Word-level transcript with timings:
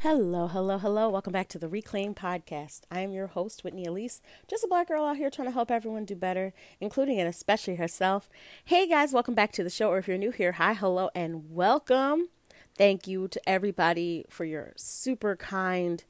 Hello, 0.00 0.46
hello, 0.46 0.78
hello. 0.78 1.08
Welcome 1.08 1.32
back 1.32 1.48
to 1.48 1.58
the 1.58 1.68
Reclaimed 1.68 2.14
Podcast. 2.14 2.82
I 2.88 3.00
am 3.00 3.12
your 3.12 3.26
host, 3.26 3.64
Whitney 3.64 3.84
Alese, 3.84 4.20
just 4.46 4.62
a 4.62 4.68
black 4.68 4.86
girl 4.86 5.06
out 5.06 5.16
here 5.16 5.28
trying 5.28 5.48
to 5.48 5.52
help 5.52 5.72
everyone 5.72 6.04
do 6.04 6.14
better, 6.14 6.52
including 6.80 7.18
and 7.18 7.28
especially 7.28 7.74
herself. 7.74 8.30
Hey 8.64 8.86
guys, 8.86 9.12
welcome 9.12 9.34
back 9.34 9.50
to 9.52 9.64
the 9.64 9.70
show. 9.70 9.90
Or 9.90 9.98
if 9.98 10.06
you're 10.06 10.18
new 10.18 10.30
here, 10.30 10.52
hi, 10.52 10.74
hello, 10.74 11.10
and 11.16 11.50
welcome. 11.50 12.28
Thank 12.76 13.08
you 13.08 13.26
to 13.26 13.40
everybody 13.48 14.24
for 14.28 14.44
your 14.44 14.72
super 14.76 15.34
kind, 15.34 16.04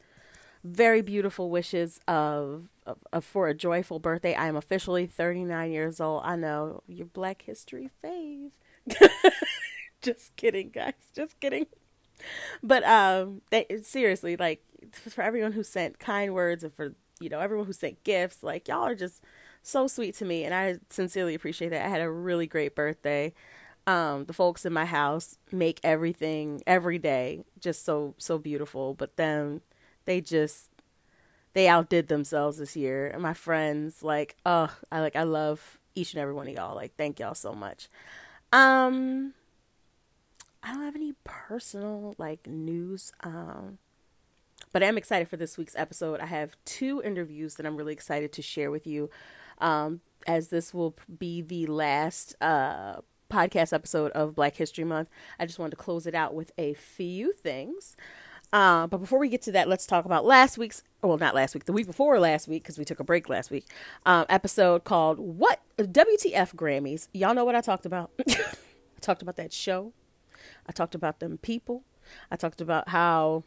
very 0.62 1.00
beautiful 1.00 1.48
wishes 1.48 1.98
of, 2.06 2.68
for 3.20 3.48
a 3.48 3.54
joyful 3.54 3.98
birthday. 3.98 4.34
I 4.34 4.46
am 4.48 4.56
officially 4.56 5.06
39 5.06 5.70
years 5.70 6.00
old. 6.00 6.22
I 6.24 6.36
know, 6.36 6.82
your 6.86 7.06
Black 7.06 7.42
History 7.42 7.90
fave. 8.02 8.50
just 10.02 10.34
kidding, 10.36 10.70
guys. 10.70 10.94
Just 11.14 11.38
kidding 11.40 11.66
but 12.62 12.84
um, 12.84 13.42
they 13.50 13.66
seriously 13.82 14.36
like 14.36 14.62
for 14.92 15.22
everyone 15.22 15.52
who 15.52 15.62
sent 15.62 15.98
kind 15.98 16.34
words 16.34 16.64
and 16.64 16.72
for 16.74 16.94
you 17.20 17.28
know 17.28 17.40
everyone 17.40 17.66
who 17.66 17.72
sent 17.72 18.02
gifts, 18.04 18.42
like 18.42 18.68
y'all 18.68 18.84
are 18.84 18.94
just 18.94 19.22
so 19.62 19.86
sweet 19.86 20.14
to 20.16 20.24
me, 20.24 20.44
and 20.44 20.54
I 20.54 20.78
sincerely 20.88 21.34
appreciate 21.34 21.70
that. 21.70 21.84
I 21.84 21.88
had 21.88 22.00
a 22.00 22.10
really 22.10 22.46
great 22.46 22.74
birthday. 22.74 23.32
Um, 23.86 24.26
the 24.26 24.34
folks 24.34 24.66
in 24.66 24.72
my 24.72 24.84
house 24.84 25.38
make 25.50 25.80
everything 25.82 26.62
every 26.66 26.98
day 26.98 27.44
just 27.58 27.84
so 27.84 28.14
so 28.18 28.38
beautiful, 28.38 28.94
but 28.94 29.16
then 29.16 29.62
they 30.04 30.20
just 30.20 30.67
they 31.52 31.68
outdid 31.68 32.08
themselves 32.08 32.58
this 32.58 32.76
year. 32.76 33.08
And 33.08 33.22
my 33.22 33.34
friends, 33.34 34.02
like, 34.02 34.36
oh, 34.46 34.74
I 34.90 35.00
like 35.00 35.16
I 35.16 35.24
love 35.24 35.78
each 35.94 36.12
and 36.14 36.20
every 36.20 36.34
one 36.34 36.48
of 36.48 36.54
y'all. 36.54 36.74
Like, 36.74 36.96
thank 36.96 37.18
y'all 37.18 37.34
so 37.34 37.52
much. 37.52 37.88
Um, 38.52 39.34
I 40.62 40.72
don't 40.72 40.84
have 40.84 40.96
any 40.96 41.14
personal 41.24 42.14
like 42.18 42.46
news. 42.46 43.12
Um, 43.22 43.78
but 44.72 44.82
I 44.82 44.86
am 44.86 44.98
excited 44.98 45.28
for 45.28 45.36
this 45.36 45.56
week's 45.56 45.76
episode. 45.76 46.20
I 46.20 46.26
have 46.26 46.56
two 46.64 47.02
interviews 47.02 47.54
that 47.54 47.66
I'm 47.66 47.76
really 47.76 47.92
excited 47.92 48.32
to 48.32 48.42
share 48.42 48.70
with 48.70 48.86
you. 48.86 49.10
Um, 49.58 50.00
as 50.26 50.48
this 50.48 50.74
will 50.74 50.94
be 51.18 51.40
the 51.40 51.66
last 51.66 52.34
uh, 52.40 52.96
podcast 53.30 53.72
episode 53.72 54.12
of 54.12 54.34
Black 54.34 54.56
History 54.56 54.84
Month, 54.84 55.08
I 55.38 55.46
just 55.46 55.58
wanted 55.58 55.70
to 55.70 55.76
close 55.76 56.06
it 56.06 56.14
out 56.14 56.34
with 56.34 56.52
a 56.58 56.74
few 56.74 57.32
things. 57.32 57.96
Uh, 58.52 58.86
but 58.86 58.98
before 58.98 59.18
we 59.18 59.28
get 59.28 59.42
to 59.42 59.52
that, 59.52 59.68
let's 59.68 59.86
talk 59.86 60.04
about 60.04 60.24
last 60.24 60.56
week's, 60.56 60.82
well, 61.02 61.18
not 61.18 61.34
last 61.34 61.54
week, 61.54 61.64
the 61.64 61.72
week 61.72 61.86
before 61.86 62.18
last 62.18 62.48
week, 62.48 62.62
because 62.62 62.78
we 62.78 62.84
took 62.84 62.98
a 62.98 63.04
break 63.04 63.28
last 63.28 63.50
week, 63.50 63.66
um, 64.06 64.24
episode 64.28 64.84
called 64.84 65.18
What 65.18 65.60
WTF 65.76 66.54
Grammys. 66.54 67.08
Y'all 67.12 67.34
know 67.34 67.44
what 67.44 67.54
I 67.54 67.60
talked 67.60 67.84
about. 67.84 68.10
I 68.28 68.34
talked 69.00 69.22
about 69.22 69.36
that 69.36 69.52
show 69.52 69.92
I 70.68 70.72
talked 70.72 70.94
about 70.94 71.20
them 71.20 71.38
people. 71.38 71.84
I 72.30 72.36
talked 72.36 72.60
about 72.60 72.90
how 72.90 73.44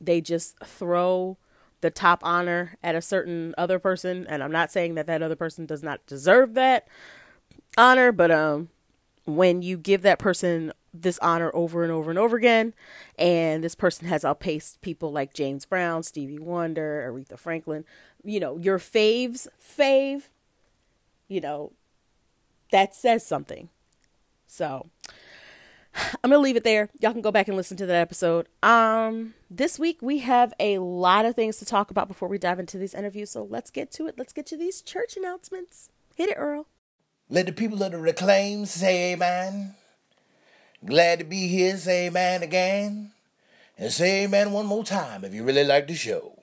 they 0.00 0.20
just 0.20 0.58
throw 0.64 1.38
the 1.80 1.90
top 1.90 2.20
honor 2.22 2.76
at 2.82 2.94
a 2.94 3.02
certain 3.02 3.54
other 3.58 3.78
person 3.78 4.26
and 4.28 4.42
I'm 4.42 4.52
not 4.52 4.72
saying 4.72 4.94
that 4.94 5.06
that 5.06 5.22
other 5.22 5.36
person 5.36 5.66
does 5.66 5.82
not 5.82 6.04
deserve 6.06 6.54
that 6.54 6.88
honor, 7.76 8.12
but 8.12 8.30
um 8.30 8.68
when 9.26 9.62
you 9.62 9.76
give 9.76 10.02
that 10.02 10.18
person 10.18 10.72
this 10.94 11.18
honor 11.18 11.50
over 11.54 11.82
and 11.82 11.92
over 11.92 12.08
and 12.08 12.18
over 12.18 12.36
again 12.36 12.72
and 13.18 13.64
this 13.64 13.74
person 13.74 14.06
has 14.06 14.24
outpaced 14.24 14.80
people 14.80 15.10
like 15.10 15.34
James 15.34 15.66
Brown, 15.66 16.02
Stevie 16.04 16.38
Wonder, 16.38 17.10
Aretha 17.12 17.38
Franklin, 17.38 17.84
you 18.22 18.38
know, 18.38 18.56
your 18.56 18.78
faves 18.78 19.48
fave, 19.60 20.28
you 21.28 21.40
know, 21.40 21.72
that 22.70 22.94
says 22.94 23.26
something. 23.26 23.68
So, 24.46 24.86
I'm 26.22 26.30
gonna 26.30 26.38
leave 26.38 26.56
it 26.56 26.64
there. 26.64 26.88
Y'all 27.00 27.12
can 27.12 27.20
go 27.22 27.30
back 27.30 27.48
and 27.48 27.56
listen 27.56 27.76
to 27.76 27.86
that 27.86 27.96
episode. 27.96 28.48
Um, 28.62 29.34
this 29.50 29.78
week 29.78 29.98
we 30.00 30.18
have 30.18 30.52
a 30.58 30.78
lot 30.78 31.24
of 31.24 31.34
things 31.34 31.58
to 31.58 31.64
talk 31.64 31.90
about 31.90 32.08
before 32.08 32.28
we 32.28 32.38
dive 32.38 32.58
into 32.58 32.78
these 32.78 32.94
interviews. 32.94 33.30
So 33.30 33.44
let's 33.44 33.70
get 33.70 33.90
to 33.92 34.06
it. 34.06 34.14
Let's 34.18 34.32
get 34.32 34.46
to 34.46 34.56
these 34.56 34.82
church 34.82 35.16
announcements. 35.16 35.90
Hit 36.14 36.30
it, 36.30 36.36
Earl. 36.36 36.66
Let 37.28 37.46
the 37.46 37.52
people 37.52 37.82
of 37.82 37.92
the 37.92 37.98
reclaim 37.98 38.66
say 38.66 39.12
amen. 39.12 39.74
Glad 40.84 41.20
to 41.20 41.24
be 41.24 41.48
here. 41.48 41.76
Say 41.78 42.08
amen 42.08 42.42
again, 42.42 43.12
and 43.78 43.90
say 43.90 44.24
amen 44.24 44.52
one 44.52 44.66
more 44.66 44.84
time 44.84 45.24
if 45.24 45.32
you 45.32 45.42
really 45.42 45.64
like 45.64 45.88
the 45.88 45.94
show. 45.94 46.36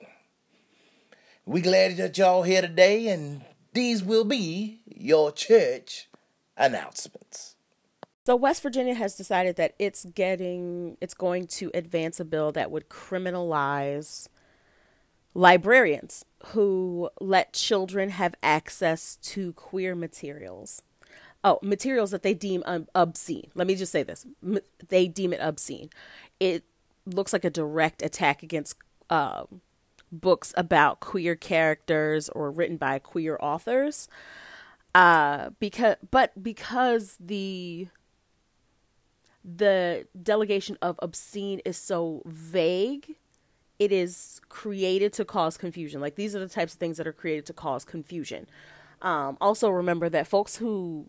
We 1.46 1.60
glad 1.60 1.96
that 1.98 2.18
y'all 2.18 2.42
here 2.42 2.62
today, 2.62 3.06
and 3.08 3.44
these 3.72 4.02
will 4.02 4.24
be 4.24 4.80
your 4.86 5.30
church 5.30 6.08
announcements. 6.56 7.54
So 8.26 8.34
West 8.34 8.62
Virginia 8.62 8.94
has 8.94 9.16
decided 9.16 9.56
that 9.56 9.74
it's 9.78 10.04
getting 10.06 10.96
it's 11.00 11.14
going 11.14 11.46
to 11.48 11.70
advance 11.72 12.18
a 12.18 12.24
bill 12.24 12.50
that 12.52 12.70
would 12.70 12.88
criminalize 12.88 14.28
librarians 15.34 16.24
who 16.46 17.10
let 17.20 17.52
children 17.52 18.10
have 18.10 18.34
access 18.42 19.16
to 19.22 19.52
queer 19.52 19.94
materials. 19.94 20.82
Oh, 21.44 21.58
materials 21.62 22.12
that 22.12 22.22
they 22.22 22.34
deem 22.34 22.62
um, 22.66 22.86
obscene. 22.94 23.50
Let 23.54 23.66
me 23.66 23.74
just 23.74 23.90
say 23.90 24.04
this. 24.04 24.26
They 24.88 25.08
deem 25.08 25.32
it 25.32 25.40
obscene. 25.40 25.90
It 26.38 26.64
looks 27.04 27.32
like 27.32 27.44
a 27.44 27.50
direct 27.50 28.00
attack 28.02 28.42
against 28.42 28.76
uh, 29.10 29.44
books 30.12 30.54
about 30.56 31.00
queer 31.00 31.34
characters 31.34 32.28
or 32.28 32.50
written 32.50 32.76
by 32.76 32.98
queer 32.98 33.38
authors. 33.40 34.08
Uh, 34.94 35.50
because 35.58 35.96
but 36.10 36.40
because 36.42 37.16
the 37.18 37.88
the 39.44 40.06
delegation 40.22 40.76
of 40.82 40.98
obscene 41.02 41.60
is 41.64 41.76
so 41.76 42.22
vague 42.26 43.16
it 43.78 43.90
is 43.90 44.40
created 44.48 45.12
to 45.12 45.24
cause 45.24 45.56
confusion 45.56 46.00
like 46.00 46.14
these 46.14 46.36
are 46.36 46.38
the 46.38 46.48
types 46.48 46.74
of 46.74 46.78
things 46.78 46.98
that 46.98 47.06
are 47.06 47.12
created 47.12 47.44
to 47.46 47.52
cause 47.52 47.84
confusion 47.84 48.46
um, 49.00 49.36
also 49.40 49.68
remember 49.68 50.08
that 50.08 50.28
folks 50.28 50.56
who 50.56 51.06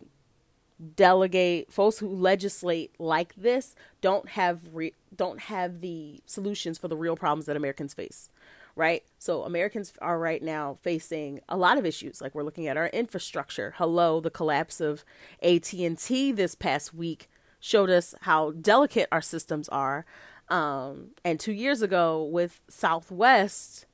delegate 0.96 1.72
folks 1.72 1.98
who 1.98 2.08
legislate 2.08 2.94
like 2.98 3.34
this 3.36 3.74
don't 4.00 4.30
have 4.30 4.60
re- 4.72 4.94
don't 5.14 5.40
have 5.40 5.80
the 5.80 6.20
solutions 6.26 6.78
for 6.78 6.88
the 6.88 6.96
real 6.96 7.16
problems 7.16 7.46
that 7.46 7.56
Americans 7.56 7.94
face 7.94 8.30
right? 8.76 9.04
So 9.18 9.44
Americans 9.44 9.92
are 10.00 10.18
right 10.18 10.42
now 10.42 10.78
facing 10.82 11.40
a 11.48 11.56
lot 11.56 11.78
of 11.78 11.86
issues. 11.86 12.20
Like 12.20 12.34
we're 12.34 12.42
looking 12.42 12.66
at 12.66 12.76
our 12.76 12.88
infrastructure. 12.88 13.74
Hello 13.76 14.20
the 14.20 14.30
collapse 14.30 14.80
of 14.80 15.04
AT&T 15.42 16.32
this 16.32 16.54
past 16.54 16.92
week 16.92 17.30
showed 17.60 17.88
us 17.88 18.14
how 18.22 18.50
delicate 18.50 19.08
our 19.12 19.22
systems 19.22 19.68
are. 19.68 20.04
Um, 20.48 21.12
and 21.24 21.40
two 21.40 21.52
years 21.52 21.80
ago, 21.82 22.22
with 22.22 22.60
Southwest 22.68 23.86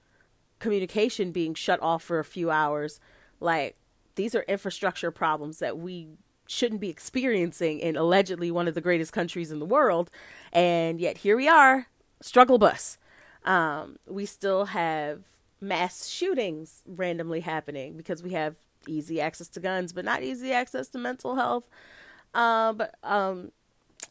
communication 0.59 1.31
being 1.31 1.55
shut 1.55 1.81
off 1.81 2.03
for 2.03 2.19
a 2.19 2.25
few 2.25 2.51
hours, 2.51 3.01
like 3.39 3.77
these 4.17 4.34
are 4.34 4.43
infrastructure 4.43 5.11
problems 5.11 5.61
that 5.61 5.78
we 5.78 6.09
shouldn't 6.50 6.81
be 6.81 6.91
experiencing 6.91 7.78
in 7.78 7.97
allegedly 7.97 8.50
one 8.50 8.66
of 8.66 8.75
the 8.75 8.81
greatest 8.81 9.12
countries 9.12 9.53
in 9.53 9.61
the 9.61 9.65
world. 9.66 10.11
And 10.53 11.00
yet 11.00 11.19
here 11.19 11.37
we 11.37 11.47
are, 11.49 11.87
struggle 12.21 12.59
bus. 12.59 12.99
Um, 13.44 13.99
we 14.06 14.27
still 14.27 14.66
have 14.66 15.22
mass 15.60 16.09
shootings 16.09 16.83
randomly 16.87 17.41
happening 17.41 17.97
because 17.97 18.22
we 18.22 18.33
have 18.33 18.56
easy 18.89 19.21
access 19.21 19.49
to 19.49 19.60
guns, 19.60 19.93
but 19.93 20.05
not 20.05 20.22
easy 20.22 20.53
access 20.53 20.89
to 20.89 20.99
mental 20.99 21.37
health. 21.37 21.71
Uh, 22.34 22.72
but 22.72 22.97
um, 23.05 23.53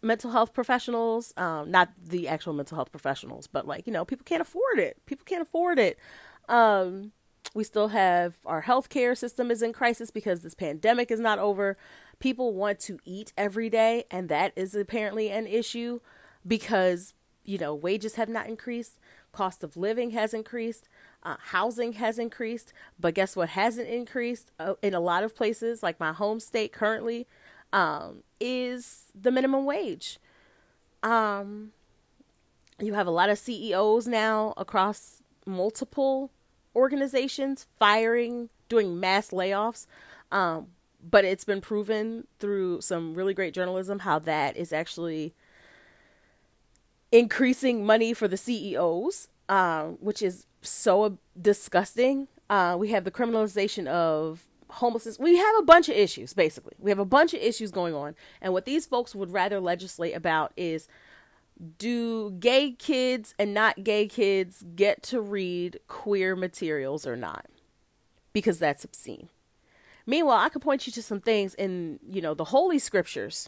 mental 0.01 0.31
health 0.31 0.53
professionals, 0.53 1.33
um, 1.35 1.69
not 1.69 1.89
the 2.07 2.29
actual 2.29 2.53
mental 2.53 2.75
health 2.75 2.91
professionals, 2.91 3.47
but 3.47 3.67
like, 3.67 3.85
you 3.85 3.91
know, 3.91 4.05
people 4.05 4.23
can't 4.23 4.41
afford 4.41 4.79
it. 4.79 4.95
People 5.05 5.25
can't 5.25 5.41
afford 5.41 5.77
it. 5.77 5.99
Um, 6.47 7.11
we 7.53 7.63
still 7.63 7.89
have 7.89 8.37
our 8.45 8.61
healthcare 8.61 9.17
system 9.17 9.51
is 9.51 9.61
in 9.61 9.73
crisis 9.73 10.11
because 10.11 10.41
this 10.41 10.53
pandemic 10.53 11.11
is 11.11 11.19
not 11.19 11.39
over. 11.39 11.77
People 12.19 12.53
want 12.53 12.79
to 12.81 12.99
eat 13.05 13.33
every 13.37 13.69
day, 13.69 14.05
and 14.11 14.29
that 14.29 14.53
is 14.55 14.75
apparently 14.75 15.29
an 15.29 15.47
issue 15.47 15.99
because, 16.45 17.13
you 17.43 17.57
know, 17.57 17.73
wages 17.73 18.15
have 18.15 18.29
not 18.29 18.47
increased, 18.47 18.99
cost 19.31 19.63
of 19.63 19.77
living 19.77 20.11
has 20.11 20.33
increased. 20.33 20.87
Uh, 21.21 21.35
housing 21.39 21.93
has 21.93 22.17
increased, 22.17 22.71
but 22.97 23.13
guess 23.13 23.35
what 23.35 23.49
hasn't 23.49 23.89
increased 23.89 24.51
uh, 24.59 24.75
in 24.81 24.93
a 24.93 24.99
lot 24.99 25.23
of 25.23 25.35
places, 25.35 25.83
like 25.83 25.99
my 25.99 26.13
home 26.13 26.39
state 26.39 26.71
currently? 26.71 27.27
um, 27.73 28.23
is 28.39 29.05
the 29.19 29.31
minimum 29.31 29.65
wage. 29.65 30.19
Um, 31.03 31.71
you 32.79 32.93
have 32.93 33.07
a 33.07 33.11
lot 33.11 33.29
of 33.29 33.37
CEOs 33.37 34.07
now 34.07 34.53
across 34.57 35.21
multiple 35.45 36.31
organizations 36.75 37.67
firing, 37.77 38.49
doing 38.67 38.99
mass 38.99 39.31
layoffs. 39.31 39.85
Um, 40.31 40.67
but 41.01 41.25
it's 41.25 41.43
been 41.43 41.61
proven 41.61 42.27
through 42.39 42.81
some 42.81 43.13
really 43.13 43.33
great 43.33 43.53
journalism 43.53 43.99
how 43.99 44.19
that 44.19 44.57
is 44.57 44.73
actually 44.73 45.33
increasing 47.11 47.85
money 47.85 48.13
for 48.13 48.27
the 48.27 48.37
CEOs, 48.37 49.29
um, 49.47 49.97
which 49.99 50.21
is 50.21 50.45
so 50.61 51.17
disgusting. 51.39 52.27
Uh, 52.49 52.75
we 52.77 52.89
have 52.89 53.03
the 53.03 53.11
criminalization 53.11 53.87
of 53.87 54.43
homelessness. 54.69 55.17
We 55.17 55.37
have 55.37 55.55
a 55.57 55.63
bunch 55.63 55.89
of 55.89 55.95
issues, 55.95 56.33
basically. 56.33 56.73
We 56.79 56.91
have 56.91 56.99
a 56.99 57.05
bunch 57.05 57.33
of 57.33 57.41
issues 57.41 57.71
going 57.71 57.93
on. 57.93 58.15
And 58.41 58.53
what 58.53 58.65
these 58.65 58.85
folks 58.85 59.15
would 59.15 59.31
rather 59.31 59.59
legislate 59.59 60.15
about 60.15 60.51
is 60.55 60.87
do 61.77 62.31
gay 62.31 62.71
kids 62.71 63.33
and 63.37 63.53
not 63.53 63.83
gay 63.83 64.07
kids 64.07 64.63
get 64.75 65.03
to 65.03 65.21
read 65.21 65.79
queer 65.87 66.35
materials 66.35 67.05
or 67.05 67.15
not? 67.15 67.45
Because 68.31 68.59
that's 68.59 68.83
obscene. 68.83 69.29
Meanwhile, 70.09 70.39
I 70.39 70.49
could 70.49 70.63
point 70.63 70.87
you 70.87 70.93
to 70.93 71.03
some 71.03 71.21
things 71.21 71.53
in, 71.53 71.99
you 72.09 72.19
know, 72.19 72.33
the 72.33 72.45
holy 72.45 72.79
scriptures 72.79 73.47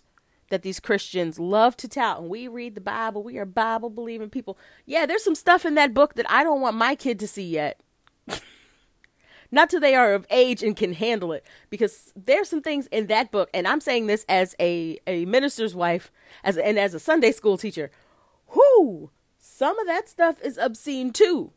that 0.49 0.61
these 0.61 0.79
Christians 0.79 1.39
love 1.39 1.75
to 1.77 1.87
tout. 1.87 2.19
And 2.19 2.29
we 2.29 2.47
read 2.47 2.75
the 2.75 2.81
Bible, 2.81 3.23
we 3.23 3.39
are 3.39 3.45
Bible 3.45 3.89
believing 3.89 4.29
people. 4.29 4.59
Yeah, 4.85 5.07
there's 5.07 5.23
some 5.23 5.33
stuff 5.33 5.65
in 5.65 5.73
that 5.73 5.95
book 5.95 6.13
that 6.13 6.29
I 6.29 6.43
don't 6.43 6.61
want 6.61 6.77
my 6.77 6.93
kid 6.93 7.17
to 7.17 7.27
see 7.27 7.47
yet. 7.47 7.81
Not 9.51 9.71
till 9.71 9.79
they 9.79 9.95
are 9.95 10.13
of 10.13 10.27
age 10.29 10.61
and 10.61 10.77
can 10.77 10.93
handle 10.93 11.31
it. 11.31 11.43
Because 11.71 12.13
there's 12.15 12.49
some 12.49 12.61
things 12.61 12.85
in 12.91 13.07
that 13.07 13.31
book, 13.31 13.49
and 13.55 13.67
I'm 13.67 13.81
saying 13.81 14.05
this 14.05 14.23
as 14.29 14.55
a, 14.59 14.99
a 15.07 15.25
minister's 15.25 15.73
wife 15.73 16.11
as 16.43 16.57
and 16.57 16.77
as 16.77 16.93
a 16.93 16.99
Sunday 16.99 17.31
school 17.31 17.57
teacher. 17.57 17.89
Whoo! 18.53 19.09
Some 19.39 19.79
of 19.79 19.87
that 19.87 20.07
stuff 20.07 20.39
is 20.43 20.59
obscene 20.59 21.11
too. 21.11 21.53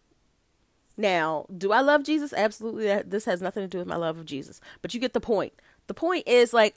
Now, 0.96 1.46
do 1.56 1.73
I 1.73 1.81
love 1.81 2.05
Jesus? 2.05 2.32
Absolutely. 2.32 3.02
This 3.02 3.25
has 3.25 3.43
nothing 3.43 3.62
to 3.62 3.69
do 3.69 3.79
with 3.79 3.87
my 3.87 3.96
love 3.96 4.19
of 4.19 4.26
Jesus. 4.26 4.61
But 4.81 4.94
you 4.94 5.00
get 5.00 5.12
the 5.12 5.20
point. 5.20 5.52
The 5.87 5.94
point 5.94 6.26
is 6.26 6.52
like 6.52 6.76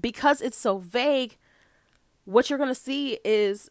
because 0.00 0.40
it's 0.40 0.56
so 0.56 0.78
vague, 0.78 1.36
what 2.24 2.48
you're 2.48 2.58
going 2.58 2.68
to 2.68 2.74
see 2.74 3.18
is 3.24 3.70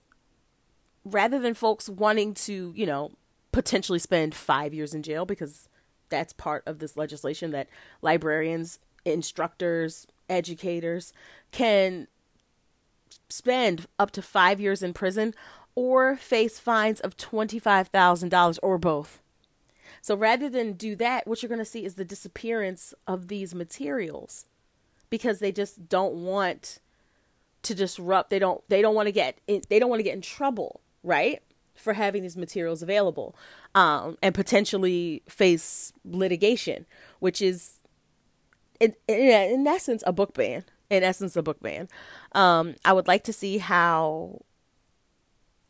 rather 1.06 1.40
than 1.40 1.54
folks 1.54 1.90
wanting 1.90 2.34
to, 2.34 2.74
you 2.76 2.86
know, 2.86 3.12
potentially 3.52 4.00
spend 4.00 4.36
5 4.36 4.74
years 4.74 4.94
in 4.94 5.04
jail 5.04 5.26
because 5.26 5.68
that's 6.10 6.34
part 6.34 6.64
of 6.66 6.80
this 6.80 6.96
legislation 6.98 7.52
that 7.52 7.68
librarians, 8.02 8.78
instructors, 9.06 10.06
educators 10.30 11.12
can 11.52 12.08
spend 13.30 13.88
up 13.98 14.12
to 14.12 14.22
5 14.22 14.60
years 14.60 14.84
in 14.84 14.94
prison 14.94 15.34
or 15.74 16.18
face 16.18 16.60
fines 16.60 17.00
of 17.00 17.18
$25,000 17.18 18.60
or 18.62 18.78
both. 18.78 19.22
So 20.02 20.16
rather 20.16 20.50
than 20.50 20.74
do 20.74 20.96
that, 20.98 21.28
what 21.28 21.42
you're 21.42 21.50
going 21.50 21.60
to 21.60 21.66
see 21.66 21.86
is 21.86 21.96
the 21.96 22.06
disappearance 22.06 22.94
of 23.08 23.28
these 23.28 23.54
materials 23.54 24.46
because 25.10 25.40
they 25.40 25.52
just 25.52 25.88
don't 25.88 26.16
want 26.16 26.80
to 27.64 27.76
disrupt. 27.76 28.32
They 28.32 28.40
don't 28.40 28.66
they 28.68 28.82
don't 28.82 28.96
want 28.96 29.08
to 29.08 29.12
get 29.12 29.40
in, 29.48 29.62
they 29.70 29.78
don't 29.78 29.90
want 29.90 30.00
to 30.00 30.04
get 30.04 30.16
in 30.16 30.22
trouble, 30.22 30.82
right? 31.04 31.42
For 31.76 31.94
having 31.94 32.24
these 32.24 32.38
materials 32.38 32.82
available 32.82 33.36
um, 33.76 34.18
and 34.22 34.36
potentially 34.36 35.22
face 35.28 35.94
litigation, 36.04 36.86
which 37.20 37.42
is 37.42 37.78
in, 38.80 38.96
in, 39.08 39.20
in 39.20 39.68
essence 39.68 40.04
a 40.06 40.12
book 40.12 40.34
ban. 40.34 40.64
In 40.90 41.04
essence, 41.04 41.38
a 41.38 41.42
book 41.42 41.62
ban. 41.62 41.88
Um, 42.34 42.76
I 42.84 42.92
would 42.92 43.08
like 43.08 43.24
to 43.24 43.32
see 43.32 43.60
how 43.60 44.42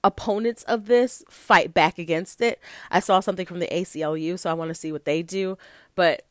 opponents 0.03 0.63
of 0.63 0.87
this 0.87 1.23
fight 1.29 1.73
back 1.73 1.99
against 1.99 2.41
it. 2.41 2.59
I 2.89 2.99
saw 2.99 3.19
something 3.19 3.45
from 3.45 3.59
the 3.59 3.67
ACLU, 3.67 4.37
so 4.39 4.49
I 4.49 4.53
want 4.53 4.69
to 4.69 4.75
see 4.75 4.91
what 4.91 5.05
they 5.05 5.21
do. 5.21 5.57
But 5.95 6.23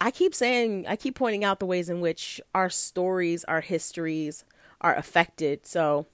I 0.00 0.10
keep 0.10 0.34
saying, 0.34 0.86
I 0.86 0.96
keep 0.96 1.14
pointing 1.14 1.44
out 1.44 1.58
the 1.58 1.66
ways 1.66 1.88
in 1.88 2.00
which 2.00 2.40
our 2.54 2.68
stories, 2.68 3.44
our 3.44 3.62
histories 3.62 4.44
are 4.80 4.94
affected. 4.94 5.66
So, 5.66 6.06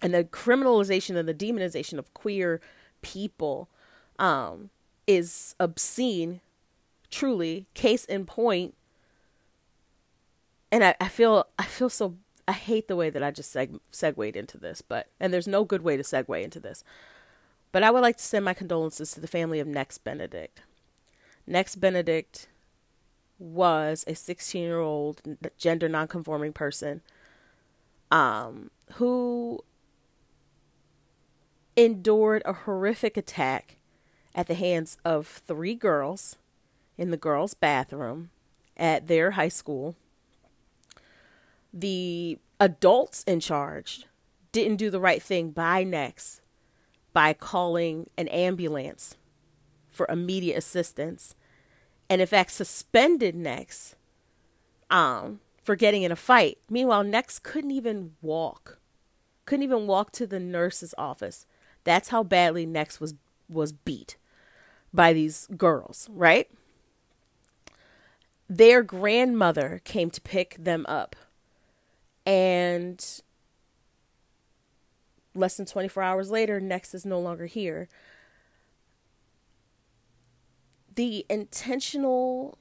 and 0.00 0.14
the 0.14 0.24
criminalization 0.24 1.16
and 1.16 1.28
the 1.28 1.34
demonization 1.34 1.98
of 1.98 2.12
queer 2.14 2.60
people 3.02 3.68
um, 4.18 4.70
is 5.06 5.54
obscene, 5.58 6.40
truly. 7.10 7.66
Case 7.74 8.04
in 8.04 8.24
point. 8.24 8.74
And 10.70 10.84
I, 10.84 10.94
I 11.00 11.08
feel 11.08 11.46
I 11.58 11.64
feel 11.64 11.90
so 11.90 12.16
I 12.52 12.54
hate 12.54 12.86
the 12.86 12.96
way 12.96 13.08
that 13.08 13.22
I 13.22 13.30
just 13.30 13.54
seg- 13.54 13.80
segued 13.90 14.36
into 14.36 14.58
this, 14.58 14.82
but 14.82 15.06
and 15.18 15.32
there's 15.32 15.48
no 15.48 15.64
good 15.64 15.80
way 15.80 15.96
to 15.96 16.02
segue 16.02 16.44
into 16.44 16.60
this. 16.60 16.84
But 17.72 17.82
I 17.82 17.90
would 17.90 18.02
like 18.02 18.18
to 18.18 18.22
send 18.22 18.44
my 18.44 18.52
condolences 18.52 19.12
to 19.12 19.20
the 19.20 19.26
family 19.26 19.58
of 19.58 19.66
Nex 19.66 19.96
Benedict. 19.96 20.60
Nex 21.46 21.74
Benedict 21.76 22.48
was 23.38 24.04
a 24.06 24.14
16 24.14 24.62
year 24.62 24.80
old 24.80 25.22
gender 25.56 25.88
nonconforming 25.88 26.52
person 26.52 27.00
um, 28.10 28.70
who 28.96 29.64
endured 31.74 32.42
a 32.44 32.52
horrific 32.52 33.16
attack 33.16 33.76
at 34.34 34.46
the 34.46 34.54
hands 34.54 34.98
of 35.06 35.26
three 35.26 35.74
girls 35.74 36.36
in 36.98 37.10
the 37.10 37.16
girls' 37.16 37.54
bathroom 37.54 38.28
at 38.76 39.06
their 39.06 39.30
high 39.30 39.48
school 39.48 39.96
the 41.72 42.38
adults 42.60 43.24
in 43.24 43.40
charge 43.40 44.06
didn't 44.52 44.76
do 44.76 44.90
the 44.90 45.00
right 45.00 45.22
thing 45.22 45.50
by 45.50 45.82
Nex 45.82 46.40
by 47.12 47.32
calling 47.32 48.08
an 48.16 48.28
ambulance 48.28 49.16
for 49.88 50.06
immediate 50.08 50.56
assistance 50.56 51.34
and 52.08 52.20
in 52.20 52.26
fact 52.26 52.50
suspended 52.50 53.34
Nex 53.34 53.96
um, 54.90 55.40
for 55.62 55.74
getting 55.74 56.02
in 56.02 56.12
a 56.12 56.16
fight. 56.16 56.58
Meanwhile, 56.68 57.04
Nex 57.04 57.38
couldn't 57.38 57.70
even 57.70 58.12
walk. 58.20 58.78
Couldn't 59.46 59.64
even 59.64 59.86
walk 59.86 60.12
to 60.12 60.26
the 60.26 60.38
nurse's 60.38 60.94
office. 60.98 61.46
That's 61.84 62.10
how 62.10 62.22
badly 62.22 62.66
Nex 62.66 63.00
was 63.00 63.14
was 63.48 63.72
beat 63.72 64.16
by 64.94 65.12
these 65.12 65.46
girls, 65.56 66.08
right? 66.12 66.50
Their 68.48 68.82
grandmother 68.82 69.80
came 69.84 70.10
to 70.10 70.20
pick 70.20 70.56
them 70.58 70.84
up 70.88 71.16
and 72.26 73.22
less 75.34 75.56
than 75.56 75.66
24 75.66 76.02
hours 76.02 76.30
later, 76.30 76.60
Nex 76.60 76.94
is 76.94 77.06
no 77.06 77.18
longer 77.18 77.46
here. 77.46 77.88
The 80.94 81.24
intentional 81.30 82.58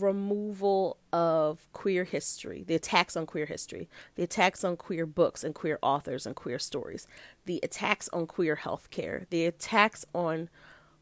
removal 0.00 0.98
of 1.12 1.66
queer 1.72 2.04
history, 2.04 2.64
the 2.66 2.74
attacks 2.74 3.16
on 3.16 3.26
queer 3.26 3.46
history, 3.46 3.88
the 4.16 4.22
attacks 4.22 4.64
on 4.64 4.76
queer 4.76 5.06
books 5.06 5.44
and 5.44 5.54
queer 5.54 5.78
authors 5.82 6.26
and 6.26 6.34
queer 6.34 6.58
stories, 6.58 7.06
the 7.44 7.60
attacks 7.62 8.08
on 8.12 8.26
queer 8.26 8.56
healthcare, 8.56 9.28
the 9.30 9.46
attacks 9.46 10.04
on 10.14 10.48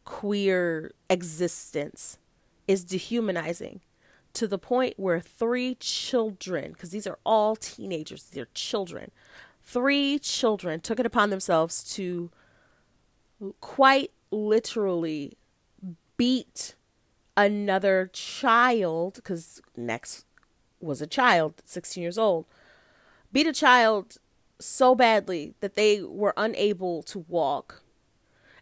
queer 0.04 0.92
existence 1.08 2.18
is 2.66 2.84
dehumanizing 2.84 3.80
to 4.34 4.46
the 4.46 4.58
point 4.58 4.94
where 4.96 5.20
three 5.20 5.74
children, 5.76 6.72
because 6.72 6.90
these 6.90 7.06
are 7.06 7.18
all 7.24 7.56
teenagers, 7.56 8.24
they're 8.24 8.48
children, 8.54 9.10
three 9.62 10.18
children 10.18 10.80
took 10.80 10.98
it 10.98 11.06
upon 11.06 11.30
themselves 11.30 11.84
to 11.94 12.30
quite 13.60 14.10
literally 14.30 15.36
beat 16.16 16.74
another 17.36 18.10
child, 18.12 19.14
because 19.14 19.60
Nex 19.76 20.24
was 20.80 21.00
a 21.00 21.06
child, 21.06 21.62
16 21.64 22.02
years 22.02 22.18
old, 22.18 22.46
beat 23.32 23.46
a 23.46 23.52
child 23.52 24.18
so 24.58 24.94
badly 24.94 25.54
that 25.60 25.74
they 25.74 26.02
were 26.02 26.34
unable 26.36 27.02
to 27.02 27.20
walk. 27.28 27.82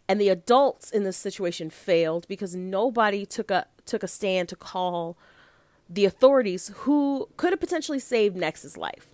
And 0.07 0.19
the 0.19 0.29
adults 0.29 0.91
in 0.91 1.03
this 1.03 1.17
situation 1.17 1.69
failed 1.69 2.27
because 2.27 2.55
nobody 2.55 3.25
took 3.25 3.49
a 3.49 3.67
took 3.85 4.03
a 4.03 4.07
stand 4.07 4.49
to 4.49 4.55
call 4.55 5.17
the 5.93 6.05
authorities 6.05 6.71
who 6.77 7.27
could 7.37 7.51
have 7.51 7.59
potentially 7.59 7.99
saved 7.99 8.35
Nex's 8.35 8.77
life. 8.77 9.07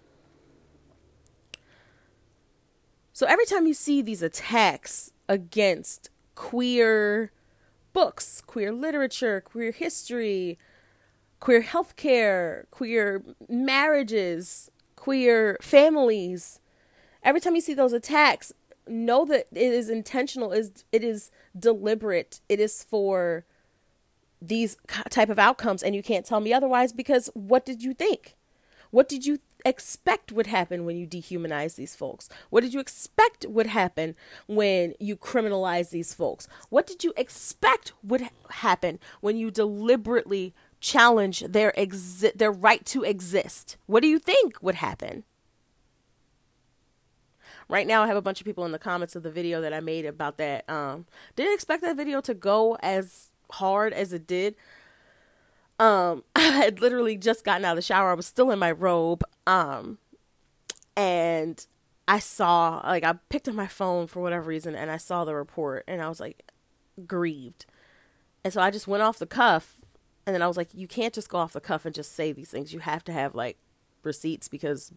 So 3.14 3.26
every 3.26 3.46
time 3.46 3.66
you 3.66 3.74
see 3.74 4.04
these 4.04 4.22
attacks 4.22 5.12
against 5.28 6.12
queer 6.36 7.32
books, 7.92 8.42
queer 8.46 8.72
literature, 8.72 9.42
queer 9.42 9.72
history, 9.72 10.60
queer 11.40 11.64
healthcare, 11.64 12.70
queer 12.70 13.24
marriages, 13.50 14.70
queer 14.96 15.58
families, 15.62 16.60
every 17.24 17.42
time 17.42 17.56
you 17.56 17.62
see 17.62 17.74
those 17.74 17.94
attacks, 17.94 18.54
know 18.86 19.26
that 19.26 19.48
it 19.52 19.74
is 19.74 19.90
intentional, 19.90 20.52
is 20.52 20.84
it 20.92 21.04
is 21.04 21.32
deliberate, 21.58 22.42
it 22.48 22.60
is 22.60 22.84
for 22.84 23.46
these 24.42 24.78
type 25.10 25.30
of 25.30 25.40
outcomes 25.40 25.84
and 25.84 25.96
you 25.96 26.04
can't 26.04 26.26
tell 26.26 26.40
me 26.40 26.54
otherwise 26.54 26.94
because 26.94 27.30
what 27.34 27.66
did 27.66 27.84
you 27.84 27.94
think? 27.94 28.36
What 28.92 29.10
did 29.10 29.26
you 29.26 29.40
expect 29.66 30.32
would 30.32 30.48
happen 30.48 30.86
when 30.86 30.98
you 30.98 31.06
dehumanize 31.06 31.76
these 31.76 31.96
folks? 31.96 32.30
What 32.50 32.62
did 32.62 32.74
you 32.74 32.80
expect 32.80 33.46
would 33.48 33.68
happen 33.68 34.16
when 34.48 34.94
you 35.00 35.18
criminalize 35.18 35.90
these 35.90 36.14
folks? 36.14 36.48
What 36.70 36.88
did 36.88 37.04
you 37.04 37.14
expect 37.18 37.94
would 38.04 38.30
happen 38.50 39.00
when 39.20 39.36
you 39.36 39.52
deliberately 39.52 40.54
challenge 40.80 41.42
their 41.42 41.74
exi- 41.78 42.38
their 42.38 42.52
right 42.52 42.86
to 42.86 43.04
exist? 43.04 43.78
What 43.88 44.02
do 44.02 44.08
you 44.08 44.20
think 44.20 44.62
would 44.62 44.76
happen? 44.76 45.24
Right 47.70 47.86
now 47.86 48.04
i 48.04 48.08
have 48.08 48.16
a 48.16 48.22
bunch 48.22 48.40
of 48.40 48.46
people 48.46 48.64
in 48.64 48.72
the 48.72 48.80
comments 48.80 49.14
of 49.18 49.24
the 49.24 49.30
video 49.30 49.60
that 49.60 49.74
i 49.74 49.82
made 49.82 50.06
about 50.06 50.38
that 50.38 50.64
um 50.70 51.06
didn't 51.36 51.54
expect 51.54 51.82
that 51.82 51.98
video 51.98 52.22
to 52.22 52.34
go 52.34 52.78
as 52.82 53.32
hard 53.52 53.94
as 53.94 54.14
it 54.14 54.28
did. 54.28 54.56
Um, 55.80 56.24
I 56.36 56.42
had 56.42 56.82
literally 56.82 57.18
just 57.18 57.44
gotten 57.44 57.66
out 57.66 57.72
of 57.72 57.78
the 57.78 57.82
shower. 57.82 58.12
I 58.12 58.16
was 58.16 58.28
still 58.28 58.52
in 58.52 58.60
my 58.60 58.72
robe. 58.72 59.24
Um, 59.46 59.98
and 60.96 61.66
I 62.08 62.20
saw, 62.20 62.82
like, 62.86 63.04
I 63.04 63.14
picked 63.30 63.48
up 63.48 63.54
my 63.54 63.68
phone 63.68 64.08
for 64.08 64.22
whatever 64.22 64.48
reason 64.48 64.76
and 64.76 64.90
I 64.90 64.98
saw 64.98 65.26
the 65.26 65.36
report 65.36 65.84
and 65.88 66.02
I 66.02 66.10
was 66.10 66.20
like, 66.20 66.52
grieved. 67.06 67.66
And 68.44 68.54
so 68.54 68.62
I 68.62 68.72
just 68.72 68.88
went 68.88 69.04
off 69.04 69.20
the 69.20 69.28
cuff. 69.28 69.76
And 70.26 70.34
then 70.34 70.42
I 70.42 70.48
was 70.48 70.58
like, 70.58 70.70
you 70.74 70.88
can't 70.88 71.14
just 71.14 71.30
go 71.30 71.38
off 71.38 71.54
the 71.54 71.62
cuff 71.62 71.86
and 71.86 71.96
just 71.96 72.14
say 72.14 72.34
these 72.34 72.50
things. 72.50 72.74
You 72.74 72.80
have 72.80 73.04
to 73.06 73.14
have, 73.14 73.34
like, 73.34 73.58
receipts 74.04 74.50
because 74.50 74.92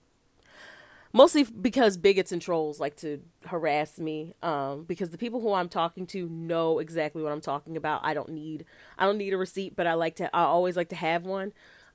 mostly 1.12 1.44
because 1.44 1.96
bigots 1.96 2.32
and 2.32 2.40
trolls 2.40 2.80
like 2.80 2.96
to 2.96 3.20
harass 3.46 3.98
me 3.98 4.34
um, 4.42 4.84
because 4.84 5.10
the 5.10 5.18
people 5.18 5.40
who 5.40 5.52
i'm 5.52 5.68
talking 5.68 6.06
to 6.06 6.28
know 6.28 6.78
exactly 6.78 7.22
what 7.22 7.32
i'm 7.32 7.40
talking 7.40 7.76
about. 7.76 8.00
I 8.04 8.14
don't 8.14 8.30
need 8.30 8.64
i 8.98 9.06
don't 9.06 9.18
need 9.18 9.32
a 9.32 9.38
receipt 9.38 9.76
but 9.76 9.86
i 9.86 9.94
like 9.94 10.16
to 10.16 10.34
i 10.34 10.42
always 10.42 10.76
like 10.76 10.88
to 10.90 10.96
have 10.96 11.24
one. 11.24 11.52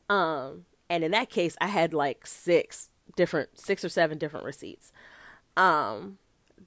Um, 0.09 0.65
and 0.89 1.03
in 1.03 1.11
that 1.11 1.29
case 1.29 1.55
i 1.61 1.67
had 1.67 1.93
like 1.93 2.27
six 2.27 2.89
different 3.15 3.59
six 3.59 3.83
or 3.83 3.89
seven 3.89 4.17
different 4.17 4.45
receipts. 4.45 4.91
Um, 5.57 6.17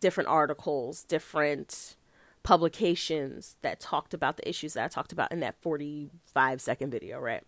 different 0.01 0.29
articles 0.29 1.05
different 1.05 1.97
publications 2.43 3.57
that 3.63 3.81
talked 3.81 4.15
about 4.15 4.37
the 4.37 4.49
issues 4.49 4.75
that 4.75 4.85
i 4.85 4.89
talked 4.89 5.13
about 5.13 5.31
in 5.33 5.41
that 5.41 5.61
45 5.61 6.61
second 6.61 6.91
video 6.91 7.19
right 7.19 7.43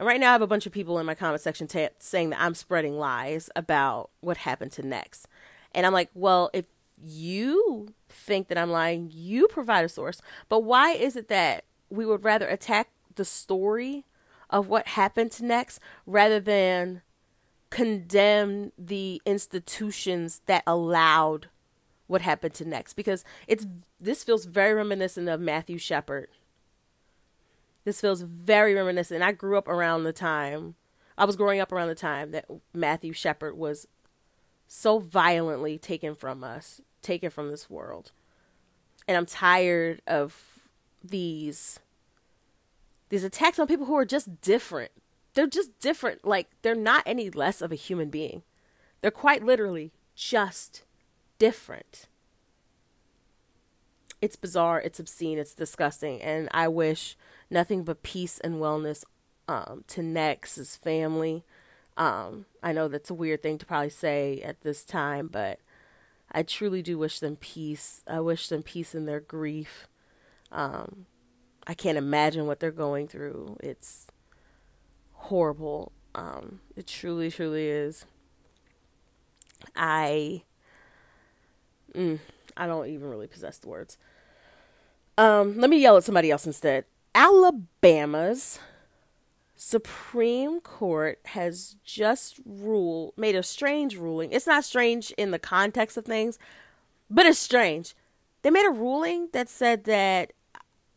and 0.00 0.06
right 0.06 0.18
now, 0.18 0.30
I 0.30 0.32
have 0.32 0.40
a 0.40 0.46
bunch 0.46 0.64
of 0.64 0.72
people 0.72 0.98
in 0.98 1.04
my 1.04 1.14
comment 1.14 1.42
section 1.42 1.66
t- 1.66 1.88
saying 1.98 2.30
that 2.30 2.40
I'm 2.40 2.54
spreading 2.54 2.98
lies 2.98 3.50
about 3.54 4.08
what 4.20 4.38
happened 4.38 4.72
to 4.72 4.82
Nex. 4.82 5.26
And 5.72 5.84
I'm 5.84 5.92
like, 5.92 6.08
well, 6.14 6.48
if 6.54 6.64
you 7.04 7.92
think 8.08 8.48
that 8.48 8.56
I'm 8.56 8.70
lying, 8.70 9.10
you 9.12 9.46
provide 9.48 9.84
a 9.84 9.90
source. 9.90 10.22
But 10.48 10.60
why 10.60 10.92
is 10.92 11.16
it 11.16 11.28
that 11.28 11.66
we 11.90 12.06
would 12.06 12.24
rather 12.24 12.48
attack 12.48 12.88
the 13.16 13.26
story 13.26 14.06
of 14.48 14.68
what 14.68 14.86
happened 14.86 15.32
to 15.32 15.44
Nex 15.44 15.78
rather 16.06 16.40
than 16.40 17.02
condemn 17.68 18.72
the 18.78 19.20
institutions 19.26 20.40
that 20.46 20.62
allowed 20.66 21.48
what 22.06 22.22
happened 22.22 22.54
to 22.54 22.64
Nex? 22.64 22.94
Because 22.94 23.22
it's 23.46 23.66
this 24.00 24.24
feels 24.24 24.46
very 24.46 24.72
reminiscent 24.72 25.28
of 25.28 25.42
Matthew 25.42 25.76
Shepard 25.76 26.30
this 27.84 28.00
feels 28.00 28.22
very 28.22 28.74
reminiscent. 28.74 29.22
I 29.22 29.32
grew 29.32 29.56
up 29.56 29.68
around 29.68 30.04
the 30.04 30.12
time, 30.12 30.74
I 31.16 31.24
was 31.24 31.36
growing 31.36 31.60
up 31.60 31.70
around 31.70 31.88
the 31.88 31.94
time 31.94 32.30
that 32.30 32.46
Matthew 32.72 33.12
Shepard 33.12 33.56
was 33.56 33.86
so 34.66 34.98
violently 34.98 35.76
taken 35.76 36.14
from 36.14 36.42
us, 36.42 36.80
taken 37.02 37.28
from 37.28 37.50
this 37.50 37.68
world. 37.68 38.12
And 39.06 39.16
I'm 39.16 39.26
tired 39.26 40.00
of 40.06 40.34
these 41.02 41.80
these 43.10 43.24
attacks 43.24 43.58
on 43.58 43.66
people 43.66 43.86
who 43.86 43.96
are 43.96 44.04
just 44.04 44.40
different. 44.40 44.92
They're 45.34 45.46
just 45.46 45.78
different. 45.80 46.24
Like 46.24 46.48
they're 46.62 46.74
not 46.74 47.02
any 47.04 47.28
less 47.28 47.60
of 47.60 47.72
a 47.72 47.76
human 47.76 48.08
being. 48.08 48.42
They're 49.00 49.10
quite 49.10 49.44
literally 49.44 49.92
just 50.14 50.84
different. 51.38 52.06
It's 54.22 54.36
bizarre, 54.36 54.80
it's 54.80 55.00
obscene, 55.00 55.38
it's 55.38 55.54
disgusting, 55.54 56.20
and 56.20 56.48
I 56.52 56.68
wish 56.68 57.16
nothing 57.50 57.82
but 57.82 58.02
peace 58.02 58.38
and 58.38 58.56
wellness 58.56 59.04
um, 59.48 59.84
to 59.88 60.02
Nex's 60.02 60.76
family. 60.76 61.44
Um, 61.96 62.46
I 62.62 62.72
know 62.72 62.88
that's 62.88 63.10
a 63.10 63.14
weird 63.14 63.42
thing 63.42 63.58
to 63.58 63.66
probably 63.66 63.90
say 63.90 64.40
at 64.42 64.62
this 64.62 64.84
time, 64.84 65.26
but 65.26 65.58
I 66.32 66.42
truly 66.42 66.82
do 66.82 66.96
wish 66.96 67.18
them 67.18 67.36
peace. 67.36 68.02
I 68.06 68.20
wish 68.20 68.48
them 68.48 68.62
peace 68.62 68.94
in 68.94 69.06
their 69.06 69.20
grief. 69.20 69.88
Um, 70.52 71.06
I 71.66 71.74
can't 71.74 71.98
imagine 71.98 72.46
what 72.46 72.60
they're 72.60 72.70
going 72.70 73.08
through. 73.08 73.56
It's 73.60 74.06
horrible. 75.12 75.92
Um, 76.14 76.60
it 76.76 76.86
truly, 76.86 77.30
truly 77.30 77.68
is. 77.68 78.06
I, 79.76 80.42
mm, 81.94 82.18
I 82.56 82.66
don't 82.66 82.88
even 82.88 83.10
really 83.10 83.26
possess 83.26 83.58
the 83.58 83.68
words. 83.68 83.98
Um, 85.18 85.58
let 85.58 85.68
me 85.68 85.78
yell 85.78 85.96
at 85.96 86.04
somebody 86.04 86.30
else 86.30 86.46
instead. 86.46 86.84
Alabama's 87.14 88.58
Supreme 89.56 90.60
Court 90.60 91.20
has 91.26 91.76
just 91.84 92.40
ruled, 92.46 93.12
made 93.16 93.36
a 93.36 93.42
strange 93.42 93.96
ruling. 93.96 94.32
It's 94.32 94.46
not 94.46 94.64
strange 94.64 95.10
in 95.12 95.32
the 95.32 95.38
context 95.38 95.96
of 95.96 96.04
things, 96.04 96.38
but 97.10 97.26
it's 97.26 97.38
strange. 97.38 97.94
They 98.42 98.50
made 98.50 98.66
a 98.66 98.70
ruling 98.70 99.28
that 99.32 99.48
said 99.48 99.84
that 99.84 100.32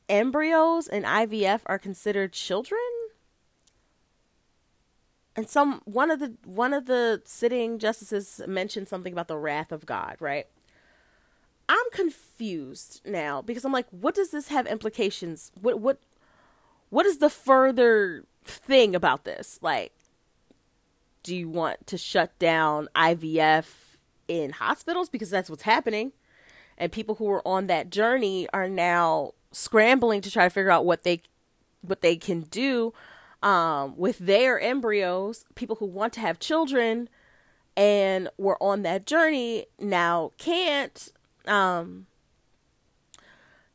embryos 0.08 0.88
and 0.88 1.04
IVF 1.04 1.62
are 1.66 1.80
considered 1.80 2.32
children. 2.32 2.80
And 5.36 5.50
some 5.50 5.82
one 5.86 6.12
of 6.12 6.20
the 6.20 6.36
one 6.46 6.74
of 6.74 6.86
the 6.86 7.22
sitting 7.26 7.80
justices 7.80 8.40
mentioned 8.48 8.88
something 8.88 9.12
about 9.12 9.28
the 9.28 9.38
wrath 9.38 9.72
of 9.72 9.86
God, 9.86 10.18
right? 10.20 10.46
I'm 11.74 11.90
confused 11.92 13.02
now 13.04 13.42
because 13.42 13.66
I'm 13.66 13.72
like, 13.72 13.88
what 13.90 14.14
does 14.14 14.30
this 14.30 14.50
have 14.50 14.68
implications? 14.68 15.52
What 15.60 15.80
what 15.80 15.98
what 16.92 17.08
is 17.08 17.18
the 17.18 17.32
further 17.32 18.26
thing 18.44 18.96
about 18.96 19.24
this? 19.24 19.58
Like, 19.60 19.92
do 21.24 21.36
you 21.36 21.50
want 21.50 21.88
to 21.88 21.98
shut 21.98 22.38
down 22.38 22.90
IVF 22.96 23.66
in 24.28 24.52
hospitals 24.52 25.10
because 25.10 25.32
that's 25.32 25.50
what's 25.50 25.64
happening? 25.64 26.12
And 26.78 26.92
people 26.92 27.16
who 27.16 27.28
are 27.32 27.48
on 27.48 27.66
that 27.68 27.90
journey 27.90 28.48
are 28.54 28.70
now 28.70 29.32
scrambling 29.52 30.22
to 30.22 30.30
try 30.30 30.44
to 30.44 30.52
figure 30.52 30.70
out 30.70 30.86
what 30.86 31.02
they 31.02 31.24
what 31.82 32.02
they 32.02 32.18
can 32.18 32.42
do 32.42 32.94
um, 33.42 33.98
with 33.98 34.20
their 34.20 34.60
embryos. 34.60 35.44
People 35.56 35.78
who 35.78 35.88
want 35.88 36.14
to 36.14 36.20
have 36.20 36.38
children 36.38 37.10
and 37.76 38.30
were 38.38 38.62
on 38.62 38.84
that 38.84 39.08
journey 39.08 39.66
now 39.80 40.34
can't 40.38 41.12
um, 41.48 42.08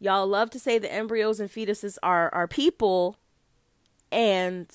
y'all 0.00 0.26
love 0.26 0.50
to 0.50 0.58
say 0.58 0.78
the 0.78 0.92
embryos 0.92 1.38
and 1.40 1.50
fetuses 1.50 1.96
are 2.02 2.32
are 2.34 2.48
people, 2.48 3.16
and 4.10 4.68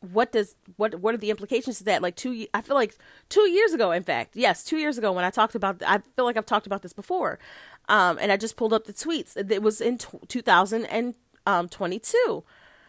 what 0.00 0.32
does 0.32 0.56
what 0.76 1.00
what 1.00 1.14
are 1.14 1.18
the 1.18 1.30
implications 1.30 1.80
of 1.80 1.86
that? 1.86 2.02
Like 2.02 2.16
two, 2.16 2.46
I 2.52 2.60
feel 2.60 2.76
like 2.76 2.98
two 3.28 3.48
years 3.48 3.72
ago, 3.72 3.92
in 3.92 4.02
fact, 4.02 4.36
yes, 4.36 4.64
two 4.64 4.78
years 4.78 4.98
ago 4.98 5.12
when 5.12 5.24
I 5.24 5.30
talked 5.30 5.54
about, 5.54 5.80
I 5.86 5.98
feel 6.16 6.24
like 6.24 6.36
I've 6.36 6.46
talked 6.46 6.66
about 6.66 6.82
this 6.82 6.92
before, 6.92 7.38
um, 7.88 8.18
and 8.20 8.32
I 8.32 8.36
just 8.36 8.56
pulled 8.56 8.72
up 8.72 8.84
the 8.84 8.92
tweets. 8.92 9.36
It 9.36 9.62
was 9.62 9.80
in 9.80 9.98
t- 9.98 10.18
2022 10.28 12.44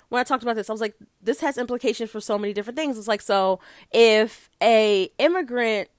when 0.09 0.19
I 0.19 0.23
talked 0.23 0.43
about 0.43 0.55
this, 0.55 0.69
I 0.69 0.73
was 0.73 0.81
like, 0.81 0.95
this 1.21 1.41
has 1.41 1.57
implications 1.57 2.09
for 2.09 2.21
so 2.21 2.37
many 2.37 2.53
different 2.53 2.77
things. 2.77 2.97
It's 2.97 3.07
like, 3.07 3.21
so 3.21 3.59
if 3.91 4.49
a 4.61 5.09
immigrant 5.17 5.89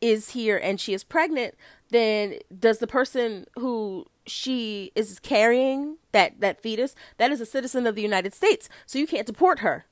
is 0.00 0.30
here 0.30 0.56
and 0.56 0.80
she 0.80 0.94
is 0.94 1.04
pregnant, 1.04 1.54
then 1.92 2.38
does 2.58 2.78
the 2.78 2.86
person 2.86 3.46
who 3.58 4.06
she 4.26 4.92
is 4.94 5.18
carrying 5.18 5.96
that 6.12 6.40
that 6.40 6.60
fetus 6.60 6.94
that 7.18 7.30
is 7.30 7.40
a 7.40 7.46
citizen 7.46 7.86
of 7.86 7.94
the 7.94 8.02
United 8.02 8.34
States, 8.34 8.68
so 8.86 8.98
you 8.98 9.06
can't 9.06 9.26
deport 9.26 9.60
her. 9.60 9.86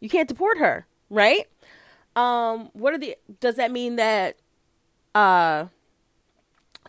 You 0.00 0.08
can't 0.08 0.28
deport 0.28 0.58
her, 0.58 0.86
right? 1.10 1.46
Um, 2.14 2.70
what 2.72 2.94
are 2.94 2.98
the? 2.98 3.16
Does 3.40 3.56
that 3.56 3.70
mean 3.70 3.96
that? 3.96 4.36
Uh, 5.14 5.66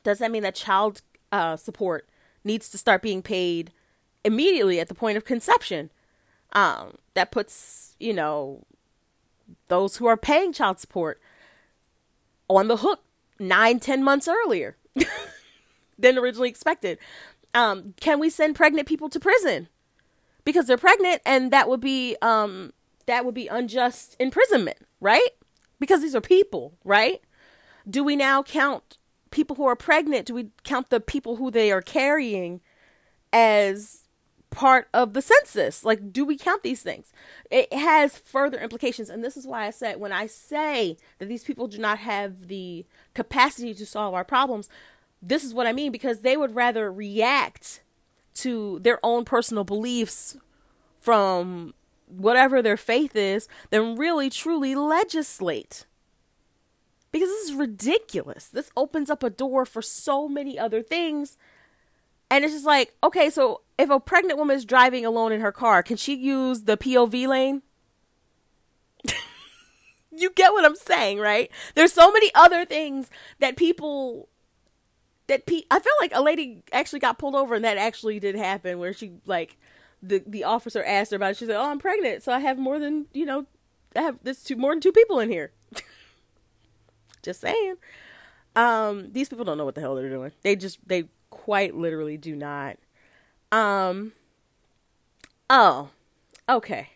does 0.04 0.20
that 0.20 0.32
mean 0.32 0.44
that 0.44 0.56
child 0.56 1.02
uh, 1.32 1.56
support 1.56 2.08
needs 2.44 2.70
to 2.70 2.78
start 2.78 3.02
being 3.02 3.22
paid 3.22 3.72
immediately 4.24 4.80
at 4.80 4.88
the 4.88 4.96
point 4.96 5.18
of 5.18 5.26
conception? 5.26 5.90
Um, 6.54 6.96
that 7.14 7.32
puts 7.32 7.96
you 8.00 8.14
know 8.14 8.66
those 9.68 9.98
who 9.98 10.08
are 10.08 10.18
paying 10.18 10.54
child 10.54 10.80
support 10.80 11.22
on 12.48 12.68
the 12.68 12.78
hook 12.78 13.04
nine, 13.40 13.80
ten 13.80 14.04
months 14.04 14.28
earlier 14.28 14.78
than 16.00 16.18
originally 16.18 16.50
expected. 16.50 16.98
Um, 17.54 17.94
can 18.00 18.20
we 18.20 18.30
send 18.30 18.56
pregnant 18.56 18.88
people 18.88 19.10
to 19.10 19.20
prison 19.20 19.70
because 20.46 20.68
they're 20.68 20.78
pregnant, 20.78 21.22
and 21.26 21.52
that 21.52 21.68
would 21.70 21.82
be 21.82 22.16
um, 22.22 22.74
that 23.06 23.26
would 23.26 23.36
be 23.36 23.48
unjust 23.48 24.16
imprisonment, 24.20 24.78
right? 25.00 25.30
Because 25.80 26.02
these 26.02 26.16
are 26.16 26.22
people, 26.22 26.78
right? 26.84 27.22
Do 27.90 28.04
we 28.04 28.16
now 28.16 28.44
count 28.44 28.98
people 29.32 29.56
who 29.56 29.66
are 29.66 29.76
pregnant? 29.76 30.26
Do 30.28 30.34
we 30.34 30.50
count 30.64 30.90
the 30.90 31.00
people 31.00 31.38
who 31.38 31.50
they 31.50 31.72
are 31.72 31.82
carrying 31.82 32.62
as 33.34 34.04
part 34.50 34.88
of 34.94 35.14
the 35.14 35.22
census. 35.22 35.84
Like, 35.84 36.12
do 36.12 36.26
we 36.26 36.38
count 36.38 36.64
these 36.64 36.82
things? 36.82 37.12
It 37.52 37.72
has 37.74 38.18
further 38.18 38.60
implications. 38.60 39.10
And 39.10 39.24
this 39.24 39.38
is 39.38 39.46
why 39.46 39.68
I 39.68 39.70
said 39.70 40.00
when 40.00 40.12
I 40.12 40.28
say 40.28 40.98
that 41.20 41.28
these 41.28 41.44
people 41.44 41.68
do 41.68 41.78
not 41.78 42.00
have 42.00 42.48
the 42.48 42.86
capacity 43.14 43.74
to 43.74 43.86
solve 43.86 44.14
our 44.14 44.24
problems, 44.24 44.70
this 45.22 45.44
is 45.44 45.54
what 45.54 45.68
I 45.68 45.74
mean 45.74 45.92
because 45.92 46.22
they 46.22 46.38
would 46.38 46.56
rather 46.56 46.92
react 46.92 47.82
to 48.36 48.80
their 48.80 49.00
own 49.04 49.26
personal 49.26 49.64
beliefs 49.64 50.38
from 51.00 51.74
whatever 52.08 52.62
their 52.62 52.78
faith 52.78 53.16
is 53.16 53.48
than 53.70 53.96
really 53.96 54.30
truly 54.30 54.76
legislate. 54.76 55.86
Because 57.12 57.30
this 57.30 57.50
is 57.50 57.56
ridiculous. 57.56 58.48
This 58.48 58.72
opens 58.78 59.10
up 59.10 59.24
a 59.24 59.30
door 59.30 59.66
for 59.66 59.82
so 59.82 60.28
many 60.28 60.58
other 60.58 60.82
things 60.82 61.38
And 62.32 62.44
it's 62.44 62.54
just 62.54 62.66
like, 62.66 62.94
okay, 63.04 63.30
so 63.30 63.62
if 63.78 63.90
a 63.90 64.00
pregnant 64.00 64.38
woman 64.38 64.56
is 64.56 64.66
driving 64.66 65.06
alone 65.06 65.32
in 65.32 65.42
her 65.42 65.52
car, 65.52 65.82
can 65.82 65.98
she 65.98 66.16
use 66.16 66.64
the 66.64 66.78
HOV 66.82 67.14
lane? 67.14 67.64
you 70.12 70.30
get 70.32 70.52
what 70.52 70.66
I'm 70.66 70.76
saying, 70.76 71.20
right? 71.20 71.50
There's 71.76 71.94
so 71.94 72.12
many 72.12 72.32
other 72.36 72.66
things 72.66 73.10
that 73.40 73.56
people 73.56 74.30
that 75.28 75.46
pe- 75.46 75.64
I 75.72 75.80
feel 75.80 75.94
like 76.02 76.12
a 76.14 76.22
lady 76.22 76.64
actually 76.72 77.00
got 77.00 77.18
pulled 77.18 77.36
over 77.36 77.56
and 77.56 77.64
that 77.64 77.78
actually 77.78 78.20
did 78.20 78.36
happen 78.36 78.80
where 78.80 78.94
she 78.94 79.14
like 79.26 79.58
the 80.02 80.24
the 80.26 80.44
officer 80.44 80.84
asked 80.84 81.12
her 81.12 81.16
about 81.16 81.32
it. 81.32 81.38
She 81.38 81.46
said, 81.46 81.56
"Oh, 81.56 81.70
I'm 81.70 81.80
pregnant, 81.80 82.24
so 82.24 82.32
I 82.32 82.40
have 82.40 82.58
more 82.58 82.80
than, 82.80 83.06
you 83.14 83.26
know, 83.26 83.46
I 83.96 84.02
have 84.02 84.20
this 84.24 84.44
two 84.44 84.56
more 84.56 84.72
than 84.72 84.82
two 84.82 84.92
people 84.92 85.20
in 85.20 85.30
here." 85.30 85.52
just 87.24 87.42
saying. 87.42 87.76
Um 88.56 89.12
these 89.12 89.30
people 89.30 89.46
don't 89.46 89.58
know 89.58 89.66
what 89.66 89.76
the 89.76 89.82
hell 89.82 89.96
they're 89.96 90.10
doing. 90.10 90.32
They 90.42 90.56
just 90.56 90.80
they 90.88 91.06
quite 91.40 91.76
literally 91.76 92.18
do 92.18 92.36
not. 92.36 92.78
Um 93.52 94.14
Oh. 95.50 95.90
Okay 96.48 96.90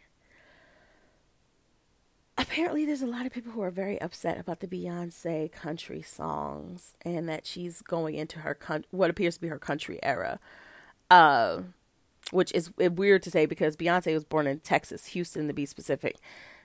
apparently 2.38 2.86
there's 2.86 3.02
a 3.02 3.08
lot 3.08 3.26
of 3.26 3.32
people 3.32 3.52
who 3.52 3.62
are 3.62 3.72
very 3.72 4.00
upset 4.02 4.40
about 4.40 4.60
the 4.60 4.68
Beyonce 4.68 5.52
country 5.52 6.02
songs 6.02 6.94
and 7.04 7.28
that 7.30 7.46
she's 7.46 7.82
going 7.82 8.16
into 8.16 8.40
her 8.40 8.54
con- 8.54 8.86
what 8.92 9.10
appears 9.10 9.36
to 9.36 9.42
be 9.42 9.48
her 9.48 9.60
country 9.60 10.00
era. 10.04 10.40
Uh, 11.10 11.62
which 12.32 12.52
is 12.54 12.72
weird 12.78 13.22
to 13.24 13.32
say 13.32 13.46
because 13.46 13.76
Beyonce 13.76 14.14
was 14.14 14.24
born 14.24 14.48
in 14.48 14.60
Texas, 14.60 15.08
Houston 15.08 15.48
to 15.48 15.54
be 15.54 15.66
specific. 15.66 16.18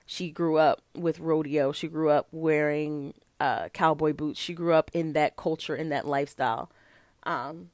She 0.05 0.31
grew 0.31 0.57
up 0.57 0.81
with 0.95 1.19
rodeo. 1.19 1.71
She 1.71 1.87
grew 1.87 2.09
up 2.09 2.27
wearing 2.31 3.13
uh, 3.39 3.69
cowboy 3.69 4.13
boots. 4.13 4.39
She 4.39 4.53
grew 4.53 4.73
up 4.73 4.89
in 4.93 5.13
that 5.13 5.35
culture, 5.35 5.75
in 5.75 5.89
that 5.89 6.07
lifestyle. 6.07 6.71
Um, 7.23 7.69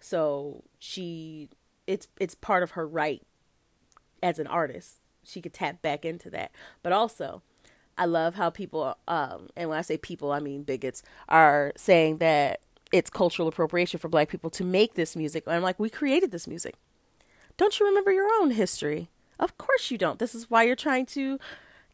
so 0.00 0.64
she, 0.78 1.48
it's 1.86 2.08
it's 2.18 2.34
part 2.34 2.62
of 2.62 2.72
her 2.72 2.86
right 2.86 3.22
as 4.22 4.38
an 4.38 4.46
artist 4.46 4.98
she 5.24 5.40
could 5.40 5.52
tap 5.52 5.82
back 5.82 6.04
into 6.04 6.30
that. 6.30 6.50
But 6.82 6.92
also, 6.92 7.42
I 7.96 8.06
love 8.06 8.34
how 8.34 8.50
people, 8.50 8.96
um, 9.06 9.48
and 9.56 9.68
when 9.68 9.78
I 9.78 9.82
say 9.82 9.98
people, 9.98 10.32
I 10.32 10.40
mean 10.40 10.62
bigots, 10.62 11.02
are 11.28 11.72
saying 11.76 12.18
that 12.18 12.60
it's 12.92 13.10
cultural 13.10 13.48
appropriation 13.48 14.00
for 14.00 14.08
black 14.08 14.28
people 14.28 14.50
to 14.50 14.64
make 14.64 14.94
this 14.94 15.14
music. 15.14 15.44
And 15.46 15.54
I'm 15.54 15.62
like, 15.62 15.78
we 15.78 15.90
created 15.90 16.30
this 16.30 16.46
music. 16.46 16.74
Don't 17.56 17.78
you 17.78 17.86
remember 17.86 18.12
your 18.12 18.28
own 18.40 18.52
history? 18.52 19.10
Of 19.38 19.58
course 19.58 19.90
you 19.90 19.98
don't. 19.98 20.18
This 20.18 20.34
is 20.34 20.50
why 20.50 20.62
you're 20.62 20.76
trying 20.76 21.06
to 21.06 21.38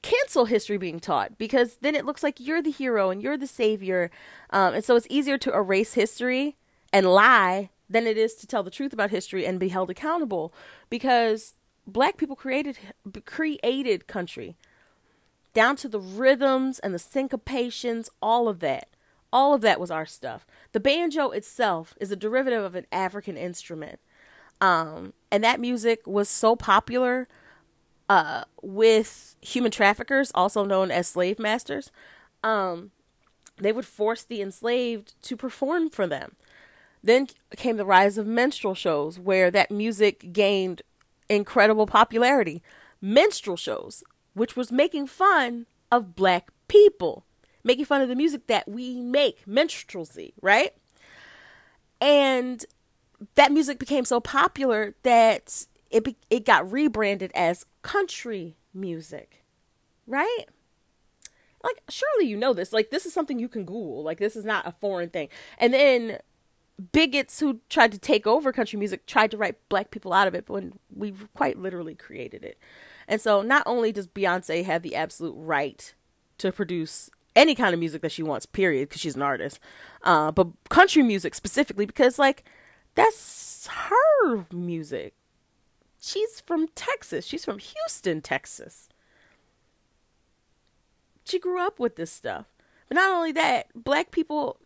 cancel 0.05 0.45
history 0.45 0.77
being 0.77 1.01
taught 1.01 1.39
because 1.39 1.79
then 1.81 1.95
it 1.95 2.05
looks 2.05 2.23
like 2.23 2.39
you're 2.39 2.61
the 2.61 2.71
hero 2.71 3.09
and 3.09 3.23
you're 3.23 3.39
the 3.39 3.47
savior. 3.47 4.11
Um, 4.51 4.75
and 4.75 4.85
so 4.85 4.97
it's 4.97 5.07
easier 5.09 5.39
to 5.39 5.55
erase 5.55 5.95
history 5.95 6.57
and 6.93 7.11
lie 7.11 7.71
than 7.89 8.07
it 8.07 8.19
is 8.19 8.35
to 8.35 8.47
tell 8.47 8.63
the 8.63 8.71
truth 8.71 8.93
about 8.93 9.09
history 9.09 9.47
and 9.47 9.59
be 9.59 9.69
held 9.69 9.89
accountable 9.89 10.53
because 10.91 11.55
black 11.87 12.19
people 12.19 12.37
created 12.37 12.79
created 13.25 14.07
country 14.07 14.57
down 15.55 15.75
to 15.77 15.89
the 15.89 16.01
rhythms 16.01 16.79
and 16.81 16.93
the 16.93 16.99
syncopations 16.99 18.11
all 18.21 18.47
of 18.47 18.61
that. 18.61 18.91
All 19.33 19.55
of 19.55 19.63
that 19.63 19.81
was 19.81 19.91
our 19.91 20.05
stuff. 20.05 20.47
The 20.73 20.81
banjo 20.81 21.31
itself 21.31 21.95
is 21.99 22.13
a 22.13 22.17
derivative 22.17 22.63
of 22.63 22.75
an 22.75 22.87
african 22.93 23.39
instrument. 23.39 24.01
Um, 24.61 25.15
and 25.31 25.43
that 25.43 25.61
music 25.61 26.07
was 26.07 26.29
so 26.29 26.57
popular 26.57 27.27
uh, 28.09 28.45
with 28.63 29.37
human 29.41 29.71
traffickers 29.71 30.31
also 30.35 30.65
known 30.65 30.91
as 30.91 31.09
slave 31.09 31.39
masters 31.39 31.91
um, 32.43 32.91
they 33.57 33.73
would 33.73 33.87
force 33.87 34.23
the 34.23 34.43
enslaved 34.43 35.15
to 35.23 35.37
perform 35.37 35.89
for 35.91 36.07
them 36.07 36.37
then 37.03 37.29
came 37.57 37.77
the 37.77 37.85
rise 37.85 38.17
of 38.17 38.27
minstrel 38.27 38.75
shows 38.75 39.19
where 39.19 39.51
that 39.51 39.71
music 39.71 40.33
gained 40.33 40.83
incredible 41.29 41.87
popularity 41.87 42.63
minstrel 43.05 43.57
shows, 43.57 44.03
which 44.33 44.57
was 44.57 44.73
making 44.73 45.07
fun 45.07 45.67
of 45.93 46.17
black 46.17 46.51
people, 46.67 47.25
making 47.63 47.85
fun 47.85 48.01
of 48.01 48.09
the 48.09 48.17
music 48.17 48.47
that 48.47 48.67
we 48.67 49.01
make, 49.01 49.47
minstrelsy, 49.47 50.33
right? 50.41 50.73
And 52.01 52.65
that 53.35 53.53
music 53.53 53.79
became 53.79 54.07
so 54.07 54.21
popular 54.21 54.95
that 55.03 55.67
it 55.91 56.05
be- 56.05 56.17
it 56.31 56.47
got 56.47 56.71
rebranded 56.71 57.31
as 57.35 57.67
country 57.85 58.57
music, 58.73 59.45
right? 60.07 60.47
Like 61.63 61.83
surely 61.89 62.27
you 62.27 62.37
know 62.37 62.53
this. 62.53 62.73
Like 62.73 62.91
this 62.91 63.07
is 63.07 63.13
something 63.13 63.39
you 63.39 63.49
can 63.49 63.65
Google. 63.65 64.03
Like 64.03 64.19
this 64.19 64.35
is 64.35 64.45
not 64.45 64.67
a 64.67 64.73
foreign 64.73 65.11
thing. 65.11 65.29
And 65.59 65.73
then 65.73 66.19
bigots 66.93 67.39
who 67.39 67.61
tried 67.69 67.93
to 67.93 67.99
take 67.99 68.27
over 68.27 68.53
country 68.53 68.79
music 68.79 69.07
tried 69.07 69.31
to 69.31 69.37
write 69.37 69.69
black 69.69 69.91
people 69.93 70.13
out 70.13 70.27
of 70.27 70.35
it 70.35 70.49
when 70.49 70.73
we've 70.93 71.29
quite 71.35 71.59
literally 71.59 71.95
created 71.95 72.43
it. 72.43 72.59
And 73.07 73.21
so 73.21 73.43
not 73.43 73.63
only 73.67 73.93
does 73.93 74.09
Beyonce 74.09 74.65
have 74.65 74.83
the 74.83 74.97
absolute 74.97 75.35
right 75.37 75.95
to 76.39 76.51
produce 76.51 77.11
any 77.37 77.55
kind 77.55 77.75
of 77.75 77.81
music 77.81 78.01
that 78.03 78.13
she 78.13 78.23
wants, 78.23 78.47
period, 78.47 78.89
because 78.89 79.01
she's 79.01 79.17
an 79.17 79.23
artist, 79.23 79.61
uh, 80.03 80.33
but 80.33 80.49
country 80.71 81.03
music 81.03 81.35
specifically 81.35 81.85
because 81.85 82.19
like 82.19 82.45
that's 82.95 83.67
her 83.67 84.47
music. 84.51 85.15
She's 86.07 86.39
from 86.41 86.69
Texas. 86.75 87.25
She's 87.25 87.47
from 87.47 87.59
Houston, 87.59 88.21
Texas. 88.21 88.91
She 91.25 91.39
grew 91.39 91.65
up 91.65 91.81
with 91.81 91.97
this 91.97 92.13
stuff. 92.13 92.45
But 92.89 92.97
not 92.97 93.11
only 93.11 93.33
that, 93.33 93.69
black 93.75 94.11
people 94.11 94.59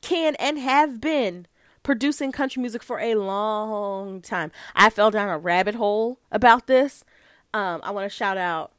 can 0.00 0.34
and 0.34 0.58
have 0.58 1.00
been 1.00 1.46
producing 1.84 2.32
country 2.32 2.60
music 2.60 2.82
for 2.82 2.98
a 2.98 3.14
long 3.14 4.20
time. 4.20 4.50
I 4.74 4.90
fell 4.90 5.12
down 5.12 5.28
a 5.28 5.38
rabbit 5.38 5.76
hole 5.76 6.18
about 6.32 6.66
this. 6.66 7.04
Um, 7.52 7.80
I 7.84 7.92
want 7.92 8.10
to 8.10 8.16
shout 8.16 8.36
out 8.36 8.72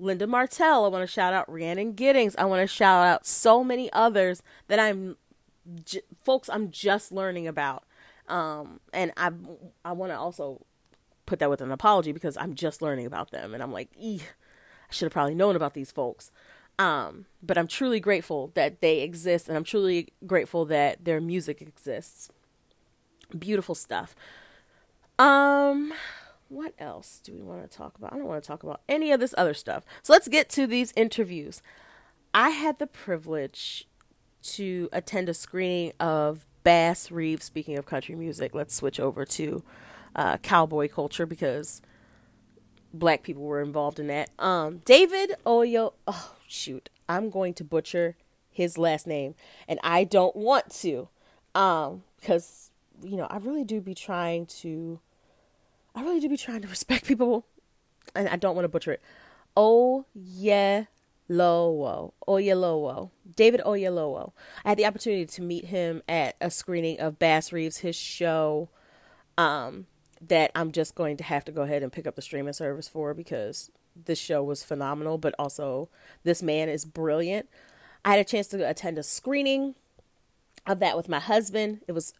Linda 0.00 0.26
Martell. 0.26 0.84
I 0.84 0.88
want 0.88 1.04
to 1.04 1.12
shout 1.12 1.32
out 1.32 1.48
Rhiannon 1.48 1.94
Giddens. 1.94 2.34
I 2.36 2.46
want 2.46 2.62
to 2.62 2.66
shout 2.66 3.06
out 3.06 3.28
so 3.28 3.62
many 3.62 3.92
others 3.92 4.42
that 4.66 4.80
I'm, 4.80 5.16
j- 5.84 6.02
folks, 6.24 6.48
I'm 6.48 6.72
just 6.72 7.12
learning 7.12 7.46
about. 7.46 7.84
Um, 8.26 8.80
and 8.92 9.12
I, 9.16 9.30
I 9.84 9.92
want 9.92 10.10
to 10.10 10.18
also 10.18 10.66
put 11.26 11.38
that 11.38 11.50
with 11.50 11.60
an 11.60 11.72
apology 11.72 12.12
because 12.12 12.36
I'm 12.36 12.54
just 12.54 12.82
learning 12.82 13.06
about 13.06 13.30
them, 13.30 13.54
and 13.54 13.62
I'm 13.62 13.72
like, 13.72 13.90
I 14.00 14.20
should 14.90 15.06
have 15.06 15.12
probably 15.12 15.34
known 15.34 15.56
about 15.56 15.74
these 15.74 15.90
folks. 15.90 16.30
Um, 16.78 17.26
but 17.42 17.58
I'm 17.58 17.68
truly 17.68 18.00
grateful 18.00 18.50
that 18.54 18.80
they 18.80 19.00
exist, 19.00 19.48
and 19.48 19.56
I'm 19.56 19.64
truly 19.64 20.08
grateful 20.26 20.64
that 20.66 21.04
their 21.04 21.20
music 21.20 21.60
exists. 21.62 22.30
Beautiful 23.38 23.74
stuff. 23.74 24.14
Um, 25.18 25.92
what 26.48 26.74
else 26.78 27.20
do 27.22 27.32
we 27.32 27.42
want 27.42 27.62
to 27.62 27.76
talk 27.76 27.96
about? 27.96 28.12
I 28.12 28.16
don't 28.16 28.26
want 28.26 28.42
to 28.42 28.46
talk 28.46 28.62
about 28.62 28.80
any 28.88 29.12
of 29.12 29.20
this 29.20 29.34
other 29.38 29.54
stuff. 29.54 29.84
So 30.02 30.12
let's 30.12 30.28
get 30.28 30.48
to 30.50 30.66
these 30.66 30.92
interviews. 30.96 31.62
I 32.34 32.50
had 32.50 32.78
the 32.78 32.86
privilege 32.86 33.86
to 34.42 34.88
attend 34.92 35.28
a 35.28 35.34
screening 35.34 35.92
of 36.00 36.44
Bass 36.64 37.10
Reeves. 37.10 37.44
Speaking 37.44 37.78
of 37.78 37.86
country 37.86 38.14
music, 38.14 38.54
let's 38.54 38.74
switch 38.74 38.98
over 38.98 39.24
to 39.24 39.62
uh, 40.14 40.36
cowboy 40.38 40.88
culture 40.88 41.26
because 41.26 41.82
black 42.92 43.22
people 43.22 43.42
were 43.42 43.60
involved 43.60 43.98
in 43.98 44.06
that. 44.08 44.30
Um, 44.38 44.78
David 44.84 45.34
Oyo. 45.46 45.94
Oh, 46.06 46.34
shoot, 46.46 46.90
I'm 47.08 47.30
going 47.30 47.54
to 47.54 47.64
butcher 47.64 48.16
his 48.50 48.76
last 48.76 49.06
name, 49.06 49.34
and 49.66 49.80
I 49.82 50.04
don't 50.04 50.36
want 50.36 50.70
to, 50.80 51.08
um, 51.54 52.02
because 52.20 52.70
you 53.02 53.16
know 53.16 53.26
I 53.30 53.38
really 53.38 53.64
do 53.64 53.80
be 53.80 53.94
trying 53.94 54.46
to, 54.46 55.00
I 55.94 56.02
really 56.02 56.20
do 56.20 56.28
be 56.28 56.36
trying 56.36 56.62
to 56.62 56.68
respect 56.76 57.06
people, 57.06 57.46
and 58.14 58.28
I 58.28 58.36
don't 58.36 58.54
want 58.54 58.64
to 58.64 58.70
butcher 58.70 58.92
it. 58.92 59.02
Oh 59.56 60.06
yeah. 60.14 60.84
Lowo, 61.30 62.12
Oyelowo, 62.28 63.10
David 63.36 63.62
Oyelowo. 63.64 64.32
I 64.64 64.70
had 64.70 64.78
the 64.78 64.84
opportunity 64.84 65.24
to 65.24 65.40
meet 65.40 65.66
him 65.66 66.02
at 66.06 66.36
a 66.42 66.50
screening 66.50 67.00
of 67.00 67.18
Bass 67.18 67.52
Reeves, 67.52 67.78
his 67.78 67.96
show, 67.96 68.68
um, 69.38 69.86
that 70.28 70.52
I'm 70.54 70.72
just 70.72 70.94
going 70.94 71.16
to 71.18 71.24
have 71.24 71.44
to 71.46 71.52
go 71.52 71.62
ahead 71.62 71.82
and 71.82 71.92
pick 71.92 72.06
up 72.06 72.14
the 72.14 72.22
streaming 72.22 72.52
service 72.52 72.88
for 72.88 73.14
because 73.14 73.70
this 73.96 74.18
show 74.18 74.42
was 74.42 74.62
phenomenal, 74.62 75.18
but 75.18 75.34
also 75.38 75.88
this 76.24 76.42
man 76.42 76.68
is 76.68 76.84
brilliant. 76.84 77.48
I 78.04 78.10
had 78.10 78.20
a 78.20 78.24
chance 78.24 78.48
to 78.48 78.68
attend 78.68 78.98
a 78.98 79.02
screening 79.02 79.74
of 80.66 80.78
that 80.80 80.96
with 80.96 81.08
my 81.08 81.20
husband. 81.20 81.80
It 81.88 81.92
was 81.92 82.14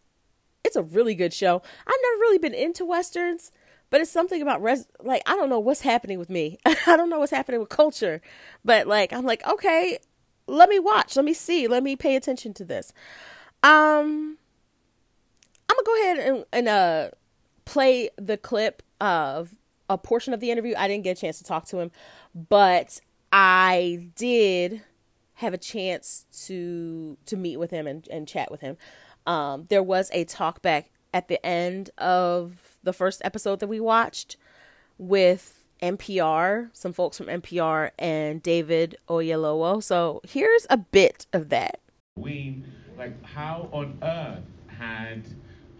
it's 0.63 0.75
a 0.75 0.83
really 0.83 1.15
good 1.15 1.33
show. 1.33 1.61
I've 1.85 1.93
never 2.01 2.19
really 2.21 2.37
been 2.37 2.53
into 2.53 2.85
westerns, 2.85 3.51
but 3.89 4.01
it's 4.01 4.11
something 4.11 4.41
about 4.41 4.61
res 4.61 4.87
like 5.01 5.21
I 5.25 5.35
don't 5.35 5.49
know 5.49 5.59
what's 5.59 5.81
happening 5.81 6.19
with 6.19 6.29
me. 6.29 6.57
I 6.65 6.97
don't 6.97 7.09
know 7.09 7.19
what's 7.19 7.31
happening 7.31 7.59
with 7.59 7.69
culture, 7.69 8.21
but 8.63 8.87
like 8.87 9.13
I'm 9.13 9.25
like, 9.25 9.45
okay, 9.47 9.97
let 10.47 10.69
me 10.69 10.79
watch, 10.79 11.15
let 11.15 11.25
me 11.25 11.33
see, 11.33 11.67
let 11.67 11.83
me 11.83 11.95
pay 11.95 12.15
attention 12.15 12.53
to 12.55 12.65
this. 12.65 12.93
Um 13.61 14.37
I'm 15.69 15.75
gonna 15.75 15.85
go 15.85 16.01
ahead 16.01 16.17
and, 16.19 16.45
and 16.51 16.67
uh 16.67 17.09
play 17.65 18.09
the 18.17 18.37
clip 18.37 18.83
of 18.99 19.55
a 19.89 19.97
portion 19.97 20.33
of 20.33 20.39
the 20.39 20.51
interview. 20.51 20.73
I 20.77 20.87
didn't 20.87 21.03
get 21.03 21.17
a 21.17 21.21
chance 21.21 21.37
to 21.39 21.43
talk 21.43 21.65
to 21.67 21.79
him, 21.79 21.91
but 22.33 22.99
I 23.31 24.07
did 24.15 24.81
have 25.35 25.53
a 25.53 25.57
chance 25.57 26.25
to 26.45 27.17
to 27.25 27.35
meet 27.35 27.57
with 27.57 27.71
him 27.71 27.87
and, 27.87 28.07
and 28.09 28.27
chat 28.27 28.51
with 28.51 28.61
him. 28.61 28.77
Um, 29.25 29.65
there 29.69 29.83
was 29.83 30.09
a 30.13 30.25
talk 30.25 30.61
back 30.61 30.91
at 31.13 31.27
the 31.27 31.43
end 31.45 31.89
of 31.97 32.77
the 32.83 32.93
first 32.93 33.21
episode 33.23 33.59
that 33.59 33.67
we 33.67 33.79
watched 33.79 34.37
with 34.97 35.67
NPR, 35.81 36.69
some 36.73 36.93
folks 36.93 37.17
from 37.17 37.27
NPR, 37.27 37.91
and 37.99 38.41
David 38.41 38.97
Oyelowo. 39.09 39.83
So 39.83 40.21
here's 40.23 40.65
a 40.69 40.77
bit 40.77 41.27
of 41.33 41.49
that. 41.49 41.79
We, 42.15 42.63
like, 42.97 43.21
how 43.23 43.69
on 43.71 43.97
earth 44.01 44.43
had 44.67 45.25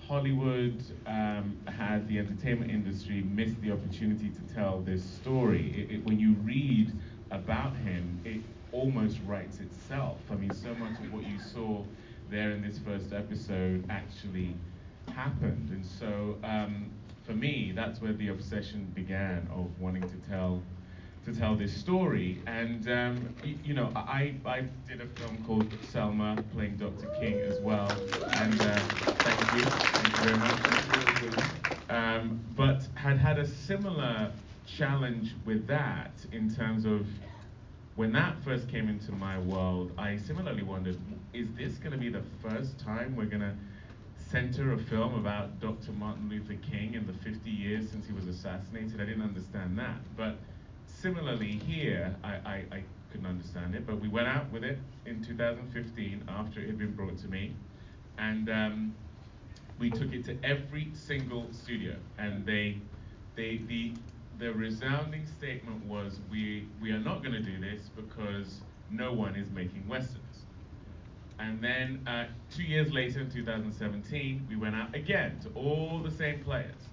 Hollywood, 0.07 0.83
um, 1.05 1.57
had 1.67 2.07
the 2.07 2.19
entertainment 2.19 2.71
industry 2.71 3.21
missed 3.21 3.59
the 3.61 3.71
opportunity 3.71 4.29
to 4.29 4.53
tell 4.53 4.81
this 4.81 5.03
story? 5.03 5.73
It, 5.89 5.95
it, 5.95 6.05
when 6.05 6.19
you 6.19 6.33
read 6.43 6.91
about 7.31 7.75
him, 7.77 8.21
it 8.25 8.41
almost 8.71 9.19
writes 9.25 9.59
itself. 9.59 10.19
I 10.29 10.35
mean, 10.35 10.53
so 10.53 10.73
much 10.75 10.99
of 10.99 11.13
what 11.13 11.25
you 11.25 11.39
saw 11.39 11.83
there 12.29 12.51
in 12.51 12.61
this 12.61 12.79
first 12.79 13.13
episode 13.13 13.85
actually 13.89 14.55
happened. 15.15 15.69
And 15.69 15.85
so, 15.85 16.37
um, 16.43 16.91
for 17.23 17.33
me, 17.33 17.71
that's 17.73 18.01
where 18.01 18.13
the 18.13 18.27
obsession 18.29 18.91
began 18.93 19.47
of 19.53 19.79
wanting 19.79 20.03
to 20.03 20.17
tell 20.29 20.61
to 21.25 21.33
tell 21.33 21.55
this 21.55 21.75
story. 21.75 22.43
And 22.47 22.87
um, 22.89 23.35
y- 23.43 23.59
you 23.63 23.73
know, 23.73 23.91
I 23.95 24.41
I 24.45 24.61
did 24.87 25.01
a 25.01 25.07
film 25.07 25.43
called 25.43 25.83
Selma, 25.83 26.43
playing 26.51 26.77
Dr. 26.77 27.07
King 27.07 27.41
as 27.41 27.59
well. 27.59 28.05
And 28.31 28.61
uh, 28.61 28.87
thank 29.23 29.51
you, 29.51 29.73
thank 29.97 30.15
you 30.15 30.21
very 30.21 30.37
much. 30.37 30.59
Um, 31.89 32.45
but 32.55 32.87
had 32.95 33.17
had 33.17 33.39
a 33.39 33.45
similar 33.47 34.33
challenge 34.65 35.35
with 35.45 35.67
that 35.67 36.25
in 36.31 36.53
terms 36.53 36.85
of 36.85 37.07
when 37.95 38.11
that 38.13 38.43
first 38.43 38.69
came 38.69 38.89
into 38.89 39.11
my 39.11 39.37
world, 39.39 39.93
I 39.97 40.17
similarly 40.17 40.63
wondered, 40.63 40.99
is 41.33 41.53
this 41.55 41.77
going 41.77 41.91
to 41.91 41.97
be 41.97 42.09
the 42.09 42.23
first 42.41 42.79
time 42.79 43.15
we're 43.15 43.25
going 43.25 43.41
to 43.41 43.57
center 44.15 44.73
a 44.73 44.77
film 44.77 45.13
about 45.15 45.59
Dr. 45.59 45.91
Martin 45.91 46.29
Luther 46.29 46.55
King 46.55 46.95
in 46.95 47.05
the 47.05 47.13
50 47.13 47.49
years 47.51 47.91
since 47.91 48.07
he 48.07 48.13
was 48.13 48.27
assassinated? 48.27 48.99
I 49.01 49.05
didn't 49.05 49.21
understand 49.23 49.77
that. 49.79 50.15
But 50.15 50.39
similarly 51.03 51.59
here, 51.67 52.15
I, 52.23 52.29
I, 52.29 52.63
I 52.71 52.83
couldn't 53.11 53.27
understand 53.27 53.75
it, 53.75 53.85
but 53.85 53.99
we 53.99 54.07
went 54.07 54.29
out 54.29 54.49
with 54.53 54.63
it 54.63 54.79
in 55.05 55.21
2015 55.21 56.23
after 56.29 56.61
it 56.61 56.67
had 56.67 56.77
been 56.77 56.93
brought 56.93 57.17
to 57.19 57.27
me. 57.27 57.53
And 58.17 58.49
um, 58.49 58.95
we 59.79 59.89
took 59.89 60.13
it 60.13 60.23
to 60.25 60.37
every 60.45 60.89
single 60.93 61.47
studio, 61.51 61.95
and 62.17 62.45
they, 62.45 62.77
they, 63.35 63.59
the, 63.67 63.91
the 64.39 64.53
resounding 64.53 65.25
statement 65.25 65.85
was, 65.85 66.19
we, 66.31 66.67
we 66.81 66.91
are 66.91 66.99
not 66.99 67.21
going 67.21 67.33
to 67.33 67.41
do 67.41 67.59
this 67.59 67.89
because 67.97 68.61
no 68.89 69.11
one 69.11 69.35
is 69.35 69.49
making 69.51 69.85
westerns. 69.89 70.45
And 71.37 71.61
then 71.61 72.01
uh, 72.07 72.27
two 72.49 72.63
years 72.63 72.93
later, 72.93 73.19
in 73.19 73.29
2017, 73.29 74.47
we 74.49 74.55
went 74.55 74.75
out 74.75 74.95
again 74.95 75.37
to 75.41 75.49
all 75.49 75.99
the 76.01 76.11
same 76.11 76.41
players, 76.45 76.87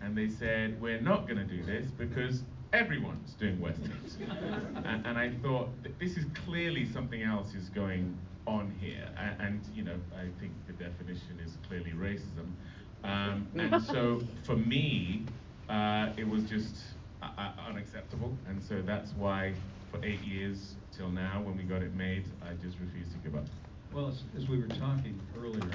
and 0.00 0.16
they 0.16 0.28
said, 0.28 0.80
we're 0.80 1.00
not 1.00 1.26
going 1.26 1.38
to 1.38 1.44
do 1.44 1.64
this 1.64 1.86
because 1.90 2.42
everyone's 2.72 3.32
doing 3.34 3.60
westerns. 3.60 4.18
and, 4.84 5.06
and 5.06 5.18
I 5.18 5.32
thought, 5.42 5.68
this 5.98 6.16
is 6.16 6.24
clearly 6.44 6.86
something 6.86 7.22
else 7.22 7.54
is 7.54 7.68
going 7.70 8.16
on 8.46 8.72
here, 8.80 9.08
and, 9.18 9.40
and 9.40 9.60
you 9.74 9.82
know, 9.82 9.96
I 10.16 10.26
think 10.40 10.52
the 10.66 10.72
definition 10.72 11.40
is 11.44 11.56
clearly 11.68 11.92
racism. 11.92 12.52
Um, 13.04 13.48
and 13.56 13.82
so 13.86 14.22
for 14.44 14.56
me, 14.56 15.24
uh, 15.68 16.10
it 16.16 16.28
was 16.28 16.44
just 16.44 16.76
uh, 17.22 17.28
uh, 17.38 17.52
unacceptable, 17.68 18.36
and 18.48 18.62
so 18.62 18.82
that's 18.82 19.12
why 19.12 19.54
for 19.90 20.04
eight 20.04 20.22
years 20.22 20.74
till 20.96 21.10
now, 21.10 21.42
when 21.42 21.56
we 21.56 21.64
got 21.64 21.82
it 21.82 21.94
made, 21.94 22.24
I 22.42 22.54
just 22.64 22.78
refused 22.80 23.12
to 23.12 23.18
give 23.18 23.34
up. 23.36 23.44
Well, 23.92 24.08
as, 24.08 24.22
as 24.36 24.48
we 24.48 24.58
were 24.58 24.68
talking 24.68 25.18
earlier, 25.38 25.70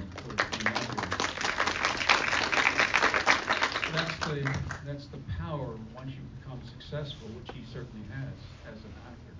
that's 3.93 4.17
the 4.27 4.57
that's 4.85 5.05
the 5.07 5.19
power 5.39 5.75
once 5.95 6.11
you 6.11 6.21
become 6.39 6.59
successful, 6.65 7.27
which 7.29 7.55
he 7.55 7.63
certainly 7.71 8.05
has 8.09 8.73
as 8.73 8.83
an 8.83 8.93
actor, 9.07 9.35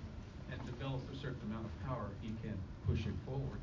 and 0.52 0.66
develop 0.66 1.00
a 1.12 1.16
certain 1.16 1.40
amount 1.50 1.64
of 1.64 1.88
power, 1.88 2.10
he 2.20 2.28
can 2.42 2.56
push 2.86 3.00
it 3.00 3.14
forward. 3.26 3.58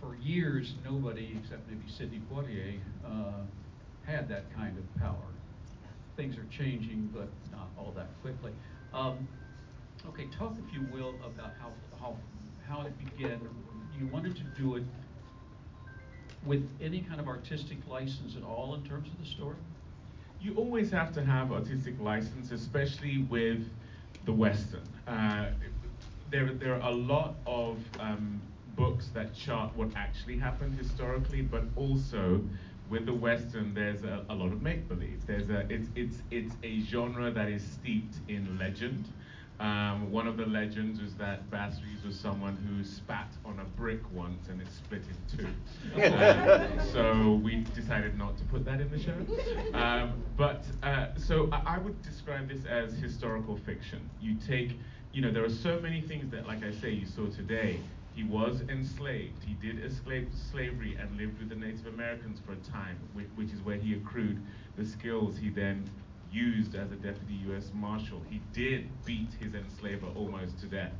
For 0.00 0.16
years, 0.16 0.74
nobody 0.84 1.36
except 1.38 1.68
maybe 1.68 1.82
Sidney 1.86 2.22
Poitier 2.32 2.78
uh, 3.04 3.42
had 4.06 4.28
that 4.28 4.44
kind 4.54 4.76
of 4.78 5.00
power. 5.00 5.28
Things 6.16 6.36
are 6.38 6.46
changing, 6.50 7.10
but 7.14 7.28
not 7.52 7.68
all 7.78 7.92
that 7.96 8.08
quickly. 8.22 8.52
Um, 8.94 9.28
okay, 10.08 10.26
talk, 10.38 10.54
if 10.66 10.74
you 10.74 10.86
will, 10.92 11.14
about 11.24 11.52
how 11.60 11.72
how 12.00 12.16
how 12.68 12.86
it 12.86 12.94
began. 12.98 13.40
You 13.98 14.06
wanted 14.06 14.36
to 14.36 14.42
do 14.58 14.76
it 14.76 14.84
with 16.46 16.66
any 16.80 17.02
kind 17.02 17.20
of 17.20 17.28
artistic 17.28 17.78
license 17.86 18.34
at 18.34 18.42
all 18.42 18.74
in 18.74 18.82
terms 18.82 19.08
of 19.08 19.18
the 19.22 19.30
story? 19.30 19.56
You 20.40 20.54
always 20.54 20.90
have 20.90 21.12
to 21.14 21.24
have 21.24 21.52
artistic 21.52 22.00
license, 22.00 22.50
especially 22.50 23.18
with 23.28 23.68
the 24.24 24.32
Western. 24.32 24.88
Uh, 25.06 25.50
there, 26.30 26.52
there 26.54 26.74
are 26.74 26.90
a 26.90 26.94
lot 26.94 27.36
of 27.46 27.78
um, 27.98 28.40
books 28.74 29.08
that 29.08 29.34
chart 29.34 29.76
what 29.76 29.90
actually 29.96 30.38
happened 30.38 30.74
historically, 30.74 31.42
but 31.42 31.64
also 31.76 32.40
with 32.88 33.06
the 33.06 33.14
Western, 33.14 33.74
there's 33.74 34.02
a, 34.02 34.24
a 34.30 34.34
lot 34.34 34.52
of 34.52 34.62
make 34.62 34.88
believe. 34.88 35.26
There's 35.26 35.50
a, 35.50 35.66
it's, 35.68 35.88
it's, 35.94 36.22
it's 36.30 36.56
a 36.62 36.80
genre 36.80 37.30
that 37.30 37.48
is 37.48 37.62
steeped 37.62 38.16
in 38.28 38.58
legend. 38.58 39.08
Um, 39.60 40.10
one 40.10 40.26
of 40.26 40.38
the 40.38 40.46
legends 40.46 41.00
is 41.00 41.14
that 41.16 41.50
Bass 41.50 41.74
Reeves 41.84 42.02
was 42.02 42.18
someone 42.18 42.56
who 42.56 42.82
spat 42.82 43.28
on 43.44 43.60
a 43.60 43.64
brick 43.64 44.00
once 44.10 44.48
and 44.48 44.58
it 44.58 44.68
split 44.72 45.02
in 45.02 45.36
two. 45.36 46.02
Um, 46.02 46.88
so 46.92 47.40
we 47.44 47.56
decided 47.74 48.16
not 48.16 48.38
to 48.38 48.44
put 48.44 48.64
that 48.64 48.80
in 48.80 48.90
the 48.90 48.98
show. 48.98 49.76
Um, 49.76 50.14
but 50.38 50.64
uh, 50.82 51.08
so 51.16 51.50
I, 51.52 51.74
I, 51.74 51.78
would 51.78 52.00
describe 52.00 52.48
this 52.48 52.64
as 52.64 52.94
historical 52.94 53.58
fiction. 53.58 54.08
You 54.18 54.34
take, 54.34 54.78
you 55.12 55.20
know, 55.20 55.30
there 55.30 55.44
are 55.44 55.50
so 55.50 55.78
many 55.78 56.00
things 56.00 56.30
that, 56.30 56.46
like 56.46 56.64
I 56.64 56.72
say, 56.72 56.92
you 56.92 57.04
saw 57.06 57.26
today. 57.26 57.78
He 58.14 58.24
was 58.24 58.62
enslaved. 58.68 59.44
He 59.44 59.54
did 59.54 59.84
escape 59.84 60.30
slavery 60.50 60.96
and 60.98 61.14
lived 61.18 61.38
with 61.38 61.50
the 61.50 61.54
Native 61.54 61.86
Americans 61.86 62.40
for 62.44 62.52
a 62.52 62.72
time, 62.72 62.98
which, 63.12 63.28
which 63.36 63.52
is 63.52 63.60
where 63.60 63.76
he 63.76 63.92
accrued 63.92 64.42
the 64.76 64.86
skills 64.86 65.36
he 65.36 65.50
then 65.50 65.88
used 66.32 66.74
as 66.74 66.90
a 66.92 66.96
deputy 66.96 67.34
U.S. 67.48 67.70
Marshal. 67.74 68.22
He 68.28 68.40
did 68.52 68.88
beat 69.04 69.30
his 69.40 69.54
enslaver 69.54 70.06
almost 70.16 70.58
to 70.60 70.66
death. 70.66 70.92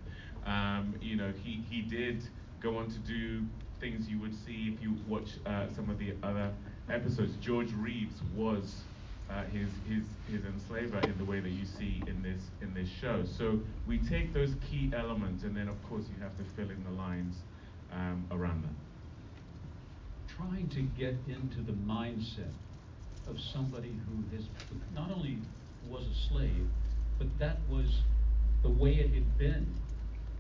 Um, 0.46 0.94
you 1.00 1.16
know, 1.16 1.32
he, 1.42 1.62
he 1.68 1.82
did 1.82 2.22
go 2.60 2.78
on 2.78 2.90
to 2.90 2.98
do 2.98 3.42
things 3.80 4.08
you 4.08 4.18
would 4.20 4.34
see 4.34 4.74
if 4.74 4.82
you 4.82 4.96
watch 5.08 5.30
uh, 5.46 5.66
some 5.74 5.88
of 5.90 5.98
the 5.98 6.14
other 6.22 6.52
episodes. 6.90 7.32
George 7.40 7.72
Reeves 7.72 8.20
was 8.34 8.82
uh, 9.30 9.44
his, 9.44 9.68
his, 9.88 10.04
his 10.30 10.44
enslaver 10.44 10.98
in 11.00 11.16
the 11.18 11.24
way 11.24 11.40
that 11.40 11.50
you 11.50 11.64
see 11.64 12.02
in 12.06 12.22
this, 12.22 12.42
in 12.60 12.74
this 12.74 12.88
show. 12.88 13.24
So 13.38 13.60
we 13.86 13.98
take 13.98 14.34
those 14.34 14.54
key 14.70 14.92
elements 14.94 15.44
and 15.44 15.56
then 15.56 15.68
of 15.68 15.82
course 15.88 16.04
you 16.14 16.22
have 16.22 16.36
to 16.36 16.44
fill 16.56 16.70
in 16.70 16.82
the 16.84 16.90
lines 16.90 17.36
um, 17.92 18.24
around 18.30 18.62
them. 18.62 18.76
Trying 20.28 20.68
to 20.70 20.82
get 20.82 21.16
into 21.28 21.60
the 21.62 21.72
mindset 21.72 22.52
of 23.30 23.40
somebody 23.40 23.94
who 24.06 24.36
has 24.36 24.46
not 24.94 25.10
only 25.10 25.38
was 25.88 26.04
a 26.06 26.28
slave, 26.28 26.66
but 27.18 27.26
that 27.38 27.58
was 27.68 28.02
the 28.62 28.68
way 28.68 28.94
it 28.94 29.14
had 29.14 29.38
been 29.38 29.66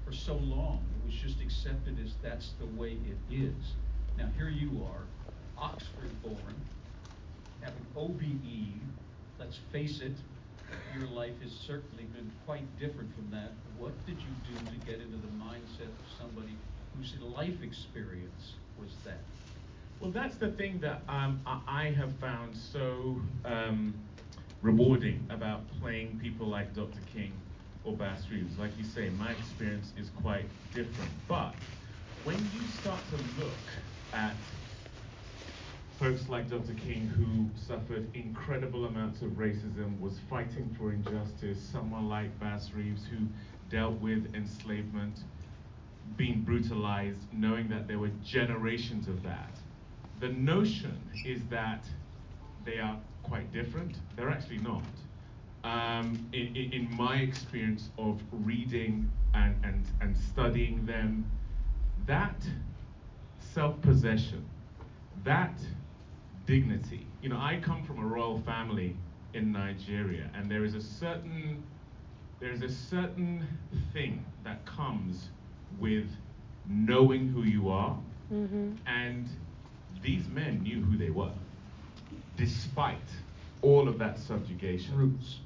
for 0.04 0.12
so 0.12 0.34
long. 0.34 0.84
It 0.98 1.06
was 1.06 1.14
just 1.14 1.40
accepted 1.40 1.98
as 2.04 2.14
that's 2.22 2.52
the 2.58 2.66
way 2.80 2.98
it 3.06 3.34
is. 3.34 3.74
Now 4.18 4.28
here 4.36 4.48
you 4.48 4.84
are, 4.84 5.02
Oxford 5.56 6.10
born, 6.22 6.54
having 7.60 7.86
OBE. 7.96 8.80
Let's 9.38 9.58
face 9.72 10.00
it, 10.00 10.16
your 10.98 11.08
life 11.08 11.40
has 11.42 11.52
certainly 11.52 12.04
been 12.04 12.30
quite 12.44 12.64
different 12.78 13.14
from 13.14 13.30
that. 13.30 13.52
What 13.78 13.92
did 14.06 14.16
you 14.16 14.54
do 14.54 14.70
to 14.70 14.86
get 14.86 15.00
into 15.00 15.16
the 15.16 15.32
mindset 15.42 15.88
of 15.88 16.06
somebody 16.18 16.56
whose 16.96 17.14
life 17.20 17.62
experience 17.62 18.54
was 18.78 18.90
that? 19.04 19.20
Well, 20.00 20.10
that's 20.10 20.36
the 20.36 20.50
thing 20.52 20.80
that 20.80 21.02
um, 21.10 21.42
I 21.46 21.94
have 21.94 22.14
found 22.14 22.56
so 22.56 23.20
um, 23.44 23.92
rewarding 24.62 25.26
about 25.28 25.60
playing 25.78 26.18
people 26.22 26.46
like 26.46 26.74
Dr. 26.74 27.00
King 27.12 27.34
or 27.84 27.92
Bass 27.92 28.22
Reeves. 28.30 28.58
Like 28.58 28.70
you 28.78 28.84
say, 28.84 29.10
my 29.10 29.30
experience 29.32 29.92
is 30.00 30.08
quite 30.22 30.46
different. 30.72 31.10
But 31.28 31.54
when 32.24 32.38
you 32.38 32.62
start 32.80 32.98
to 33.10 33.44
look 33.44 33.52
at 34.14 34.34
folks 35.98 36.30
like 36.30 36.48
Dr. 36.48 36.72
King 36.72 37.06
who 37.06 37.50
suffered 37.60 38.06
incredible 38.16 38.86
amounts 38.86 39.20
of 39.20 39.32
racism, 39.32 40.00
was 40.00 40.18
fighting 40.30 40.74
for 40.78 40.92
injustice, 40.92 41.60
someone 41.60 42.08
like 42.08 42.40
Bass 42.40 42.70
Reeves 42.74 43.04
who 43.04 43.26
dealt 43.68 44.00
with 44.00 44.34
enslavement, 44.34 45.18
being 46.16 46.40
brutalized, 46.40 47.20
knowing 47.34 47.68
that 47.68 47.86
there 47.86 47.98
were 47.98 48.10
generations 48.24 49.06
of 49.06 49.22
that 49.24 49.59
the 50.20 50.28
notion 50.28 50.98
is 51.26 51.40
that 51.50 51.84
they 52.64 52.78
are 52.78 52.96
quite 53.22 53.50
different. 53.52 53.96
They're 54.16 54.30
actually 54.30 54.58
not. 54.58 54.82
Um, 55.64 56.26
in, 56.32 56.56
in, 56.56 56.88
my 56.96 57.16
experience 57.16 57.90
of 57.98 58.20
reading 58.32 59.10
and, 59.34 59.54
and, 59.62 59.84
and 60.00 60.16
studying 60.16 60.86
them, 60.86 61.30
that 62.06 62.42
self 63.40 63.80
possession, 63.82 64.44
that 65.24 65.58
dignity. 66.46 67.06
You 67.22 67.28
know, 67.28 67.38
I 67.38 67.60
come 67.62 67.84
from 67.84 67.98
a 67.98 68.06
royal 68.06 68.40
family 68.40 68.96
in 69.34 69.52
Nigeria, 69.52 70.30
and 70.34 70.50
there 70.50 70.64
is 70.64 70.74
a 70.74 70.80
certain 70.80 71.62
there 72.40 72.52
is 72.52 72.62
a 72.62 72.70
certain 72.70 73.46
thing 73.92 74.24
that 74.44 74.64
comes 74.64 75.28
with 75.78 76.06
knowing 76.66 77.28
who 77.28 77.42
you 77.42 77.68
are, 77.68 77.98
mm-hmm. 78.32 78.72
and 78.86 79.28
these 80.02 80.26
men 80.28 80.62
knew 80.62 80.80
who 80.82 80.96
they 80.96 81.10
were, 81.10 81.32
despite 82.36 82.96
all 83.62 83.88
of 83.88 83.98
that 83.98 84.18
subjugation. 84.18 84.96
Roots. 84.96 85.38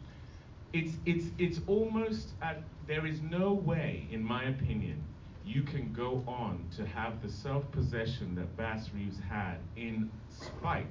It's 0.73 0.95
it's 1.07 1.27
it's 1.39 1.61
almost 1.67 2.31
at, 2.43 2.63
there 2.87 3.07
is 3.07 3.21
no 3.23 3.53
way, 3.53 4.07
in 4.11 4.23
my 4.23 4.45
opinion, 4.45 5.03
you 5.47 5.63
can 5.63 5.93
go 5.93 6.23
on 6.27 6.65
to 6.77 6.87
have 6.87 7.23
the 7.23 7.29
self-possession 7.29 8.35
that 8.35 8.57
Bass 8.57 8.91
Reeves 8.95 9.19
had 9.29 9.59
in 9.77 10.11
spite 10.31 10.87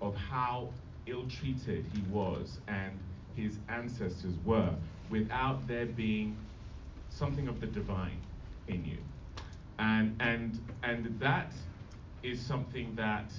of 0.00 0.14
how 0.16 0.70
ill-treated 1.06 1.84
he 1.92 2.02
was 2.10 2.58
and 2.68 2.98
his 3.34 3.58
ancestors 3.68 4.34
were 4.44 4.74
without 5.10 5.66
there 5.66 5.86
being 5.86 6.36
something 7.10 7.48
of 7.48 7.60
the 7.60 7.66
divine 7.66 8.20
in 8.68 8.84
you. 8.84 8.98
And, 9.78 10.14
and, 10.20 10.58
and 10.82 11.18
that 11.20 11.52
is 12.22 12.40
something 12.40 12.94
that 12.96 13.30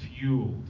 fueled 0.00 0.64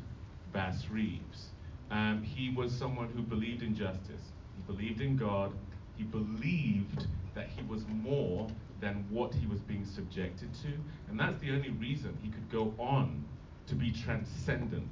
Bass 0.53 0.87
Reeves. 0.91 1.49
Um, 1.91 2.23
he 2.23 2.51
was 2.51 2.73
someone 2.73 3.09
who 3.09 3.23
believed 3.23 3.63
in 3.63 3.75
justice. 3.75 4.23
He 4.57 4.73
believed 4.73 5.01
in 5.01 5.17
God. 5.17 5.53
He 5.97 6.05
believed 6.05 7.07
that 7.35 7.49
he 7.49 7.63
was 7.65 7.85
more 7.89 8.49
than 8.81 9.05
what 9.11 9.33
he 9.35 9.47
was 9.47 9.61
being 9.61 9.85
subjected 9.85 10.53
to. 10.63 10.69
And 11.09 11.19
that's 11.19 11.41
the 11.41 11.51
only 11.53 11.71
reason 11.71 12.17
he 12.23 12.31
could 12.31 12.51
go 12.51 12.75
on 12.79 13.25
to 13.67 13.75
be 13.75 13.93
transcendent 13.93 14.91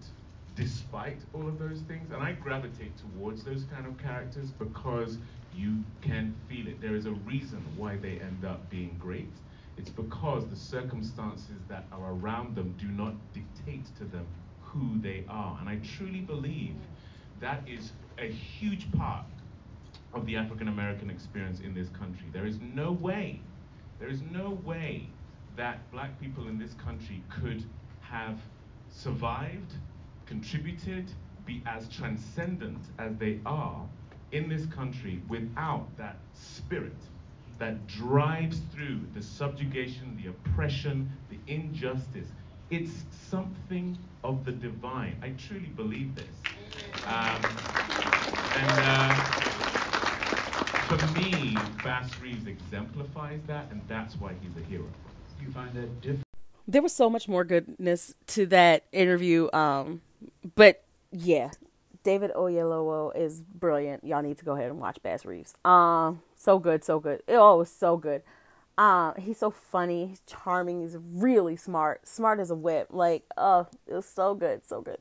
despite 0.55 1.19
all 1.33 1.47
of 1.49 1.59
those 1.59 1.81
things. 1.81 2.11
And 2.13 2.23
I 2.23 2.33
gravitate 2.33 2.93
towards 2.99 3.45
those 3.45 3.65
kind 3.65 3.87
of 3.87 3.99
characters 3.99 4.51
because 4.51 5.19
you 5.55 5.83
can 6.03 6.35
feel 6.49 6.69
it. 6.69 6.81
There 6.81 6.95
is 6.95 7.07
a 7.07 7.13
reason 7.13 7.65
why 7.77 7.97
they 7.97 8.21
end 8.21 8.45
up 8.47 8.69
being 8.71 8.97
great. 8.99 9.33
It's 9.81 9.88
because 9.88 10.47
the 10.47 10.57
circumstances 10.57 11.57
that 11.71 11.87
are 11.90 12.12
around 12.12 12.55
them 12.55 12.75
do 12.79 12.88
not 12.88 13.14
dictate 13.33 13.87
to 13.97 14.05
them 14.05 14.27
who 14.61 15.01
they 15.01 15.25
are. 15.27 15.57
And 15.59 15.71
I 15.71 15.77
truly 15.97 16.21
believe 16.21 16.75
that 17.40 17.66
is 17.66 17.93
a 18.19 18.31
huge 18.31 18.93
part 18.93 19.25
of 20.12 20.27
the 20.27 20.37
African 20.37 20.69
American 20.69 21.09
experience 21.09 21.61
in 21.61 21.73
this 21.73 21.88
country. 21.99 22.27
There 22.31 22.45
is 22.45 22.59
no 22.61 22.93
way, 22.93 23.40
there 23.99 24.11
is 24.11 24.21
no 24.31 24.61
way 24.66 25.09
that 25.57 25.90
black 25.90 26.21
people 26.21 26.47
in 26.47 26.59
this 26.59 26.75
country 26.75 27.23
could 27.31 27.64
have 28.03 28.38
survived 28.90 29.73
contributed, 30.27 31.11
be 31.47 31.62
as 31.64 31.88
transcendent 31.88 32.85
as 32.99 33.16
they 33.16 33.40
are 33.47 33.88
in 34.31 34.47
this 34.47 34.66
country 34.66 35.23
without 35.27 35.87
that 35.97 36.19
spirit 36.35 36.99
that 37.61 37.87
drives 37.87 38.62
through 38.73 38.99
the 39.14 39.23
subjugation, 39.23 40.18
the 40.20 40.31
oppression, 40.31 41.12
the 41.29 41.38
injustice. 41.46 42.27
It's 42.70 43.05
something 43.29 43.96
of 44.25 44.44
the 44.46 44.53
divine. 44.53 45.16
I 45.23 45.31
truly 45.31 45.66
believe 45.77 46.14
this. 46.14 46.25
Um, 47.07 47.40
and 48.57 48.81
uh, 48.83 49.14
for 50.88 51.07
me, 51.18 51.55
Bass 51.85 52.18
Reeves 52.20 52.46
exemplifies 52.46 53.40
that, 53.46 53.66
and 53.70 53.83
that's 53.87 54.14
why 54.16 54.33
he's 54.40 54.57
a 54.57 54.66
hero. 54.66 54.87
You 55.42 55.51
find 55.53 55.73
that 55.75 56.01
different? 56.01 56.25
There 56.66 56.83
was 56.83 56.94
so 56.94 57.11
much 57.11 57.29
more 57.29 57.44
goodness 57.44 58.14
to 58.29 58.46
that 58.46 58.85
interview. 58.90 59.51
Um, 59.53 60.01
but 60.55 60.83
yeah, 61.12 61.51
David 62.03 62.33
Oyelowo 62.35 63.15
is 63.17 63.41
brilliant. 63.41 64.05
Y'all 64.05 64.23
need 64.23 64.39
to 64.39 64.45
go 64.45 64.55
ahead 64.55 64.71
and 64.71 64.81
watch 64.81 65.03
Bass 65.03 65.25
Reeves. 65.25 65.55
Um, 65.65 66.23
so 66.37 66.59
good, 66.59 66.85
so 66.85 66.99
good. 67.01 67.23
Oh, 67.29 67.65
so 67.65 67.97
good. 67.97 68.23
Um, 68.79 69.15
he's 69.19 69.37
so 69.37 69.51
funny, 69.51 70.07
he's 70.07 70.23
charming, 70.27 70.81
he's 70.81 70.97
really 70.99 71.55
smart, 71.55 72.09
smart 72.09 72.41
as 72.41 72.51
a 72.51 72.55
whip. 72.55 72.89
Like, 72.91 73.25
oh, 73.37 73.67
it 73.87 73.93
was 73.93 74.07
so 74.07 74.35
good, 74.35 74.67
so 74.67 74.81
good. 74.81 74.97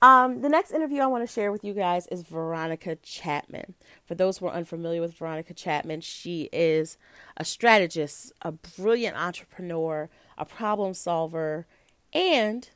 Um, 0.00 0.40
the 0.40 0.48
next 0.48 0.70
interview 0.70 1.02
I 1.02 1.06
want 1.06 1.28
to 1.28 1.32
share 1.32 1.52
with 1.52 1.62
you 1.62 1.74
guys 1.74 2.06
is 2.06 2.22
Veronica 2.22 2.96
Chapman. 2.96 3.74
For 4.06 4.14
those 4.14 4.38
who 4.38 4.46
are 4.46 4.54
unfamiliar 4.54 5.02
with 5.02 5.12
Veronica 5.12 5.52
Chapman, 5.52 6.00
she 6.00 6.48
is 6.50 6.96
a 7.36 7.44
strategist, 7.44 8.32
a 8.40 8.52
brilliant 8.52 9.18
entrepreneur, 9.18 10.08
a 10.38 10.46
problem 10.46 10.94
solver, 10.94 11.66
and 12.14 12.70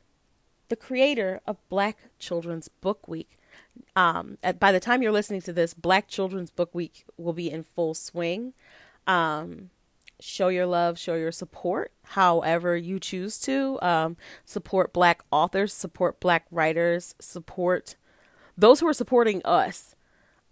the 0.69 0.75
creator 0.75 1.41
of 1.47 1.57
Black 1.69 1.97
Children's 2.19 2.67
Book 2.67 3.07
Week. 3.07 3.31
Um, 3.95 4.37
at, 4.43 4.59
by 4.59 4.71
the 4.71 4.79
time 4.79 5.01
you're 5.01 5.11
listening 5.11 5.41
to 5.41 5.53
this, 5.53 5.73
Black 5.73 6.07
Children's 6.07 6.51
Book 6.51 6.73
Week 6.73 7.05
will 7.17 7.33
be 7.33 7.49
in 7.49 7.63
full 7.63 7.93
swing. 7.93 8.53
Um, 9.07 9.69
show 10.19 10.47
your 10.47 10.65
love, 10.65 10.97
show 10.97 11.15
your 11.15 11.31
support, 11.31 11.91
however 12.03 12.75
you 12.75 12.99
choose 12.99 13.39
to. 13.41 13.79
Um, 13.81 14.17
support 14.43 14.93
Black 14.93 15.23
authors, 15.31 15.73
support 15.73 16.19
Black 16.19 16.45
writers, 16.51 17.15
support 17.19 17.95
those 18.57 18.79
who 18.79 18.87
are 18.87 18.93
supporting 18.93 19.41
us. 19.43 19.95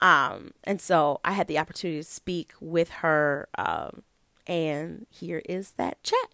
Um, 0.01 0.51
and 0.63 0.81
so 0.81 1.21
I 1.23 1.31
had 1.31 1.47
the 1.47 1.57
opportunity 1.59 1.99
to 1.99 2.03
speak 2.03 2.51
with 2.59 2.89
her, 2.89 3.47
um, 3.57 4.03
and 4.45 5.07
here 5.09 5.41
is 5.47 5.71
that 5.71 6.03
chat. 6.03 6.29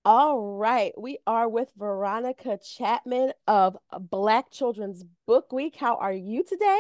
All 0.08 0.40
right, 0.40 0.94
we 0.96 1.18
are 1.26 1.50
with 1.50 1.72
Veronica 1.76 2.60
Chapman 2.64 3.34
of 3.48 3.76
Black 4.00 4.52
Children's 4.52 5.04
Book 5.26 5.52
Week. 5.52 5.76
How 5.76 5.96
are 5.96 6.14
you 6.14 6.44
today? 6.44 6.80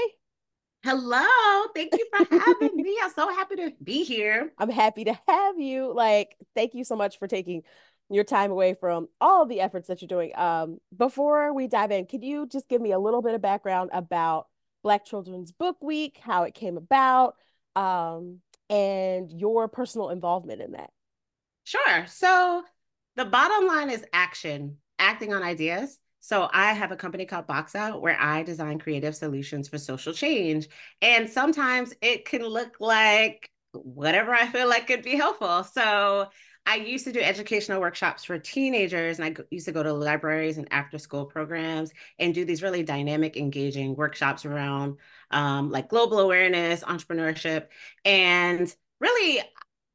Hello, 0.84 1.26
thank 1.74 1.92
you 1.98 2.06
for 2.16 2.40
having 2.40 2.76
me. 2.76 2.96
I'm 3.02 3.10
so 3.10 3.28
happy 3.30 3.56
to 3.56 3.72
be 3.84 4.04
here. 4.04 4.54
I'm 4.60 4.70
happy 4.70 5.06
to 5.06 5.20
have 5.28 5.60
you. 5.60 5.92
Like, 5.92 6.38
thank 6.54 6.76
you 6.76 6.84
so 6.84 6.96
much 6.96 7.18
for 7.18 7.28
taking 7.28 7.64
your 8.12 8.24
time 8.24 8.52
away 8.52 8.76
from 8.76 9.08
all 9.20 9.42
of 9.42 9.50
the 9.50 9.60
efforts 9.62 9.88
that 9.88 10.04
you're 10.04 10.08
doing. 10.08 10.32
Um, 10.36 10.78
before 10.96 11.52
we 11.52 11.68
dive 11.68 11.90
in, 11.90 12.06
could 12.06 12.24
you 12.24 12.46
just 12.46 12.70
give 12.70 12.80
me 12.80 12.92
a 12.92 13.00
little 13.00 13.24
bit 13.24 13.34
of 13.34 13.42
background 13.42 13.90
about 13.92 14.46
Black 14.84 15.04
Children's 15.04 15.52
Book 15.52 15.78
Week, 15.82 16.20
how 16.22 16.44
it 16.44 16.54
came 16.54 16.78
about, 16.78 17.34
um, 17.76 18.42
and 18.70 19.32
your 19.32 19.68
personal 19.68 20.12
involvement 20.12 20.62
in 20.62 20.74
that? 20.74 20.92
Sure. 21.64 22.06
So 22.06 22.64
the 23.16 23.26
bottom 23.26 23.68
line 23.68 23.90
is 23.90 24.06
action, 24.14 24.78
acting 25.00 25.34
on 25.34 25.44
ideas. 25.44 25.98
So 26.20 26.50
I 26.52 26.74
have 26.74 26.92
a 26.92 26.96
company 26.96 27.26
called 27.26 27.48
Box 27.48 27.76
Out 27.76 28.02
where 28.02 28.20
I 28.20 28.44
design 28.44 28.80
creative 28.80 29.16
solutions 29.16 29.70
for 29.70 29.78
social 29.78 30.12
change. 30.12 30.68
And 31.02 31.30
sometimes 31.30 31.94
it 32.02 32.26
can 32.26 32.44
look 32.44 32.78
like 32.80 33.50
whatever 33.74 34.34
I 34.34 34.48
feel 34.48 34.68
like 34.68 34.88
could 34.88 35.04
be 35.04 35.16
helpful. 35.16 35.64
So 35.64 36.28
I 36.66 36.78
used 36.78 37.06
to 37.06 37.12
do 37.12 37.20
educational 37.20 37.80
workshops 37.80 38.24
for 38.24 38.40
teenagers, 38.40 39.20
and 39.20 39.26
I 39.26 39.44
used 39.52 39.68
to 39.68 39.72
go 39.72 39.84
to 39.84 39.94
libraries 39.94 40.58
and 40.58 40.68
after 40.72 40.98
school 40.98 41.26
programs 41.26 41.92
and 42.18 42.34
do 42.34 42.44
these 42.44 42.64
really 42.64 42.82
dynamic, 42.82 43.38
engaging 43.38 43.96
workshops 43.96 44.46
around 44.46 44.98
um, 45.30 45.70
like 45.70 45.90
global 45.90 46.20
awareness, 46.20 46.84
entrepreneurship, 46.84 47.68
and 48.04 48.76
really, 49.00 49.42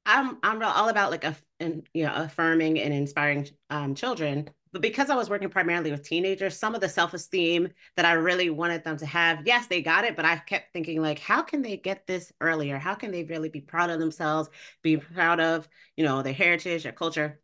I'm 0.07 0.39
I'm 0.45 0.63
all 0.63 0.89
about 0.89 1.11
like 1.11 1.25
a 1.25 1.37
and 1.61 1.87
you 1.95 2.05
know 2.05 2.13
affirming 2.15 2.81
and 2.81 2.93
inspiring 2.93 3.49
um, 3.71 3.95
children. 3.95 4.49
But 4.73 4.83
because 4.83 5.11
i 5.11 5.17
was 5.17 5.29
working 5.29 5.49
primarily 5.49 5.91
with 5.91 6.05
teenagers 6.05 6.57
some 6.57 6.77
of 6.77 6.81
the 6.81 6.89
self-esteem 6.89 7.71
that 7.97 8.05
i 8.05 8.13
really 8.13 8.51
wanted 8.51 8.85
them 8.85 8.97
to 8.99 9.07
have 9.07 9.45
yes 9.45 9.67
they 9.67 9.83
got 9.83 10.05
it 10.05 10.15
but 10.15 10.25
i 10.25 10.37
kept 10.37 10.73
thinking 10.73 11.03
like 11.03 11.19
how 11.19 11.43
can 11.43 11.61
they 11.61 11.77
get 11.77 12.07
this 12.07 12.33
earlier? 12.41 12.79
How 12.79 12.95
can 12.95 13.11
they 13.11 13.25
really 13.25 13.49
be 13.49 13.61
proud 13.61 13.91
of 13.91 13.99
themselves 13.99 14.49
be 14.83 14.97
proud 14.97 15.41
of 15.41 15.69
you 15.97 16.05
know 16.05 16.23
their 16.23 16.33
heritage 16.33 16.85
their 16.85 16.93
culture? 16.93 17.41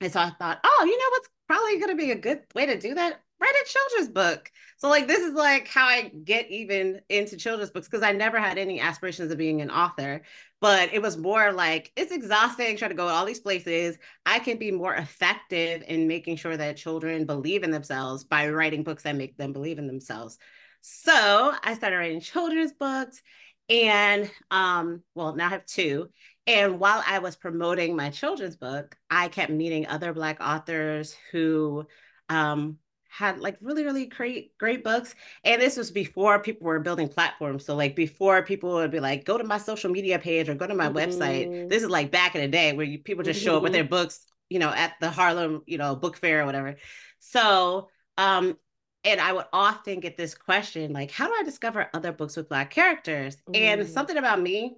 And 0.00 0.10
so 0.10 0.20
i 0.20 0.30
thought 0.30 0.60
oh 0.64 0.84
you 0.86 0.98
know 0.98 1.10
what's 1.10 1.28
probably 1.50 1.78
going 1.78 1.90
to 1.90 1.96
be 1.96 2.12
a 2.12 2.14
good 2.14 2.42
way 2.54 2.64
to 2.64 2.78
do 2.78 2.94
that? 2.94 3.20
Write 3.40 3.50
a 3.50 3.68
children's 3.68 4.14
book. 4.14 4.52
So 4.76 4.88
like 4.88 5.08
this 5.08 5.18
is 5.18 5.34
like 5.34 5.66
how 5.66 5.84
I 5.84 6.12
get 6.22 6.48
even 6.48 7.00
into 7.08 7.36
children's 7.36 7.72
books 7.72 7.88
because 7.88 8.04
I 8.04 8.12
never 8.12 8.38
had 8.38 8.56
any 8.56 8.78
aspirations 8.78 9.32
of 9.32 9.38
being 9.38 9.60
an 9.60 9.68
author, 9.68 10.22
but 10.60 10.92
it 10.92 11.02
was 11.02 11.16
more 11.16 11.52
like 11.52 11.92
it's 11.96 12.12
exhausting 12.12 12.76
trying 12.76 12.90
to 12.90 12.96
go 12.96 13.06
to 13.06 13.14
all 13.14 13.24
these 13.24 13.40
places. 13.40 13.96
I 14.26 14.38
can 14.38 14.58
be 14.58 14.70
more 14.70 14.94
effective 14.94 15.82
in 15.86 16.08
making 16.08 16.36
sure 16.36 16.56
that 16.56 16.76
children 16.76 17.26
believe 17.26 17.62
in 17.62 17.70
themselves 17.70 18.24
by 18.24 18.48
writing 18.50 18.82
books 18.82 19.04
that 19.04 19.16
make 19.16 19.36
them 19.36 19.52
believe 19.52 19.78
in 19.78 19.86
themselves. 19.86 20.38
So 20.82 21.54
I 21.62 21.74
started 21.74 21.96
writing 21.96 22.20
children's 22.20 22.72
books 22.72 23.22
and 23.68 24.28
um 24.50 25.02
well 25.14 25.36
now 25.36 25.46
I 25.46 25.50
have 25.50 25.64
two 25.64 26.08
and 26.50 26.80
while 26.80 27.00
I 27.06 27.20
was 27.20 27.36
promoting 27.36 27.94
my 27.94 28.10
children's 28.10 28.56
book, 28.56 28.96
I 29.08 29.28
kept 29.28 29.52
meeting 29.52 29.86
other 29.86 30.12
Black 30.12 30.38
authors 30.40 31.14
who 31.30 31.86
um, 32.28 32.78
had 33.10 33.40
like 33.40 33.56
really 33.60 33.84
really 33.84 34.06
great 34.06 34.56
great 34.56 34.84
books 34.84 35.14
and 35.44 35.60
this 35.60 35.76
was 35.76 35.90
before 35.90 36.38
people 36.38 36.66
were 36.66 36.78
building 36.78 37.08
platforms 37.08 37.64
so 37.64 37.74
like 37.74 37.96
before 37.96 38.42
people 38.42 38.72
would 38.74 38.90
be 38.90 39.00
like 39.00 39.24
go 39.24 39.36
to 39.36 39.44
my 39.44 39.58
social 39.58 39.90
media 39.90 40.18
page 40.18 40.48
or 40.48 40.54
go 40.54 40.66
to 40.66 40.74
my 40.74 40.88
mm-hmm. 40.88 40.96
website 40.96 41.68
this 41.68 41.82
is 41.82 41.88
like 41.88 42.10
back 42.10 42.34
in 42.34 42.40
the 42.40 42.48
day 42.48 42.72
where 42.72 42.86
you, 42.86 42.98
people 42.98 43.24
just 43.24 43.42
show 43.42 43.56
up 43.56 43.62
with 43.62 43.72
their 43.72 43.84
books 43.84 44.26
you 44.50 44.58
know, 44.58 44.68
at 44.68 44.94
the 45.00 45.08
Harlem, 45.08 45.62
you 45.66 45.78
know, 45.78 45.96
book 45.96 46.16
fair 46.16 46.42
or 46.42 46.46
whatever. 46.46 46.76
So, 47.20 47.88
um, 48.18 48.58
and 49.04 49.20
I 49.20 49.32
would 49.32 49.46
often 49.52 50.00
get 50.00 50.18
this 50.18 50.34
question 50.34 50.92
like, 50.92 51.10
how 51.10 51.28
do 51.28 51.34
I 51.38 51.44
discover 51.44 51.88
other 51.94 52.12
books 52.12 52.36
with 52.36 52.50
Black 52.50 52.70
characters? 52.70 53.36
Mm. 53.48 53.56
And 53.56 53.88
something 53.88 54.16
about 54.16 54.42
me, 54.42 54.76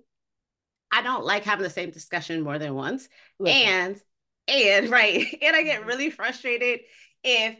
I 0.92 1.02
don't 1.02 1.24
like 1.24 1.42
having 1.42 1.64
the 1.64 1.70
same 1.70 1.90
discussion 1.90 2.42
more 2.42 2.58
than 2.58 2.74
once. 2.74 3.08
Listen. 3.40 3.62
And, 3.66 4.00
and 4.46 4.90
right. 4.90 5.26
And 5.42 5.56
I 5.56 5.62
get 5.62 5.80
mm-hmm. 5.80 5.88
really 5.88 6.10
frustrated 6.10 6.80
if 7.24 7.56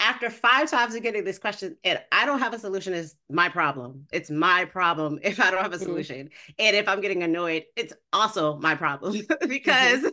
after 0.00 0.28
five 0.28 0.70
times 0.70 0.94
of 0.94 1.02
getting 1.02 1.24
this 1.24 1.38
question 1.38 1.76
and 1.84 2.00
I 2.10 2.26
don't 2.26 2.40
have 2.40 2.52
a 2.52 2.58
solution 2.58 2.92
is 2.92 3.16
my 3.30 3.48
problem. 3.48 4.06
It's 4.12 4.30
my 4.30 4.64
problem 4.64 5.18
if 5.22 5.40
I 5.40 5.50
don't 5.50 5.62
have 5.62 5.72
a 5.72 5.76
mm-hmm. 5.76 5.84
solution. 5.84 6.26
Mm-hmm. 6.26 6.52
And 6.58 6.76
if 6.76 6.88
I'm 6.88 7.00
getting 7.00 7.22
annoyed, 7.22 7.64
it's 7.76 7.92
also 8.12 8.56
my 8.58 8.74
problem 8.74 9.12
because 9.48 10.00
mm-hmm. 10.00 10.08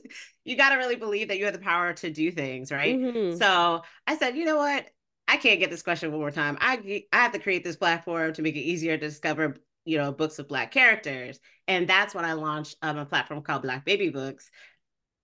you 0.45 0.55
got 0.55 0.69
to 0.69 0.75
really 0.75 0.95
believe 0.95 1.29
that 1.29 1.39
you 1.39 1.45
have 1.45 1.53
the 1.53 1.59
power 1.59 1.93
to 1.93 2.09
do 2.09 2.31
things, 2.31 2.71
right? 2.71 2.97
Mm-hmm. 2.97 3.37
So 3.37 3.81
I 4.07 4.17
said, 4.17 4.37
you 4.37 4.45
know 4.45 4.57
what? 4.57 4.87
I 5.27 5.37
can't 5.37 5.59
get 5.59 5.69
this 5.69 5.83
question 5.83 6.11
one 6.11 6.19
more 6.19 6.31
time. 6.31 6.57
I 6.59 7.05
I 7.13 7.17
have 7.17 7.31
to 7.31 7.39
create 7.39 7.63
this 7.63 7.77
platform 7.77 8.33
to 8.33 8.41
make 8.41 8.55
it 8.55 8.61
easier 8.61 8.97
to 8.97 9.07
discover, 9.07 9.55
you 9.85 9.97
know, 9.97 10.11
books 10.11 10.39
of 10.39 10.47
black 10.47 10.71
characters. 10.71 11.39
And 11.67 11.87
that's 11.87 12.13
when 12.13 12.25
I 12.25 12.33
launched 12.33 12.75
um, 12.81 12.97
a 12.97 13.05
platform 13.05 13.41
called 13.41 13.61
Black 13.61 13.85
Baby 13.85 14.09
Books, 14.09 14.51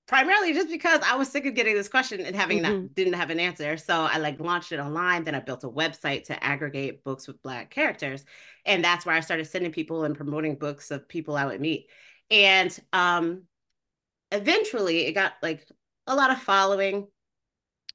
primarily 0.08 0.54
just 0.54 0.70
because 0.70 1.02
I 1.06 1.16
was 1.16 1.30
sick 1.30 1.46
of 1.46 1.54
getting 1.54 1.76
this 1.76 1.90
question 1.90 2.22
and 2.22 2.36
having 2.36 2.64
mm-hmm. 2.64 2.82
not 2.82 2.96
didn't 2.96 3.14
have 3.14 3.30
an 3.30 3.40
answer. 3.40 3.78
So 3.78 3.94
I 3.94 4.18
like 4.18 4.40
launched 4.40 4.72
it 4.72 4.80
online. 4.80 5.24
Then 5.24 5.36
I 5.36 5.40
built 5.40 5.64
a 5.64 5.70
website 5.70 6.26
to 6.26 6.44
aggregate 6.44 7.04
books 7.04 7.28
with 7.28 7.42
black 7.42 7.70
characters, 7.70 8.24
and 8.66 8.84
that's 8.84 9.06
where 9.06 9.16
I 9.16 9.20
started 9.20 9.46
sending 9.46 9.72
people 9.72 10.04
and 10.04 10.16
promoting 10.16 10.56
books 10.56 10.92
of 10.92 11.08
people 11.08 11.36
I 11.36 11.46
would 11.46 11.62
meet. 11.62 11.88
And 12.32 12.78
um, 12.94 13.44
eventually, 14.32 15.06
it 15.06 15.14
got 15.14 15.34
like 15.42 15.68
a 16.08 16.16
lot 16.16 16.32
of 16.32 16.42
following. 16.42 17.08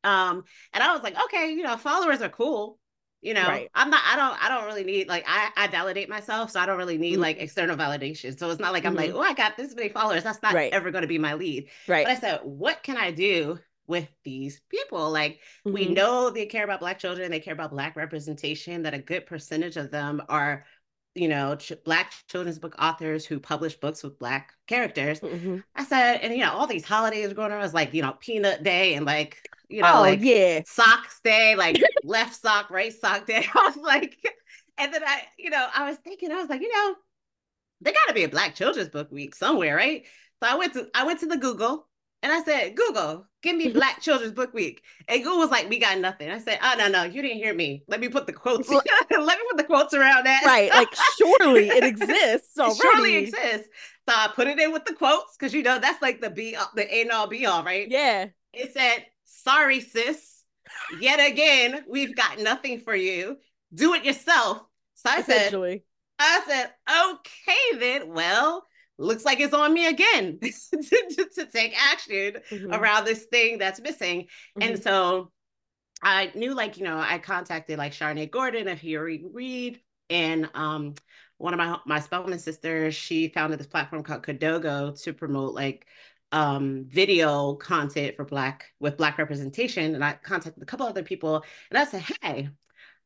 Um, 0.04 0.44
and 0.72 0.82
I 0.82 0.92
was 0.92 1.02
like, 1.02 1.16
okay, 1.24 1.52
you 1.52 1.62
know, 1.62 1.76
followers 1.76 2.22
are 2.22 2.28
cool 2.28 2.78
you 3.22 3.32
know 3.32 3.46
right. 3.46 3.70
i'm 3.74 3.88
not 3.88 4.02
i 4.04 4.16
don't 4.16 4.44
i 4.44 4.48
don't 4.48 4.66
really 4.66 4.84
need 4.84 5.08
like 5.08 5.24
i 5.26 5.48
i 5.56 5.66
validate 5.68 6.08
myself 6.08 6.50
so 6.50 6.60
i 6.60 6.66
don't 6.66 6.76
really 6.76 6.98
need 6.98 7.14
mm-hmm. 7.14 7.22
like 7.22 7.38
external 7.38 7.76
validation 7.76 8.36
so 8.38 8.50
it's 8.50 8.60
not 8.60 8.72
like 8.72 8.84
i'm 8.84 8.94
mm-hmm. 8.94 9.14
like 9.14 9.14
oh 9.14 9.20
i 9.20 9.32
got 9.32 9.56
this 9.56 9.74
many 9.74 9.88
followers 9.88 10.24
that's 10.24 10.42
not 10.42 10.52
right. 10.52 10.72
ever 10.72 10.90
going 10.90 11.02
to 11.02 11.08
be 11.08 11.18
my 11.18 11.34
lead 11.34 11.68
right 11.88 12.04
but 12.04 12.12
i 12.12 12.20
said 12.20 12.40
what 12.42 12.82
can 12.82 12.96
i 12.96 13.10
do 13.10 13.58
with 13.86 14.08
these 14.24 14.60
people 14.68 15.10
like 15.10 15.40
mm-hmm. 15.64 15.72
we 15.72 15.86
know 15.86 16.30
they 16.30 16.46
care 16.46 16.64
about 16.64 16.80
black 16.80 16.98
children 16.98 17.30
they 17.30 17.40
care 17.40 17.54
about 17.54 17.70
black 17.70 17.96
representation 17.96 18.82
that 18.82 18.94
a 18.94 18.98
good 18.98 19.24
percentage 19.26 19.76
of 19.76 19.90
them 19.90 20.20
are 20.28 20.64
you 21.14 21.28
know 21.28 21.54
ch- 21.56 21.72
black 21.84 22.12
children's 22.28 22.58
book 22.58 22.74
authors 22.78 23.24
who 23.26 23.38
publish 23.38 23.76
books 23.76 24.02
with 24.02 24.18
black 24.18 24.52
characters 24.66 25.20
mm-hmm. 25.20 25.58
i 25.76 25.84
said 25.84 26.16
and 26.22 26.32
you 26.32 26.40
know 26.40 26.52
all 26.52 26.66
these 26.66 26.84
holidays 26.84 27.32
going 27.32 27.52
on 27.52 27.58
was 27.58 27.74
like 27.74 27.92
you 27.92 28.02
know 28.02 28.14
peanut 28.20 28.62
day 28.62 28.94
and 28.94 29.04
like 29.04 29.36
you 29.72 29.82
know, 29.82 29.94
oh, 29.96 30.00
like 30.00 30.20
yeah, 30.22 30.62
socks 30.66 31.20
day, 31.24 31.54
like 31.56 31.82
left 32.04 32.40
sock, 32.40 32.70
right 32.70 32.92
sock 32.92 33.26
day. 33.26 33.46
I 33.54 33.66
was 33.66 33.76
like, 33.76 34.16
and 34.78 34.92
then 34.92 35.02
I, 35.04 35.22
you 35.38 35.50
know, 35.50 35.66
I 35.74 35.88
was 35.88 35.98
thinking, 35.98 36.30
I 36.30 36.36
was 36.36 36.48
like, 36.48 36.60
you 36.60 36.72
know, 36.72 36.94
there 37.80 37.92
got 37.92 38.08
to 38.08 38.14
be 38.14 38.24
a 38.24 38.28
Black 38.28 38.54
Children's 38.54 38.90
Book 38.90 39.10
Week 39.10 39.34
somewhere, 39.34 39.74
right? 39.74 40.04
So 40.42 40.48
I 40.48 40.56
went 40.56 40.74
to 40.74 40.88
I 40.94 41.04
went 41.04 41.20
to 41.20 41.26
the 41.26 41.36
Google 41.36 41.88
and 42.22 42.32
I 42.32 42.42
said, 42.44 42.76
Google, 42.76 43.26
give 43.42 43.56
me 43.56 43.68
Black 43.68 44.00
Children's 44.00 44.32
Book 44.32 44.54
Week. 44.54 44.82
And 45.08 45.22
Google 45.22 45.38
was 45.38 45.50
like, 45.50 45.68
we 45.68 45.78
got 45.78 45.98
nothing. 45.98 46.30
I 46.30 46.38
said, 46.38 46.58
oh 46.62 46.74
no, 46.78 46.88
no, 46.88 47.02
you 47.02 47.20
didn't 47.20 47.38
hear 47.38 47.52
me. 47.52 47.82
Let 47.88 48.00
me 48.00 48.08
put 48.08 48.26
the 48.26 48.32
quotes. 48.32 48.68
Let 48.70 48.84
me 49.10 49.44
put 49.50 49.56
the 49.56 49.64
quotes 49.64 49.92
around 49.92 50.24
that. 50.26 50.42
Right. 50.44 50.70
Like 50.70 50.88
surely 51.18 51.68
it 51.68 51.84
exists 51.84 52.58
already. 52.58 52.78
Surely 52.80 53.16
exists. 53.16 53.68
So 54.08 54.14
I 54.14 54.28
put 54.34 54.46
it 54.46 54.58
in 54.58 54.72
with 54.72 54.84
the 54.84 54.94
quotes 54.94 55.36
because 55.36 55.52
you 55.52 55.62
know 55.62 55.78
that's 55.78 56.00
like 56.00 56.20
the 56.20 56.30
be 56.30 56.56
the 56.74 56.92
end 56.92 57.10
all 57.10 57.26
be 57.26 57.46
all, 57.46 57.64
right? 57.64 57.88
Yeah. 57.88 58.26
It 58.52 58.72
said, 58.72 59.06
sorry, 59.32 59.80
sis. 59.80 60.42
Yet 61.00 61.18
again, 61.18 61.84
we've 61.88 62.14
got 62.14 62.38
nothing 62.38 62.80
for 62.80 62.94
you. 62.94 63.38
Do 63.74 63.94
it 63.94 64.04
yourself. 64.04 64.62
So 64.94 65.10
I 65.10 65.22
said, 65.22 65.52
I 66.18 66.40
said, 66.46 66.70
okay, 67.10 67.78
then. 67.78 68.12
Well, 68.12 68.64
looks 68.98 69.24
like 69.24 69.40
it's 69.40 69.54
on 69.54 69.72
me 69.72 69.86
again 69.86 70.38
to, 70.42 70.50
to, 70.50 71.28
to, 71.34 71.46
take 71.46 71.74
action 71.76 72.36
mm-hmm. 72.50 72.72
around 72.72 73.04
this 73.04 73.24
thing 73.24 73.58
that's 73.58 73.80
missing. 73.80 74.22
Mm-hmm. 74.22 74.62
And 74.62 74.82
so 74.82 75.32
I 76.02 76.30
knew, 76.34 76.54
like, 76.54 76.78
you 76.78 76.84
know, 76.84 76.98
I 76.98 77.18
contacted 77.18 77.78
like 77.78 77.92
Charnaie 77.92 78.30
Gordon 78.30 78.68
of 78.68 78.80
Here 78.80 79.04
Read 79.04 79.80
and 80.10 80.48
um, 80.54 80.94
one 81.38 81.54
of 81.54 81.58
my 81.58 81.78
my 81.86 82.00
Spelman 82.00 82.38
sisters. 82.38 82.94
She 82.94 83.28
founded 83.28 83.58
this 83.58 83.66
platform 83.66 84.02
called 84.02 84.22
Kodogo 84.22 85.00
to 85.02 85.12
promote 85.12 85.54
like 85.54 85.86
um, 86.32 86.86
video 86.88 87.54
content 87.54 88.16
for 88.16 88.24
Black 88.24 88.64
with 88.80 88.96
Black 88.96 89.18
representation. 89.18 89.94
And 89.94 90.04
I 90.04 90.14
contacted 90.14 90.62
a 90.62 90.66
couple 90.66 90.86
other 90.86 91.02
people 91.02 91.44
and 91.70 91.78
I 91.78 91.84
said, 91.84 92.04
hey, 92.22 92.48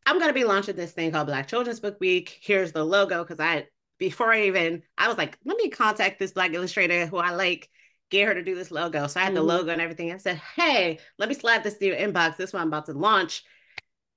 I'm 0.07 0.19
going 0.19 0.31
to 0.31 0.35
be 0.35 0.45
launching 0.45 0.77
this 0.77 0.93
thing 0.93 1.11
called 1.11 1.27
Black 1.27 1.49
Children's 1.49 1.81
Book 1.81 1.99
Week. 2.01 2.39
Here's 2.41 2.73
the 2.73 2.85
logo. 2.85 3.25
Cause 3.25 3.41
I, 3.41 3.67
before 3.99 4.33
I 4.33 4.47
even, 4.47 4.83
I 4.97 5.09
was 5.09 5.19
like, 5.19 5.37
let 5.45 5.57
me 5.57 5.69
contact 5.69 6.19
this 6.19 6.33
Black 6.33 6.55
illustrator 6.55 7.07
who 7.07 7.17
I 7.17 7.31
like, 7.31 7.69
get 8.11 8.29
her 8.29 8.35
to 8.35 8.45
do 8.45 8.55
this 8.55 8.71
logo. 8.71 9.09
So 9.09 9.19
I 9.19 9.25
had 9.25 9.31
mm-hmm. 9.31 9.37
the 9.37 9.43
logo 9.43 9.71
and 9.73 9.81
everything. 9.81 10.13
I 10.13 10.19
said, 10.19 10.41
hey, 10.55 11.01
let 11.19 11.29
me 11.29 11.35
slide 11.35 11.65
this 11.65 11.79
to 11.79 11.87
your 11.87 11.97
inbox. 11.97 12.37
This 12.37 12.53
one 12.53 12.63
I'm 12.63 12.69
about 12.69 12.87
to 12.87 12.93
launch. 12.93 13.43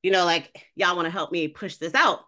You 0.04 0.12
know, 0.12 0.26
like 0.26 0.66
y'all 0.76 0.96
want 0.96 1.08
to 1.08 1.12
help 1.12 1.32
me 1.32 1.48
push 1.48 1.78
this 1.78 1.96
out. 1.96 2.20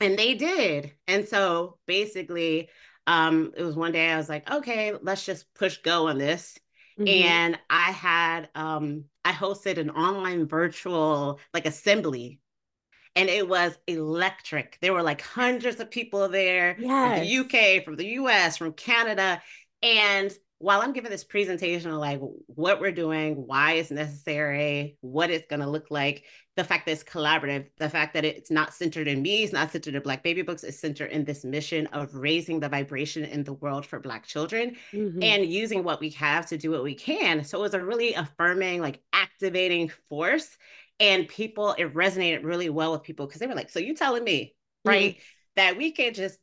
And 0.00 0.18
they 0.18 0.34
did. 0.34 0.92
And 1.06 1.28
so 1.28 1.78
basically, 1.86 2.70
um, 3.06 3.52
it 3.56 3.62
was 3.62 3.76
one 3.76 3.92
day 3.92 4.10
I 4.10 4.16
was 4.16 4.28
like, 4.28 4.50
okay, 4.50 4.92
let's 5.00 5.24
just 5.24 5.52
push 5.54 5.78
go 5.78 6.08
on 6.08 6.18
this. 6.18 6.58
Mm-hmm. 6.98 7.08
And 7.08 7.58
I 7.70 7.92
had 7.92 8.48
um 8.54 9.04
I 9.24 9.32
hosted 9.32 9.78
an 9.78 9.90
online 9.90 10.46
virtual 10.46 11.40
like 11.54 11.66
assembly 11.66 12.40
and 13.16 13.28
it 13.28 13.48
was 13.48 13.76
electric. 13.86 14.78
There 14.80 14.92
were 14.92 15.02
like 15.02 15.20
hundreds 15.20 15.80
of 15.80 15.90
people 15.90 16.28
there 16.28 16.76
yes. 16.78 17.18
from 17.18 17.26
the 17.26 17.38
UK, 17.38 17.84
from 17.84 17.96
the 17.96 18.06
US, 18.06 18.56
from 18.56 18.72
Canada. 18.72 19.42
And 19.82 20.32
while 20.58 20.82
I'm 20.82 20.92
giving 20.92 21.10
this 21.10 21.24
presentation 21.24 21.90
of 21.90 21.98
like 21.98 22.20
what 22.46 22.80
we're 22.80 22.92
doing, 22.92 23.46
why 23.46 23.72
it's 23.72 23.90
necessary, 23.90 24.96
what 25.00 25.30
it's 25.30 25.46
going 25.48 25.60
to 25.60 25.70
look 25.70 25.90
like, 25.90 26.24
the 26.60 26.64
fact 26.64 26.84
that 26.84 26.92
it's 26.92 27.02
collaborative, 27.02 27.64
the 27.78 27.88
fact 27.88 28.12
that 28.12 28.22
it's 28.22 28.50
not 28.50 28.74
centered 28.74 29.08
in 29.08 29.22
me, 29.22 29.44
it's 29.44 29.52
not 29.52 29.72
centered 29.72 29.94
in 29.94 30.02
Black 30.02 30.22
Baby 30.22 30.42
Books, 30.42 30.62
it's 30.62 30.78
centered 30.78 31.10
in 31.10 31.24
this 31.24 31.42
mission 31.42 31.86
of 31.86 32.14
raising 32.14 32.60
the 32.60 32.68
vibration 32.68 33.24
in 33.24 33.44
the 33.44 33.54
world 33.54 33.86
for 33.86 33.98
Black 33.98 34.26
children 34.26 34.76
mm-hmm. 34.92 35.22
and 35.22 35.46
using 35.46 35.82
what 35.82 36.00
we 36.00 36.10
have 36.10 36.44
to 36.48 36.58
do 36.58 36.70
what 36.70 36.82
we 36.82 36.94
can. 36.94 37.44
So 37.44 37.56
it 37.56 37.62
was 37.62 37.72
a 37.72 37.82
really 37.82 38.12
affirming, 38.12 38.82
like 38.82 39.00
activating 39.14 39.90
force. 40.10 40.58
And 40.98 41.26
people, 41.26 41.72
it 41.78 41.94
resonated 41.94 42.44
really 42.44 42.68
well 42.68 42.92
with 42.92 43.04
people 43.04 43.26
because 43.26 43.40
they 43.40 43.46
were 43.46 43.54
like, 43.54 43.70
So 43.70 43.78
you 43.78 43.94
telling 43.94 44.22
me, 44.22 44.54
right, 44.84 45.14
mm-hmm. 45.14 45.20
that 45.56 45.78
we 45.78 45.92
can 45.92 46.12
just 46.12 46.38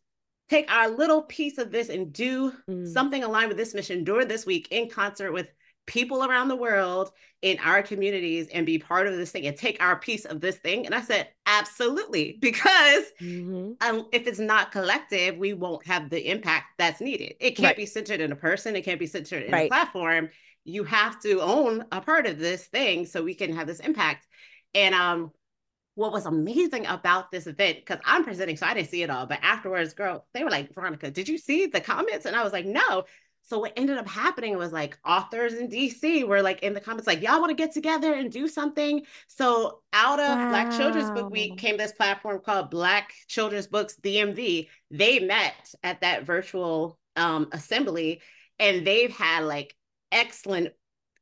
take 0.50 0.72
our 0.72 0.90
little 0.90 1.22
piece 1.22 1.60
of 1.60 1.70
this 1.72 1.90
and 1.90 2.12
do 2.12 2.54
mm. 2.68 2.88
something 2.88 3.24
aligned 3.24 3.50
with 3.50 3.58
this 3.58 3.76
mission 3.76 4.04
during 4.04 4.28
this 4.28 4.48
week 4.48 4.70
in 4.72 4.90
concert 4.90 5.32
with 5.32 5.48
people 5.88 6.24
around 6.24 6.50
the 6.50 6.56
world 6.56 7.12
in 7.42 7.58
our 7.60 7.82
communities 7.82 8.48
and 8.50 8.66
be 8.66 8.78
part 8.78 9.08
of 9.08 9.16
this 9.16 9.32
thing 9.32 9.48
and 9.48 9.58
take 9.58 9.82
our 9.82 9.98
piece 9.98 10.26
of 10.26 10.42
this 10.42 10.58
thing 10.58 10.86
and 10.86 10.94
i 10.94 11.02
said 11.02 11.28
absolutely 11.46 12.38
because 12.42 13.04
mm-hmm. 13.20 13.72
um, 13.82 14.06
if 14.12 14.28
it's 14.28 14.40
not 14.40 14.72
collective 14.72 15.38
we 15.38 15.54
won't 15.54 15.86
have 15.86 16.10
the 16.10 16.30
impact 16.30 16.66
that's 16.78 17.02
needed 17.02 17.34
it 17.40 17.52
can't 17.52 17.70
right. 17.70 17.78
be 17.78 17.86
centered 17.86 18.22
in 18.22 18.32
a 18.32 18.36
person 18.36 18.76
it 18.76 18.84
can't 18.84 19.00
be 19.00 19.08
centered 19.08 19.44
in 19.44 19.52
right. 19.52 19.66
a 19.66 19.70
platform 19.70 20.30
you 20.66 20.84
have 20.84 21.20
to 21.22 21.42
own 21.42 21.84
a 21.92 22.02
part 22.02 22.28
of 22.28 22.38
this 22.38 22.66
thing 22.68 23.06
so 23.06 23.24
we 23.24 23.34
can 23.34 23.56
have 23.56 23.68
this 23.68 23.80
impact 23.80 24.28
and 24.76 24.94
um 24.94 25.32
what 25.98 26.12
was 26.12 26.28
amazing 26.28 26.86
about 26.86 27.32
this 27.32 27.48
event, 27.48 27.80
because 27.80 28.00
I'm 28.06 28.24
presenting, 28.24 28.56
so 28.56 28.68
I 28.68 28.76
didn't 28.76 28.90
see 28.90 29.02
it 29.02 29.10
all, 29.10 29.26
but 29.26 29.40
afterwards, 29.42 29.96
girl, 29.96 30.28
they 30.32 30.44
were 30.44 30.52
like, 30.52 30.72
Veronica, 30.76 31.10
did 31.10 31.28
you 31.28 31.40
see 31.40 31.66
the 31.66 31.82
comments? 31.82 32.28
And 32.28 32.36
I 32.36 32.44
was 32.44 32.54
like, 32.54 32.68
no. 32.68 33.06
So 33.48 33.60
what 33.60 33.72
ended 33.78 33.98
up 33.98 34.10
happening 34.10 34.58
was 34.58 34.74
like 34.74 35.00
authors 35.06 35.54
in 35.54 35.70
DC 35.70 36.28
were 36.28 36.42
like 36.42 36.64
in 36.64 36.74
the 36.74 36.82
comments, 36.82 37.08
like, 37.08 37.22
y'all 37.22 37.40
want 37.40 37.50
to 37.50 37.56
get 37.56 37.74
together 37.74 38.14
and 38.14 38.30
do 38.30 38.46
something. 38.46 39.04
So 39.28 39.80
out 39.94 40.20
of 40.20 40.28
wow. 40.28 40.50
Black 40.50 40.72
Children's 40.72 41.10
Book 41.12 41.32
Week 41.32 41.58
came 41.58 41.78
this 41.78 41.94
platform 41.94 42.42
called 42.44 42.70
Black 42.70 43.14
Children's 43.28 43.68
Books 43.68 43.96
DMV. 44.04 44.68
They 44.92 45.20
met 45.20 45.54
at 45.82 46.02
that 46.02 46.26
virtual 46.26 47.00
um, 47.16 47.48
assembly 47.54 48.22
and 48.60 48.86
they've 48.86 49.16
had 49.16 49.46
like 49.46 49.74
excellent 50.12 50.74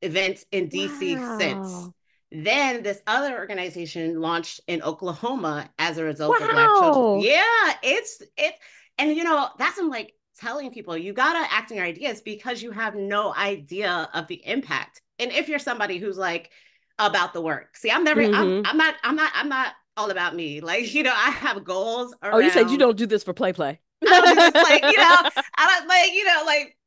events 0.02 0.46
in 0.52 0.70
DC 0.70 1.20
wow. 1.20 1.38
since. 1.38 1.90
Then 2.32 2.82
this 2.82 3.02
other 3.06 3.38
organization 3.38 4.20
launched 4.20 4.62
in 4.68 4.82
Oklahoma 4.82 5.70
as 5.78 6.00
a 6.00 6.04
result 6.04 6.40
wow. 6.40 6.48
of 6.48 6.52
Black 6.52 6.70
children. 6.82 7.20
Yeah, 7.22 7.74
it's 7.84 8.24
it, 8.36 8.56
and 8.98 9.16
you 9.16 9.24
know 9.24 9.48
that's 9.60 9.78
I'm 9.78 9.90
like 9.90 10.14
telling 10.40 10.72
people 10.72 10.98
you 10.98 11.14
gotta 11.14 11.52
act 11.54 11.72
on 11.72 11.78
your 11.78 11.86
ideas 11.86 12.22
because 12.22 12.62
you 12.62 12.72
have 12.72 12.96
no 12.96 13.34
idea 13.36 14.10
of 14.14 14.28
the 14.28 14.42
impact. 14.46 15.02
And 15.20 15.32
if 15.32 15.48
you're 15.48 15.60
somebody 15.60 15.98
who's 15.98 16.18
like 16.18 16.52
about 17.00 17.34
the 17.34 17.42
work, 17.42 17.76
see, 17.78 17.92
I'm 17.92 18.04
never, 18.04 18.22
mm-hmm. 18.22 18.36
I'm, 18.36 18.66
I'm 18.66 18.78
not, 18.78 18.96
I'm 19.04 19.16
not, 19.16 19.32
I'm 19.36 19.50
not 19.50 19.74
all 19.98 20.12
about 20.12 20.36
me. 20.36 20.62
Like 20.62 20.94
you 20.94 21.04
know, 21.04 21.14
I 21.16 21.30
have 21.32 21.64
goals. 21.64 22.14
Around, 22.22 22.36
oh, 22.36 22.40
you 22.40 22.50
said 22.50 22.70
you 22.70 22.78
don't 22.78 22.98
do 22.98 23.06
this 23.06 23.24
for 23.24 23.34
play, 23.34 23.54
play. 23.54 23.80
I 24.08 24.22
don't 24.22 24.36
do 24.36 24.52
this 24.52 24.64
like 24.64 24.84
you 24.84 24.98
know, 24.98 25.30
I 25.58 25.80
don't 25.80 25.88
like 25.88 26.14
you 26.14 26.26
know 26.26 26.44
like 26.46 26.78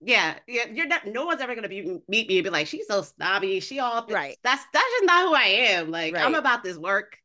yeah, 0.00 0.34
yeah, 0.46 0.66
you're 0.72 0.86
not. 0.86 1.06
No 1.06 1.26
one's 1.26 1.40
ever 1.40 1.54
gonna 1.54 1.68
be 1.68 1.82
meet 2.08 2.28
me 2.28 2.38
and 2.38 2.44
be 2.44 2.50
like, 2.50 2.66
she's 2.66 2.86
so 2.86 3.02
snobby. 3.02 3.60
She 3.60 3.80
all 3.80 4.06
Right. 4.08 4.36
That's 4.44 4.62
that's 4.72 4.90
just 4.92 5.04
not 5.04 5.28
who 5.28 5.34
I 5.34 5.70
am. 5.70 5.90
Like 5.90 6.16
I'm 6.16 6.34
about 6.34 6.62
this 6.62 6.76
work. 6.76 7.18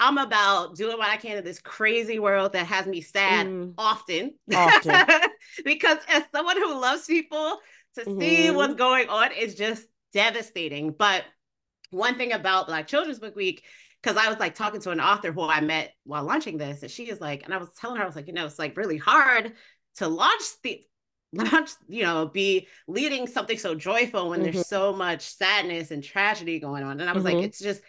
I'm 0.00 0.18
about 0.18 0.76
doing 0.76 0.98
what 0.98 1.08
I 1.08 1.16
can 1.16 1.38
in 1.38 1.44
this 1.44 1.60
crazy 1.60 2.18
world 2.18 2.54
that 2.54 2.66
has 2.66 2.86
me 2.86 3.02
sad 3.02 3.46
Mm. 3.46 3.74
often. 3.76 4.34
Often. 4.52 5.06
because 5.64 5.98
as 6.08 6.24
someone 6.34 6.56
who 6.56 6.80
loves 6.80 7.06
people, 7.06 7.58
to 7.96 8.04
see 8.18 8.50
Mhm. 8.50 8.56
what's 8.56 8.74
going 8.74 9.08
on 9.08 9.32
is 9.32 9.54
just 9.56 9.86
devastating. 10.12 10.92
But 10.92 11.24
one 11.90 12.16
thing 12.16 12.32
about 12.32 12.66
Black 12.68 12.86
Children's 12.86 13.18
Book 13.18 13.34
Week, 13.36 13.64
because 14.02 14.16
I 14.16 14.28
was 14.28 14.38
like 14.38 14.54
talking 14.54 14.80
to 14.82 14.90
an 14.90 15.00
author 15.00 15.32
who 15.32 15.42
I 15.42 15.60
met 15.60 15.92
while 16.04 16.24
launching 16.24 16.56
this, 16.56 16.82
and 16.82 16.90
she 16.90 17.10
is 17.10 17.20
like, 17.20 17.42
and 17.44 17.52
I 17.52 17.58
was 17.58 17.68
telling 17.78 17.96
her, 17.96 18.02
I 18.04 18.06
was 18.06 18.16
like, 18.16 18.28
you 18.28 18.32
know, 18.32 18.46
it's 18.46 18.58
like 18.58 18.76
really 18.76 18.96
hard 18.96 19.54
to 19.96 20.08
launch 20.08 20.42
the 20.62 20.82
launch, 21.32 21.70
you 21.88 22.02
know, 22.04 22.26
be 22.26 22.66
leading 22.88 23.26
something 23.26 23.58
so 23.58 23.74
joyful 23.74 24.30
when 24.30 24.40
Mhm. 24.40 24.44
there's 24.44 24.66
so 24.66 24.92
much 24.92 25.22
sadness 25.28 25.90
and 25.90 26.02
tragedy 26.02 26.58
going 26.58 26.82
on. 26.82 27.00
And 27.00 27.08
I 27.08 27.12
was 27.12 27.22
Mhm. 27.22 27.26
like, 27.26 27.42
it's 27.42 27.58
just 27.58 27.82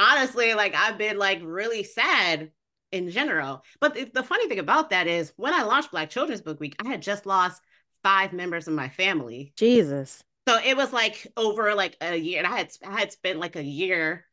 honestly 0.00 0.54
like 0.54 0.74
I've 0.74 0.98
been 0.98 1.18
like 1.18 1.40
really 1.44 1.84
sad 1.84 2.50
in 2.90 3.10
general. 3.10 3.62
But 3.80 3.94
the, 3.94 4.10
the 4.12 4.22
funny 4.22 4.48
thing 4.48 4.58
about 4.58 4.90
that 4.90 5.06
is 5.06 5.32
when 5.36 5.54
I 5.54 5.62
launched 5.62 5.92
Black 5.92 6.10
Children's 6.10 6.40
Book 6.40 6.58
Week, 6.58 6.74
I 6.84 6.88
had 6.88 7.02
just 7.02 7.26
lost 7.26 7.62
five 8.02 8.32
members 8.32 8.66
of 8.66 8.74
my 8.74 8.88
family. 8.88 9.52
Jesus. 9.56 10.22
So 10.48 10.58
it 10.64 10.76
was 10.76 10.92
like 10.92 11.26
over 11.36 11.74
like 11.74 11.96
a 12.00 12.16
year, 12.16 12.38
and 12.38 12.46
I 12.46 12.56
had 12.56 12.72
I 12.84 12.98
had 12.98 13.12
spent 13.12 13.38
like 13.38 13.56
a 13.56 13.62
year 13.62 14.24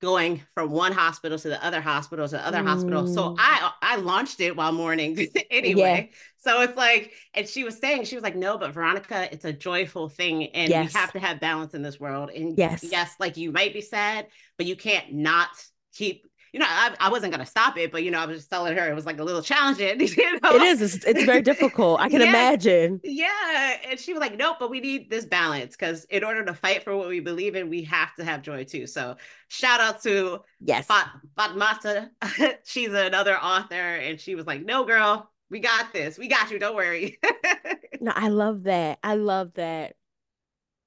going 0.00 0.42
from 0.54 0.70
one 0.70 0.92
hospital 0.92 1.38
to 1.38 1.48
the 1.48 1.64
other 1.64 1.80
hospital 1.80 2.26
to 2.28 2.36
the 2.36 2.46
other 2.46 2.62
hospital. 2.62 3.06
So 3.06 3.30
Mm. 3.30 3.36
I 3.38 3.72
I 3.82 3.96
launched 3.96 4.40
it 4.40 4.56
while 4.56 4.72
mourning 4.72 5.18
anyway. 5.50 6.10
So 6.38 6.62
it's 6.62 6.76
like, 6.76 7.12
and 7.34 7.48
she 7.48 7.64
was 7.64 7.78
saying, 7.78 8.04
she 8.04 8.14
was 8.14 8.22
like, 8.22 8.36
no, 8.36 8.58
but 8.58 8.72
Veronica, 8.72 9.28
it's 9.32 9.44
a 9.44 9.52
joyful 9.52 10.08
thing, 10.08 10.46
and 10.54 10.70
Yes. 10.70 10.92
we 10.94 10.98
have 10.98 11.12
to 11.12 11.18
have 11.18 11.40
balance 11.40 11.74
in 11.74 11.82
this 11.82 11.98
world. 11.98 12.30
And 12.30 12.56
Yes. 12.56 12.82
yes, 12.92 13.14
like 13.18 13.36
you 13.36 13.50
might 13.52 13.72
be 13.74 13.80
sad, 13.80 14.28
but 14.56 14.66
you 14.66 14.76
can't 14.76 15.12
not 15.12 15.48
keep. 15.94 16.27
You 16.52 16.60
know, 16.60 16.66
I, 16.68 16.94
I 17.00 17.10
wasn't 17.10 17.32
gonna 17.32 17.46
stop 17.46 17.76
it, 17.76 17.92
but 17.92 18.02
you 18.02 18.10
know, 18.10 18.18
I 18.18 18.26
was 18.26 18.38
just 18.38 18.50
telling 18.50 18.76
her 18.76 18.90
it 18.90 18.94
was 18.94 19.06
like 19.06 19.18
a 19.18 19.24
little 19.24 19.42
challenging. 19.42 20.00
You 20.18 20.40
know? 20.40 20.50
It 20.56 20.62
is. 20.62 20.80
It's, 20.82 21.04
it's 21.04 21.24
very 21.24 21.42
difficult. 21.42 22.00
I 22.00 22.08
can 22.08 22.20
Yeah. 22.28 22.28
imagine. 22.28 23.00
Yeah. 23.04 23.76
And 23.88 23.98
she 24.00 24.12
was 24.12 24.20
like, 24.20 24.36
nope, 24.36 24.56
but 24.58 24.70
we 24.70 24.80
need 24.80 25.10
this 25.10 25.24
balance 25.26 25.76
because 25.76 26.04
in 26.04 26.24
order 26.24 26.44
to 26.44 26.54
fight 26.54 26.82
for 26.84 26.96
what 26.96 27.08
we 27.08 27.20
believe 27.20 27.54
in, 27.56 27.68
we 27.68 27.82
have 27.84 28.14
to 28.16 28.24
have 28.24 28.42
joy 28.42 28.64
too. 28.64 28.86
So 28.86 29.16
shout 29.48 29.80
out 29.80 30.02
to 30.04 30.40
Yes. 30.60 30.86
Fat- 30.86 31.10
Fatmata. 31.36 32.08
She's 32.64 32.92
another 32.92 33.36
author. 33.36 33.74
And 33.74 34.18
she 34.20 34.34
was 34.34 34.46
like, 34.46 34.64
no, 34.64 34.84
girl, 34.84 35.30
we 35.50 35.60
got 35.60 35.92
this. 35.92 36.18
We 36.18 36.28
got 36.28 36.50
you. 36.50 36.58
Don't 36.58 36.76
worry. 36.76 37.18
No, 38.00 38.12
I 38.14 38.28
love 38.28 38.64
that. 38.64 38.98
I 39.02 39.14
love 39.16 39.54
that 39.54 39.94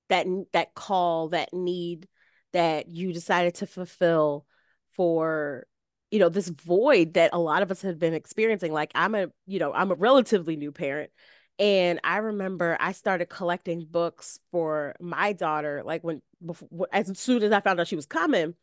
that 0.10 0.26
that 0.54 0.74
call, 0.74 1.30
that 1.30 1.54
need 1.54 2.08
that 2.54 2.88
you 2.90 3.14
decided 3.14 3.56
to 3.56 3.68
fulfill 3.68 4.46
for, 4.94 5.66
you 6.12 6.20
know, 6.20 6.30
this 6.30 6.50
void 6.50 7.14
that 7.16 7.32
a 7.34 7.40
lot 7.40 7.64
of 7.64 7.72
us 7.72 7.82
have 7.82 8.00
been 8.00 8.14
experiencing. 8.14 8.72
Like 8.74 8.92
I'm 8.96 9.16
a, 9.16 9.28
you 9.48 9.60
know, 9.60 9.74
I'm 9.74 9.92
a 9.92 9.96
relatively 9.96 10.56
new 10.56 10.72
parent. 10.72 11.12
And 11.60 12.00
I 12.04 12.18
remember 12.18 12.78
I 12.80 12.92
started 12.94 13.28
collecting 13.28 13.86
books 13.90 14.40
for 14.52 14.96
my 15.00 15.34
daughter, 15.34 15.84
like 15.86 16.04
when 16.04 16.22
before, 16.44 16.88
as 16.92 17.18
soon 17.20 17.44
as 17.44 17.52
I 17.52 17.60
found 17.60 17.80
out 17.80 17.88
she 17.88 17.96
was 17.96 18.06
coming. 18.06 18.56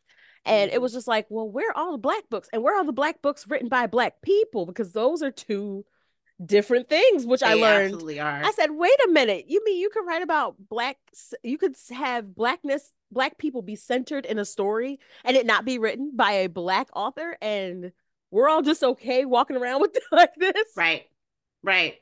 And 0.45 0.71
it 0.71 0.79
Mhm. 0.79 0.81
was 0.81 0.93
just 0.93 1.07
like, 1.07 1.25
well, 1.29 1.49
where 1.49 1.69
are 1.69 1.77
all 1.77 1.91
the 1.93 1.97
black 1.97 2.29
books? 2.29 2.49
And 2.51 2.63
where 2.63 2.73
are 2.75 2.77
all 2.79 2.85
the 2.85 2.93
black 2.93 3.21
books 3.21 3.47
written 3.47 3.69
by 3.69 3.87
black 3.87 4.21
people? 4.21 4.65
Because 4.65 4.91
those 4.93 5.21
are 5.21 5.31
two 5.31 5.85
different 6.43 6.89
things, 6.89 7.25
which 7.25 7.43
I 7.43 7.55
learned. 7.55 8.01
I 8.19 8.51
said, 8.51 8.71
wait 8.71 8.97
a 9.07 9.11
minute. 9.11 9.45
You 9.47 9.63
mean 9.63 9.79
you 9.79 9.89
can 9.89 10.05
write 10.05 10.21
about 10.21 10.55
black, 10.69 10.97
you 11.43 11.57
could 11.57 11.75
have 11.91 12.33
blackness, 12.33 12.91
black 13.11 13.37
people 13.37 13.61
be 13.61 13.75
centered 13.75 14.25
in 14.25 14.39
a 14.39 14.45
story 14.45 14.99
and 15.25 15.35
it 15.35 15.45
not 15.45 15.65
be 15.65 15.77
written 15.77 16.11
by 16.15 16.31
a 16.31 16.49
black 16.49 16.87
author, 16.95 17.37
and 17.41 17.91
we're 18.31 18.49
all 18.49 18.61
just 18.61 18.83
okay 18.83 19.25
walking 19.25 19.57
around 19.57 19.81
with 19.81 19.95
it 19.95 20.03
like 20.11 20.35
this. 20.37 20.71
right. 20.75 21.03
Right. 21.61 21.95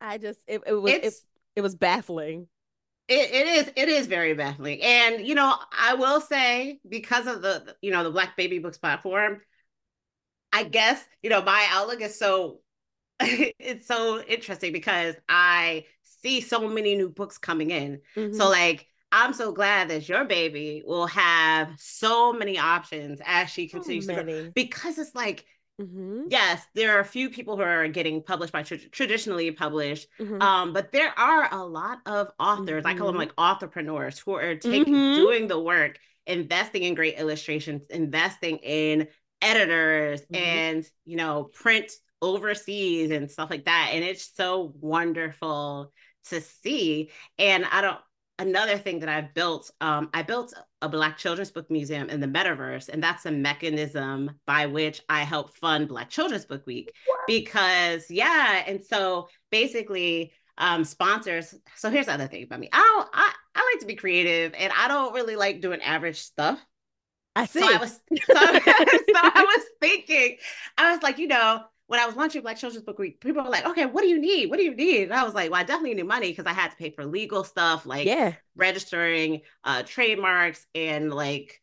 I 0.00 0.18
just, 0.18 0.40
it, 0.48 0.62
it 0.66 0.72
was, 0.72 0.92
it, 0.92 1.14
it 1.56 1.60
was 1.60 1.76
baffling. 1.76 2.48
It, 3.06 3.30
it 3.32 3.46
is 3.46 3.72
it 3.76 3.88
is 3.90 4.06
very 4.06 4.32
baffling 4.32 4.80
and 4.80 5.26
you 5.26 5.34
know 5.34 5.54
i 5.78 5.92
will 5.92 6.22
say 6.22 6.80
because 6.88 7.26
of 7.26 7.42
the 7.42 7.76
you 7.82 7.90
know 7.90 8.02
the 8.02 8.10
black 8.10 8.34
baby 8.34 8.60
books 8.60 8.78
platform 8.78 9.42
i 10.54 10.64
guess 10.64 11.04
you 11.22 11.28
know 11.28 11.42
my 11.42 11.66
outlook 11.70 12.00
is 12.00 12.18
so 12.18 12.60
it's 13.20 13.86
so 13.86 14.20
interesting 14.22 14.72
because 14.72 15.14
i 15.28 15.84
see 16.02 16.40
so 16.40 16.68
many 16.68 16.96
new 16.96 17.08
books 17.08 17.38
coming 17.38 17.70
in 17.70 18.00
Mhm. 18.16 18.32
so 18.32 18.48
like 18.48 18.86
i'm 19.12 19.32
so 19.32 19.52
glad 19.52 19.88
that 19.88 20.08
your 20.08 20.24
baby 20.24 20.82
will 20.84 21.06
have 21.06 21.70
so 21.76 22.32
many 22.32 22.58
options 22.58 23.20
as 23.24 23.48
she 23.50 23.68
So 23.68 23.78
continues 23.78 24.06
to 24.06 24.14
grow 24.14 24.24
because 24.54 24.98
it's 24.98 25.14
like 25.14 25.44
Mhm, 25.78 26.30
yes 26.30 26.64
there 26.74 26.96
are 26.96 27.00
a 27.00 27.04
few 27.04 27.30
people 27.30 27.56
who 27.56 27.62
are 27.62 27.88
getting 27.88 28.22
published 28.22 28.52
by 28.52 28.62
tr- 28.62 28.76
traditionally 28.90 29.50
published 29.50 30.08
mhm. 30.18 30.40
um, 30.40 30.72
but 30.72 30.90
there 30.92 31.16
are 31.18 31.48
a 31.54 31.64
lot 31.64 32.00
of 32.06 32.30
authors, 32.40 32.84
I 32.84 32.94
call 32.94 33.06
them 33.08 33.16
Mhm. 33.16 33.18
like 33.18 33.32
entrepreneurs 33.38 34.18
who 34.18 34.32
are 34.32 34.56
taking 34.56 35.04
Mhm. 35.04 35.12
doing 35.12 35.46
the 35.46 35.58
work, 35.60 35.98
investing 36.26 36.82
in 36.82 36.94
great 36.94 37.18
illustrations, 37.18 37.82
investing 37.90 38.56
in 38.58 39.08
editors 39.42 40.22
Mhm. 40.30 40.34
and 40.34 40.84
you 41.04 41.16
know, 41.16 41.44
print 41.44 41.92
overseas 42.24 43.10
and 43.10 43.30
stuff 43.30 43.50
like 43.50 43.64
that. 43.66 43.90
And 43.92 44.04
it's 44.04 44.34
so 44.34 44.74
wonderful 44.80 45.92
to 46.30 46.40
see. 46.40 47.10
And 47.38 47.64
I 47.70 47.80
don't 47.80 47.98
another 48.38 48.76
thing 48.76 48.98
that 49.00 49.08
I've 49.08 49.32
built, 49.32 49.70
um, 49.80 50.10
I 50.12 50.22
built 50.22 50.54
a 50.82 50.88
Black 50.88 51.16
Children's 51.16 51.52
Book 51.52 51.70
Museum 51.70 52.10
in 52.10 52.20
the 52.20 52.26
metaverse, 52.26 52.88
and 52.88 53.02
that's 53.02 53.26
a 53.26 53.30
mechanism 53.30 54.32
by 54.46 54.66
which 54.66 55.00
I 55.08 55.20
help 55.20 55.56
fund 55.56 55.88
Black 55.88 56.10
Children's 56.10 56.44
Book 56.44 56.66
Week 56.66 56.92
because 57.26 58.10
yeah 58.10 58.62
and 58.66 58.82
so 58.82 59.28
basically 59.50 60.32
um 60.58 60.84
sponsors 60.84 61.54
so 61.74 61.90
here's 61.90 62.06
the 62.06 62.12
other 62.12 62.26
thing 62.26 62.44
about 62.44 62.60
me 62.60 62.68
i 62.72 62.78
don't 62.78 63.08
i, 63.12 63.32
I 63.54 63.70
like 63.72 63.80
to 63.80 63.86
be 63.86 63.94
creative 63.94 64.54
and 64.56 64.72
i 64.76 64.88
don't 64.88 65.14
really 65.14 65.36
like 65.36 65.60
doing 65.60 65.80
average 65.82 66.20
stuff 66.20 66.64
I 67.34 67.46
see. 67.46 67.60
so 67.60 67.74
i 67.74 67.78
was 67.78 67.92
so, 67.92 68.34
so 68.34 68.34
i 68.36 69.56
was 69.56 69.64
thinking 69.80 70.36
i 70.78 70.92
was 70.92 71.02
like 71.02 71.18
you 71.18 71.26
know 71.26 71.62
when 71.86 72.00
I 72.00 72.06
was 72.06 72.16
launching 72.16 72.42
Black 72.42 72.56
Children's 72.56 72.84
Book 72.84 72.98
Week, 72.98 73.20
people 73.20 73.42
were 73.44 73.50
like, 73.50 73.66
okay, 73.66 73.86
what 73.86 74.02
do 74.02 74.08
you 74.08 74.18
need? 74.18 74.48
What 74.48 74.58
do 74.58 74.64
you 74.64 74.74
need? 74.74 75.04
And 75.04 75.12
I 75.14 75.24
was 75.24 75.34
like, 75.34 75.50
well, 75.50 75.60
I 75.60 75.64
definitely 75.64 75.94
need 75.94 76.06
money 76.06 76.30
because 76.30 76.46
I 76.46 76.52
had 76.52 76.70
to 76.70 76.76
pay 76.76 76.90
for 76.90 77.04
legal 77.04 77.44
stuff 77.44 77.84
like 77.84 78.06
yeah. 78.06 78.34
registering 78.56 79.42
uh, 79.64 79.82
trademarks 79.82 80.66
and 80.74 81.12
like 81.12 81.60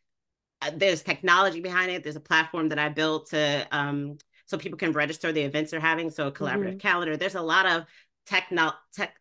uh, 0.62 0.72
there's 0.76 1.02
technology 1.02 1.60
behind 1.60 1.92
it. 1.92 2.04
There's 2.04 2.16
a 2.16 2.22
platform 2.22 2.70
that 2.70 2.80
I 2.80 2.90
built 2.90 3.30
to 3.32 3.68
um, 3.72 4.18
so 4.46 4.58
people 4.58 4.78
can 4.78 4.92
register 4.92 5.32
the 5.32 5.42
events 5.42 5.72
they're 5.72 5.80
having. 5.80 6.12
So 6.12 6.28
a 6.28 6.32
collaborative 6.32 6.80
calendar. 6.80 7.18
There's 7.18 7.36
a 7.36 7.42
lot 7.42 7.66
of 7.66 7.86
techno 8.28 8.74
tech 8.94 9.16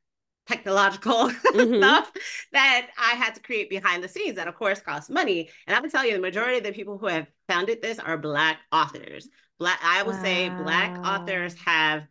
technological 0.46 1.28
Mhm. 1.54 1.78
stuff 1.78 2.10
that 2.52 2.88
I 2.98 3.12
had 3.14 3.36
to 3.36 3.40
create 3.40 3.70
behind 3.70 4.02
the 4.02 4.08
scenes 4.08 4.36
that 4.36 4.48
of 4.48 4.56
course 4.56 4.80
cost 4.80 5.08
money. 5.08 5.48
And 5.66 5.76
I 5.76 5.80
would 5.80 5.90
tell 5.92 6.04
you 6.04 6.12
the 6.12 6.18
majority 6.20 6.58
of 6.58 6.64
the 6.64 6.72
people 6.72 6.98
who 6.98 7.06
have 7.06 7.28
founded 7.48 7.80
this 7.80 7.98
are 8.00 8.18
black 8.18 8.58
authors. 8.72 9.28
Black 9.60 9.78
I 9.84 10.02
would 10.02 10.20
say 10.22 10.48
black 10.48 10.98
authors 11.06 11.54
have 11.66 12.08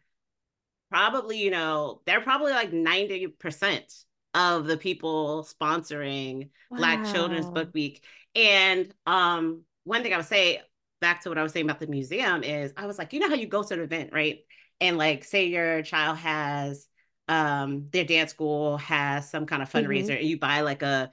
probably, 0.91 1.39
you 1.39 1.49
know, 1.49 2.01
they're 2.05 2.21
probably 2.21 2.51
like 2.51 2.71
90% 2.71 4.03
of 4.35 4.67
the 4.67 4.77
people 4.77 5.43
sponsoring 5.43 6.51
Black 6.69 7.03
Children's 7.11 7.49
Book 7.49 7.73
Week. 7.73 8.03
And 8.35 8.93
um, 9.07 9.63
one 9.83 10.03
thing 10.03 10.13
I 10.13 10.17
would 10.17 10.27
say 10.27 10.61
back 11.01 11.23
to 11.23 11.29
what 11.29 11.39
I 11.39 11.43
was 11.43 11.51
saying 11.51 11.65
about 11.65 11.79
the 11.79 11.87
museum 11.87 12.43
is 12.43 12.71
I 12.77 12.85
was 12.85 12.99
like, 12.99 13.13
you 13.13 13.19
know 13.19 13.27
how 13.29 13.35
you 13.35 13.47
go 13.47 13.63
to 13.63 13.73
an 13.73 13.79
event, 13.79 14.11
right? 14.13 14.41
And 14.79 14.99
like 14.99 15.23
say 15.23 15.47
your 15.47 15.81
child 15.81 16.17
has 16.19 16.87
um 17.27 17.87
their 17.91 18.05
dance 18.05 18.31
school 18.31 18.77
has 18.77 19.29
some 19.29 19.45
kind 19.45 19.61
of 19.61 19.71
fundraiser 19.71 20.17
and 20.17 20.27
you 20.27 20.39
buy 20.39 20.61
like 20.61 20.83
a 20.83 21.11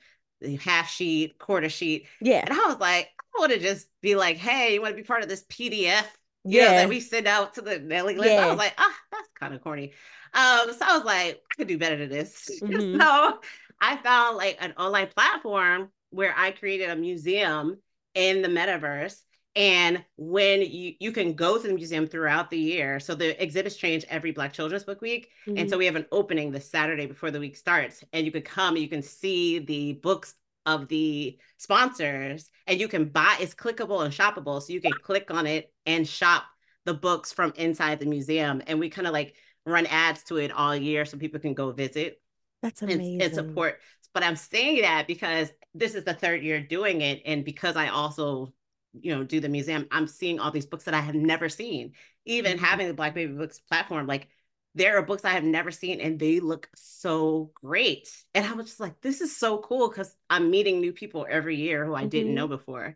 half 0.61 0.91
sheet, 0.91 1.39
quarter 1.39 1.71
sheet. 1.71 2.07
Yeah. 2.21 2.45
And 2.45 2.53
I 2.53 2.67
was 2.67 2.79
like, 2.79 3.09
I 3.35 3.41
want 3.41 3.53
to 3.53 3.59
just 3.59 3.89
be 4.03 4.17
like, 4.17 4.37
hey, 4.37 4.75
you 4.75 4.83
want 4.83 4.93
to 4.93 5.03
be 5.03 5.07
part 5.07 5.23
of 5.23 5.31
this 5.31 5.45
PDF 5.45 6.05
you 6.51 6.61
Yeah. 6.61 6.67
know, 6.67 6.73
that 6.75 6.89
we 6.89 7.01
send 7.01 7.27
out 7.27 7.55
to 7.55 7.63
the 7.63 7.81
mailing 7.81 8.19
list. 8.19 8.39
I 8.39 8.49
was 8.49 8.59
like, 8.59 8.75
ah, 8.79 8.97
that's 9.13 9.29
kind 9.39 9.55
of 9.55 9.63
corny. 9.63 9.93
Um, 10.35 10.73
so 10.73 10.79
I 10.83 10.97
was 10.97 11.05
like, 11.05 11.43
I 11.51 11.55
could 11.57 11.69
do 11.69 11.79
better 11.79 11.97
than 11.97 12.11
this. 12.11 12.63
Mhm. 12.69 13.09
so 13.11 13.41
I 13.81 13.97
found 13.99 14.37
like 14.37 14.57
an 14.61 14.73
online 14.79 15.09
platform 15.09 15.91
where 16.11 16.35
I 16.37 16.51
created 16.53 16.91
a 16.91 16.97
museum 16.97 17.79
in 18.15 18.43
the 18.43 18.49
metaverse. 18.49 19.21
And 19.55 20.05
when 20.17 20.61
you 20.61 20.95
you 21.01 21.13
can 21.13 21.33
go 21.33 21.57
to 21.61 21.67
the 21.67 21.73
museum 21.73 22.07
throughout 22.07 22.51
the 22.51 22.59
year, 22.59 23.01
so 23.01 23.15
the 23.15 23.43
exhibits 23.43 23.77
change 23.77 24.05
every 24.11 24.31
Black 24.31 24.53
Children's 24.53 24.85
Book 24.85 25.01
Week, 25.01 25.31
and 25.55 25.69
Mhm. 25.69 25.71
so 25.71 25.79
we 25.79 25.87
have 25.87 25.97
an 25.97 26.05
opening 26.13 26.51
the 26.53 26.61
Saturday 26.61 27.07
before 27.07 27.31
the 27.31 27.41
week 27.41 27.57
starts, 27.57 28.05
and 28.13 28.27
you 28.27 28.33
can 28.33 28.43
come 28.43 28.77
you 28.77 28.89
can 28.89 29.01
see 29.01 29.59
the 29.61 29.95
books 29.95 30.35
of 30.67 30.89
the 30.89 31.39
sponsors, 31.57 32.51
and 32.67 32.79
you 32.79 32.89
can 32.89 33.07
buy. 33.07 33.37
It's 33.41 33.55
clickable 33.55 34.05
and 34.05 34.13
shoppable, 34.13 34.61
so 34.61 34.73
you 34.73 34.81
can 34.81 34.93
click 34.93 35.31
on 35.31 35.47
it 35.47 35.73
and 35.87 36.07
shop 36.07 36.45
the 36.85 36.95
books 36.95 37.33
from 37.33 37.53
inside 37.57 38.01
the 38.01 38.07
museum. 38.07 38.63
And 38.67 38.79
we 38.79 38.91
kind 38.91 39.07
of 39.07 39.13
like 39.13 39.35
run 39.65 39.87
ads 39.87 40.25
to 40.25 40.37
it 40.37 40.53
all 40.53 40.77
year, 40.77 41.05
so 41.05 41.17
people 41.17 41.41
can 41.41 41.55
go 41.55 41.73
visit. 41.73 42.21
That's 42.63 42.83
amazing. 42.83 43.15
And, 43.15 43.23
and 43.23 43.35
support. 43.35 43.81
But 44.13 44.23
I'm 44.23 44.37
saying 44.37 44.83
that 44.83 45.07
because 45.07 45.53
this 45.75 45.95
is 45.95 46.05
the 46.05 46.15
third 46.15 46.43
year 46.43 46.61
doing 46.61 47.03
it. 47.03 47.23
And 47.27 47.45
because 47.45 47.77
I 47.77 47.89
also, 47.89 48.55
you 48.99 49.15
know, 49.15 49.25
do 49.25 49.41
the 49.41 49.49
museum, 49.49 49.87
I'm 49.91 50.07
seeing 50.07 50.41
all 50.41 50.51
these 50.51 50.67
books 50.67 50.85
that 50.85 50.95
I 50.95 51.01
have 51.01 51.15
never 51.15 51.49
seen. 51.49 51.93
Even 52.25 52.57
mm-hmm. 52.57 52.65
having 52.65 52.89
the 52.89 52.95
Black 52.95 53.15
Baby 53.15 53.35
Books 53.35 53.61
platform, 53.61 54.07
like 54.07 54.29
there 54.77 54.99
are 54.99 55.03
books 55.03 55.25
I 55.25 55.31
have 55.31 55.43
never 55.43 55.71
seen 55.71 56.01
and 56.01 56.19
they 56.19 56.39
look 56.39 56.69
so 56.77 57.51
great. 57.55 58.11
And 58.35 58.45
I 58.45 58.53
was 58.53 58.67
just 58.67 58.81
like, 58.81 59.01
this 59.01 59.23
is 59.23 59.35
so 59.35 59.59
cool 59.59 59.89
because 59.89 60.15
I'm 60.29 60.51
meeting 60.51 60.81
new 60.81 60.93
people 60.93 61.27
every 61.29 61.57
year 61.57 61.85
who 61.85 61.95
I 61.95 62.03
mm-hmm. 62.03 62.09
didn't 62.11 62.35
know 62.35 62.47
before. 62.47 62.95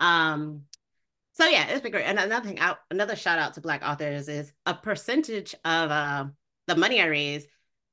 Um, 0.00 0.62
so 1.34 1.46
yeah, 1.46 1.68
it's 1.68 1.80
been 1.80 1.92
great. 1.92 2.04
And 2.04 2.18
another 2.18 2.48
thing, 2.48 2.58
out 2.58 2.78
another 2.90 3.14
shout 3.14 3.38
out 3.38 3.54
to 3.54 3.60
Black 3.60 3.82
authors 3.84 4.28
is 4.28 4.52
a 4.66 4.74
percentage 4.74 5.54
of 5.64 5.90
uh, 5.90 6.24
the 6.66 6.76
money 6.76 7.00
I 7.00 7.06
raise 7.06 7.46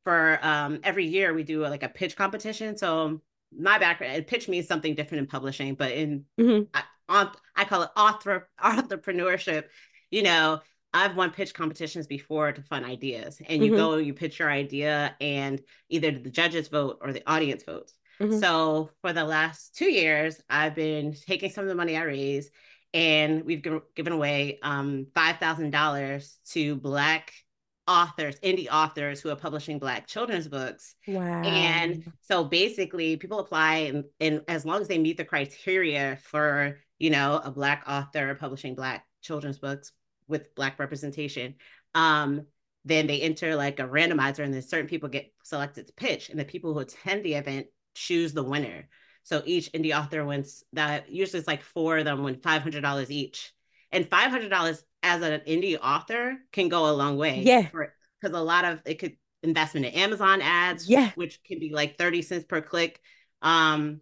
for 0.04 0.40
um, 0.42 0.80
every 0.84 1.06
year 1.06 1.34
we 1.34 1.44
do 1.44 1.62
like 1.62 1.84
a 1.84 1.90
pitch 1.90 2.16
competition. 2.16 2.76
So 2.76 3.22
my 3.56 3.78
background, 3.78 4.26
pitch 4.26 4.50
means 4.50 4.68
something 4.68 4.96
different 4.96 5.22
in 5.22 5.28
publishing, 5.28 5.76
but 5.76 5.92
in 5.92 6.26
mm-hmm. 6.40 6.64
I, 7.08 7.32
I 7.56 7.66
call 7.66 7.84
it 7.84 7.92
author 7.96 8.50
entrepreneurship. 8.64 9.66
You 10.10 10.24
know, 10.24 10.62
I've 10.98 11.16
won 11.16 11.32
pitch 11.32 11.54
competitions 11.54 12.08
before 12.08 12.52
to 12.52 12.62
fund 12.62 12.86
ideas, 12.86 13.40
and 13.48 13.64
you 13.64 13.72
mm-hmm. 13.72 13.80
go, 13.80 13.98
you 13.98 14.14
pitch 14.14 14.40
your 14.40 14.50
idea, 14.50 15.16
and 15.22 15.62
either 15.90 16.12
the 16.12 16.30
judges 16.30 16.68
vote 16.68 16.98
or 17.02 17.14
the 17.14 17.24
audience 17.30 17.64
votes. 17.64 17.94
Mm-hmm. 18.20 18.40
So 18.40 18.90
for 19.02 19.14
the 19.14 19.24
last 19.24 19.76
two 19.76 19.92
years, 19.92 20.42
I've 20.50 20.76
been 20.76 21.14
taking 21.14 21.52
some 21.52 21.64
of 21.64 21.70
the 21.70 21.76
money 21.76 21.96
I 21.96 22.04
raise, 22.04 22.50
and 22.94 23.44
we've 23.46 23.62
given, 23.62 23.82
given 23.96 24.14
away 24.14 24.60
um, 24.64 25.08
five 25.14 25.38
thousand 25.38 25.70
dollars 25.70 26.40
to 26.52 26.76
Black 26.76 27.32
authors, 27.88 28.40
indie 28.40 28.68
authors 28.70 29.22
who 29.22 29.30
are 29.30 29.36
publishing 29.36 29.78
Black 29.78 30.08
children's 30.08 30.48
books. 30.48 30.96
Wow! 31.08 31.44
And 31.44 32.12
so 32.22 32.44
basically, 32.44 33.18
people 33.18 33.40
apply, 33.40 33.76
and, 33.76 34.04
and 34.20 34.42
as 34.48 34.66
long 34.66 34.82
as 34.82 34.88
they 34.88 34.98
meet 34.98 35.18
the 35.18 35.26
criteria 35.26 36.18
for 36.24 36.80
you 36.98 37.12
know 37.12 37.40
a 37.44 37.52
Black 37.52 37.84
author 37.88 38.34
publishing 38.34 38.74
Black 38.74 39.06
children's 39.22 39.60
books 39.60 39.92
with 40.28 40.54
Black 40.56 40.80
representation, 40.80 41.56
um, 41.96 42.46
then 42.86 43.08
they 43.08 43.22
enter 43.22 43.56
like 43.56 43.80
a 43.80 43.84
randomizer, 43.84 44.44
and 44.44 44.54
then 44.54 44.62
certain 44.62 44.88
people 44.88 45.10
get 45.10 45.34
selected 45.44 45.88
to 45.88 45.94
pitch, 45.94 46.30
and 46.30 46.40
the 46.40 46.46
people 46.46 46.74
who 46.74 46.80
attend 46.80 47.24
the 47.24 47.34
event 47.34 47.68
choose 47.96 48.34
the 48.34 48.44
winner. 48.44 48.88
So 49.24 49.42
each 49.46 49.72
indie 49.74 49.98
author 49.98 50.24
wins 50.26 50.64
that 50.74 51.10
usually 51.12 51.40
it's 51.40 51.48
like 51.48 51.62
four 51.62 51.98
of 51.98 52.06
them 52.06 52.24
win 52.24 52.40
five 52.40 52.62
hundred 52.62 52.82
dollars 52.82 53.12
each, 53.12 53.52
and 53.92 54.08
five 54.08 54.32
hundred 54.32 54.50
dollars 54.50 54.84
as 55.04 55.22
an 55.22 55.42
indie 55.48 55.78
author 55.82 56.38
can 56.52 56.70
go 56.70 56.90
a 56.90 56.96
long 56.96 57.18
way. 57.18 57.42
Yeah, 57.44 57.64
because 57.64 58.38
a 58.38 58.42
lot 58.42 58.66
of 58.66 58.82
it 58.86 59.00
could 59.00 59.18
investment 59.44 59.86
in 59.86 59.94
Amazon 59.94 60.42
ads, 60.42 60.90
yeah, 60.90 61.12
which 61.16 61.44
can 61.44 61.60
be 61.60 61.72
like 61.74 61.98
thirty 61.98 62.22
cents 62.22 62.46
per 62.46 62.62
click. 62.62 63.02
Um, 63.42 64.02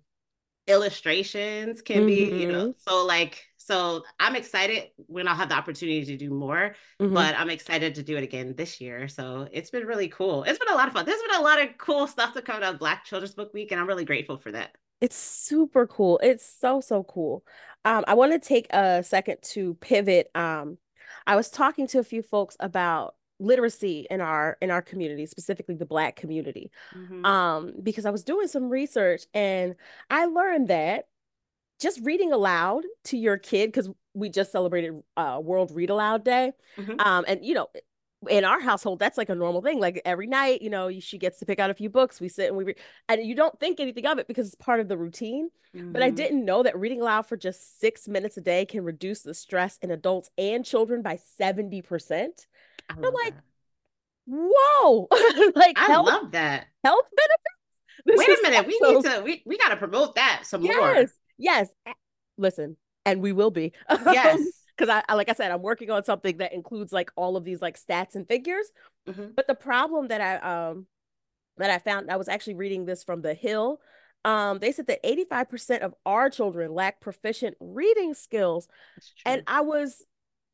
illustrations 0.67 1.82
can 1.82 1.97
mm-hmm. 1.97 2.07
be, 2.07 2.41
you 2.41 2.51
know, 2.51 2.67
mm-hmm. 2.69 2.80
so 2.89 3.05
like 3.05 3.45
so 3.66 4.03
I'm 4.20 4.36
excited 4.36 4.89
when 5.07 5.28
I'll 5.28 5.36
have 5.36 5.49
the 5.49 5.55
opportunity 5.55 6.05
to 6.05 6.18
do 6.18 6.30
more, 6.30 6.76
mm-hmm. 7.01 7.16
but 7.16 7.34
I'm 7.36 7.49
excited 7.49 7.95
to 7.95 8.03
do 8.03 8.16
it 8.16 8.24
again 8.24 8.53
this 8.55 8.80
year. 8.80 9.07
So 9.07 9.47
it's 9.51 9.72
been 9.72 9.88
really 9.88 10.07
cool. 10.07 10.43
It's 10.43 10.59
been 10.59 10.72
a 10.72 10.76
lot 10.76 10.88
of 10.88 10.93
fun. 10.93 11.03
There's 11.03 11.22
been 11.24 11.39
a 11.39 11.43
lot 11.43 11.59
of 11.59 11.70
cool 11.80 12.05
stuff 12.05 12.34
to 12.34 12.43
come 12.43 12.57
out 12.57 12.76
of 12.76 12.80
Black 12.80 13.05
Children's 13.05 13.34
Book 13.34 13.55
Week, 13.55 13.72
and 13.72 13.82
I'm 13.82 13.88
really 13.88 14.05
grateful 14.05 14.38
for 14.38 14.51
that. 14.51 14.76
It's 15.01 15.16
super 15.16 15.88
cool. 15.88 16.20
It's 16.22 16.47
so, 16.47 16.80
so 16.80 17.03
cool. 17.05 17.43
Um, 17.86 18.03
I 18.07 18.13
want 18.13 18.34
to 18.34 18.39
take 18.39 18.72
a 18.72 19.01
second 19.01 19.38
to 19.53 19.74
pivot. 19.76 20.30
Um, 20.36 20.78
I 21.26 21.36
was 21.36 21.49
talking 21.49 21.88
to 21.88 21.99
a 21.99 22.03
few 22.03 22.22
folks 22.22 22.55
about 22.59 23.16
literacy 23.39 24.05
in 24.11 24.22
our 24.22 24.57
in 24.61 24.72
our 24.72 24.82
community 24.82 25.26
specifically 25.26 25.76
the 25.76 25.86
black 25.86 26.16
community 26.16 26.72
mm-hmm. 26.95 27.26
um 27.26 27.74
because 27.84 28.05
i 28.05 28.09
was 28.09 28.24
doing 28.24 28.47
some 28.47 28.70
research 28.70 29.24
and 29.34 29.76
i 30.09 30.24
learned 30.24 30.70
that 30.70 31.07
just 31.80 31.99
reading 32.03 32.32
aloud 32.32 32.84
to 33.05 33.17
your 33.17 33.38
kid 33.38 33.67
because 33.67 33.89
we 34.13 34.30
just 34.30 34.51
celebrated 34.51 35.01
uh, 35.17 35.39
World 35.43 35.71
Read 35.73 35.89
Aloud 35.89 36.23
Day, 36.23 36.53
mm-hmm. 36.78 36.99
um, 36.99 37.26
and 37.28 37.43
you 37.43 37.53
know, 37.53 37.67
in 38.30 38.45
our 38.45 38.59
household, 38.59 38.99
that's 38.99 39.17
like 39.17 39.30
a 39.30 39.36
normal 39.36 39.61
thing. 39.61 39.80
Like 39.80 40.01
every 40.05 40.28
night, 40.28 40.61
you 40.61 40.69
know, 40.69 40.91
she 40.99 41.17
gets 41.17 41.39
to 41.39 41.45
pick 41.45 41.59
out 41.59 41.69
a 41.69 41.73
few 41.73 41.89
books. 41.89 42.19
We 42.19 42.30
sit 42.30 42.47
and 42.47 42.57
we 42.57 42.63
read, 42.63 42.78
and 43.09 43.26
you 43.26 43.36
don't 43.36 43.59
think 43.59 43.80
anything 43.80 44.05
of 44.05 44.17
it 44.17 44.28
because 44.28 44.47
it's 44.47 44.55
part 44.55 44.80
of 44.80 44.88
the 44.88 44.97
routine. 44.97 45.49
Mm-hmm. 45.76 45.91
But 45.91 46.01
I 46.01 46.07
mm-hmm. 46.07 46.15
didn't 46.15 46.45
know 46.45 46.63
that 46.63 46.78
reading 46.78 47.01
aloud 47.01 47.23
for 47.23 47.38
just 47.38 47.80
six 47.80 48.07
minutes 48.07 48.38
a 48.38 48.41
day 48.41 48.65
can 48.65 48.84
reduce 48.84 49.21
the 49.21 49.34
stress 49.34 49.78
in 49.82 49.91
adults 49.91 50.30
and 50.38 50.65
children 50.65 51.01
by 51.01 51.17
seventy 51.17 51.82
percent. 51.82 52.47
I'm 52.89 53.01
like, 53.01 53.34
that. 53.36 53.43
whoa! 54.28 55.07
like 55.55 55.78
I 55.78 55.86
health, 55.86 56.07
love 56.07 56.32
that 56.32 56.67
health 56.84 57.05
benefits. 57.15 57.41
This 58.05 58.19
Wait 58.19 58.38
a 58.38 58.41
minute, 58.43 58.67
we 58.67 58.78
need 58.80 59.03
to 59.03 59.21
we, 59.23 59.41
we 59.47 59.57
got 59.57 59.69
to 59.69 59.78
promote 59.78 60.13
that 60.13 60.41
some 60.43 60.61
yes. 60.61 60.76
more. 60.76 61.07
Yes. 61.38 61.69
Listen, 62.38 62.77
and 63.05 63.21
we 63.21 63.31
will 63.31 63.51
be. 63.51 63.73
Yes. 64.05 64.41
Because 64.77 64.93
I, 64.93 65.03
I, 65.07 65.15
like 65.15 65.29
I 65.29 65.33
said, 65.33 65.51
I'm 65.51 65.61
working 65.61 65.89
on 65.89 66.03
something 66.03 66.36
that 66.39 66.51
includes 66.51 66.91
like 66.91 67.09
all 67.15 67.38
of 67.38 67.45
these 67.45 67.61
like 67.61 67.79
stats 67.79 68.15
and 68.15 68.27
figures. 68.27 68.65
Mm-hmm. 69.07 69.27
But 69.33 69.47
the 69.47 69.55
problem 69.55 70.09
that 70.09 70.19
I 70.19 70.36
um 70.69 70.88
that 71.55 71.69
I 71.69 71.79
found, 71.79 72.11
I 72.11 72.17
was 72.17 72.27
actually 72.27 72.55
reading 72.55 72.86
this 72.86 73.01
from 73.01 73.21
the 73.21 73.33
Hill. 73.33 73.79
Um, 74.25 74.59
they 74.59 74.73
said 74.73 74.88
that 74.88 75.03
85% 75.03 75.79
of 75.79 75.93
our 76.05 76.29
children 76.29 76.73
lack 76.73 76.99
proficient 76.99 77.55
reading 77.61 78.15
skills. 78.15 78.67
And 79.25 79.43
I 79.47 79.61
was 79.61 80.03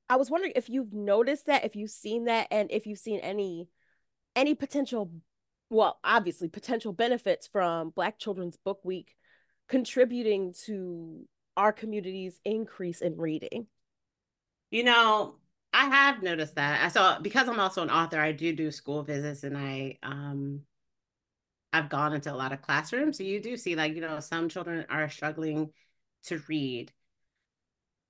I 0.07 0.17
was 0.17 0.29
wondering 0.29 0.53
if 0.55 0.69
you've 0.69 0.93
noticed 0.93 1.47
that, 1.47 1.65
if 1.65 1.75
you've 1.75 1.89
seen 1.89 2.25
that, 2.25 2.47
and 2.51 2.69
if 2.71 2.85
you've 2.85 2.99
seen 2.99 3.21
any 3.21 3.69
any 4.35 4.53
potential 4.53 5.11
well, 5.71 5.99
obviously 6.03 6.49
potential 6.49 6.91
benefits 6.91 7.47
from 7.47 7.91
Black 7.91 8.19
Children's 8.19 8.57
Book 8.57 8.81
Week 8.83 9.15
contributing 9.71 10.53
to 10.65 11.25
our 11.55 11.71
community's 11.71 12.39
increase 12.43 13.01
in 13.01 13.15
reading? 13.17 13.67
You 14.69 14.83
know, 14.83 15.35
I 15.73 15.85
have 15.85 16.21
noticed 16.21 16.55
that. 16.55 16.83
I 16.83 16.89
saw 16.89 17.19
because 17.19 17.47
I'm 17.47 17.59
also 17.59 17.81
an 17.81 17.89
author, 17.89 18.19
I 18.19 18.33
do 18.33 18.53
do 18.53 18.69
school 18.69 19.01
visits 19.01 19.43
and 19.43 19.57
I 19.57 19.97
um 20.03 20.61
I've 21.73 21.89
gone 21.89 22.13
into 22.13 22.33
a 22.33 22.35
lot 22.35 22.51
of 22.51 22.61
classrooms. 22.61 23.17
So 23.17 23.23
you 23.23 23.41
do 23.41 23.55
see 23.55 23.75
like, 23.77 23.95
you 23.95 24.01
know, 24.01 24.19
some 24.19 24.49
children 24.49 24.85
are 24.89 25.09
struggling 25.09 25.71
to 26.25 26.41
read. 26.49 26.91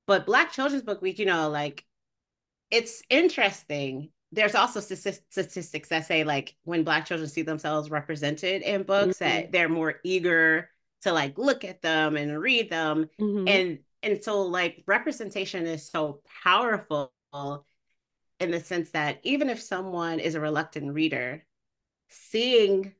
But 0.07 0.25
Black 0.25 0.51
Children's 0.51 0.83
Book 0.83 1.03
Week, 1.03 1.19
you 1.19 1.27
know, 1.27 1.49
like 1.49 1.85
it's 2.71 3.03
interesting. 3.07 4.09
There's 4.31 4.55
also 4.55 4.79
statistics 4.79 5.89
that 5.89 6.07
say 6.07 6.23
like 6.23 6.55
when 6.63 6.83
Black 6.83 7.05
children 7.05 7.29
see 7.29 7.43
themselves 7.43 7.91
represented 7.91 8.63
in 8.63 8.81
books, 8.81 9.19
mm-hmm. 9.19 9.25
that 9.25 9.51
they're 9.51 9.69
more 9.69 9.99
eager 10.03 10.70
to 11.01 11.11
like 11.11 11.37
look 11.37 11.63
at 11.63 11.81
them 11.81 12.15
and 12.15 12.39
read 12.39 12.69
them. 12.69 13.09
Mm-hmm. 13.19 13.47
and 13.47 13.79
and 14.03 14.23
so 14.23 14.41
like 14.41 14.83
representation 14.87 15.65
is 15.65 15.89
so 15.89 16.21
powerful 16.43 17.13
in 18.39 18.51
the 18.51 18.59
sense 18.59 18.89
that 18.91 19.19
even 19.23 19.49
if 19.49 19.61
someone 19.61 20.19
is 20.19 20.35
a 20.35 20.41
reluctant 20.41 20.93
reader 20.93 21.45
seeing 22.09 22.93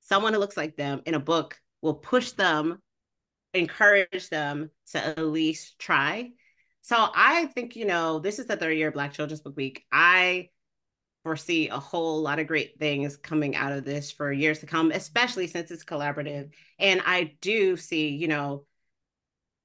someone 0.00 0.34
who 0.34 0.38
looks 0.38 0.56
like 0.56 0.76
them 0.76 1.02
in 1.06 1.14
a 1.14 1.20
book 1.20 1.58
will 1.80 1.94
push 1.94 2.32
them 2.32 2.80
encourage 3.54 4.28
them 4.30 4.70
to 4.90 5.04
at 5.04 5.18
least 5.18 5.78
try. 5.78 6.30
So 6.82 6.96
i 7.14 7.46
think 7.46 7.76
you 7.76 7.84
know 7.84 8.18
this 8.18 8.38
is 8.38 8.46
the 8.46 8.56
third 8.56 8.76
year 8.76 8.88
of 8.88 8.94
black 8.94 9.12
children's 9.12 9.40
book 9.40 9.56
week. 9.56 9.84
I 9.92 10.48
foresee 11.22 11.68
a 11.68 11.78
whole 11.78 12.20
lot 12.20 12.38
of 12.38 12.46
great 12.46 12.78
things 12.78 13.16
coming 13.16 13.54
out 13.54 13.72
of 13.72 13.84
this 13.84 14.10
for 14.10 14.32
years 14.32 14.58
to 14.60 14.66
come, 14.66 14.90
especially 14.90 15.46
since 15.46 15.70
it's 15.70 15.84
collaborative. 15.84 16.50
And 16.78 17.00
I 17.04 17.34
do 17.40 17.76
see, 17.76 18.08
you 18.08 18.28
know, 18.28 18.64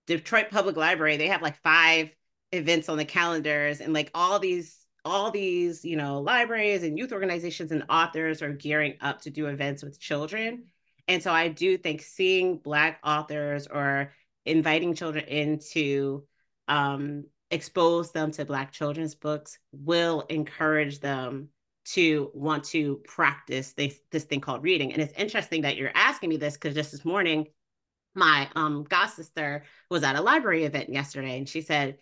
Detroit 0.05 0.47
Public 0.51 0.77
Library, 0.77 1.17
they 1.17 1.27
have 1.27 1.41
like 1.41 1.61
five 1.61 2.11
events 2.51 2.89
on 2.89 2.97
the 2.97 3.05
calendars 3.05 3.81
and 3.81 3.93
like 3.93 4.11
all 4.13 4.39
these 4.39 4.77
all 5.05 5.31
these, 5.31 5.85
you 5.85 5.95
know, 5.95 6.19
libraries 6.19 6.83
and 6.83 6.97
youth 6.97 7.13
organizations 7.13 7.71
and 7.71 7.85
authors 7.89 8.41
are 8.41 8.51
gearing 8.51 8.95
up 8.99 9.21
to 9.21 9.29
do 9.29 9.47
events 9.47 9.81
with 9.81 9.99
children. 9.99 10.65
And 11.07 11.23
so 11.23 11.31
I 11.31 11.47
do 11.47 11.77
think 11.77 12.01
seeing 12.01 12.57
Black 12.57 12.99
authors 13.03 13.67
or 13.67 14.11
inviting 14.45 14.95
children 14.95 15.25
into 15.25 16.25
um, 16.67 17.23
expose 17.51 18.11
them 18.11 18.31
to 18.31 18.45
Black 18.45 18.71
children's 18.71 19.15
books 19.15 19.57
will 19.71 20.21
encourage 20.29 20.99
them 20.99 21.49
to 21.85 22.29
want 22.33 22.65
to 22.65 23.01
practice 23.07 23.73
this, 23.73 23.97
this 24.11 24.25
thing 24.25 24.41
called 24.41 24.63
reading. 24.63 24.91
And 24.91 25.01
it's 25.01 25.17
interesting 25.17 25.61
that 25.61 25.77
you're 25.77 25.91
asking 25.95 26.29
me 26.29 26.37
this 26.37 26.55
because 26.55 26.75
just 26.75 26.91
this 26.91 27.05
morning, 27.05 27.47
my 28.13 28.49
um, 28.55 28.83
god 28.83 29.07
sister 29.07 29.63
was 29.89 30.03
at 30.03 30.15
a 30.15 30.21
library 30.21 30.65
event 30.65 30.89
yesterday 30.89 31.37
and 31.37 31.47
she 31.47 31.61
said, 31.61 31.97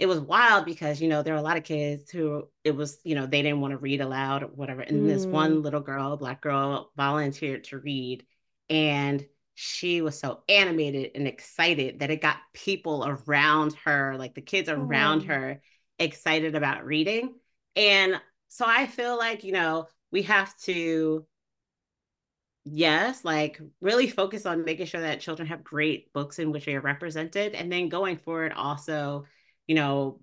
it 0.00 0.08
was 0.08 0.18
wild 0.18 0.64
because 0.64 1.00
you 1.00 1.08
know 1.08 1.22
there 1.22 1.34
were 1.34 1.40
a 1.40 1.42
lot 1.42 1.58
of 1.58 1.62
kids 1.62 2.10
who 2.10 2.48
it 2.64 2.74
was 2.74 2.98
you 3.04 3.14
know 3.14 3.26
they 3.26 3.42
didn't 3.42 3.60
want 3.60 3.72
to 3.72 3.78
read 3.78 4.00
aloud 4.00 4.42
or 4.42 4.46
whatever 4.46 4.80
and 4.80 5.02
mm. 5.02 5.06
this 5.06 5.26
one 5.26 5.56
mm. 5.56 5.62
little 5.62 5.80
girl 5.80 6.16
black 6.16 6.40
girl 6.40 6.90
volunteered 6.96 7.64
to 7.64 7.78
read 7.78 8.24
and 8.70 9.26
she 9.62 10.00
was 10.00 10.18
so 10.18 10.42
animated 10.48 11.10
and 11.14 11.28
excited 11.28 11.98
that 11.98 12.10
it 12.10 12.22
got 12.22 12.38
people 12.54 13.04
around 13.06 13.74
her, 13.84 14.16
like 14.16 14.34
the 14.34 14.40
kids 14.40 14.70
around 14.70 15.24
her, 15.24 15.60
excited 15.98 16.54
about 16.54 16.86
reading. 16.86 17.34
And 17.76 18.18
so 18.48 18.64
I 18.66 18.86
feel 18.86 19.18
like, 19.18 19.44
you 19.44 19.52
know, 19.52 19.86
we 20.10 20.22
have 20.22 20.56
to 20.60 21.26
yes, 22.64 23.22
like 23.22 23.60
really 23.82 24.08
focus 24.08 24.46
on 24.46 24.64
making 24.64 24.86
sure 24.86 25.02
that 25.02 25.20
children 25.20 25.46
have 25.48 25.62
great 25.62 26.10
books 26.14 26.38
in 26.38 26.52
which 26.52 26.64
they 26.64 26.74
are 26.74 26.80
represented. 26.80 27.54
And 27.54 27.70
then 27.70 27.90
going 27.90 28.16
forward, 28.16 28.52
also, 28.52 29.26
you 29.66 29.74
know, 29.74 30.20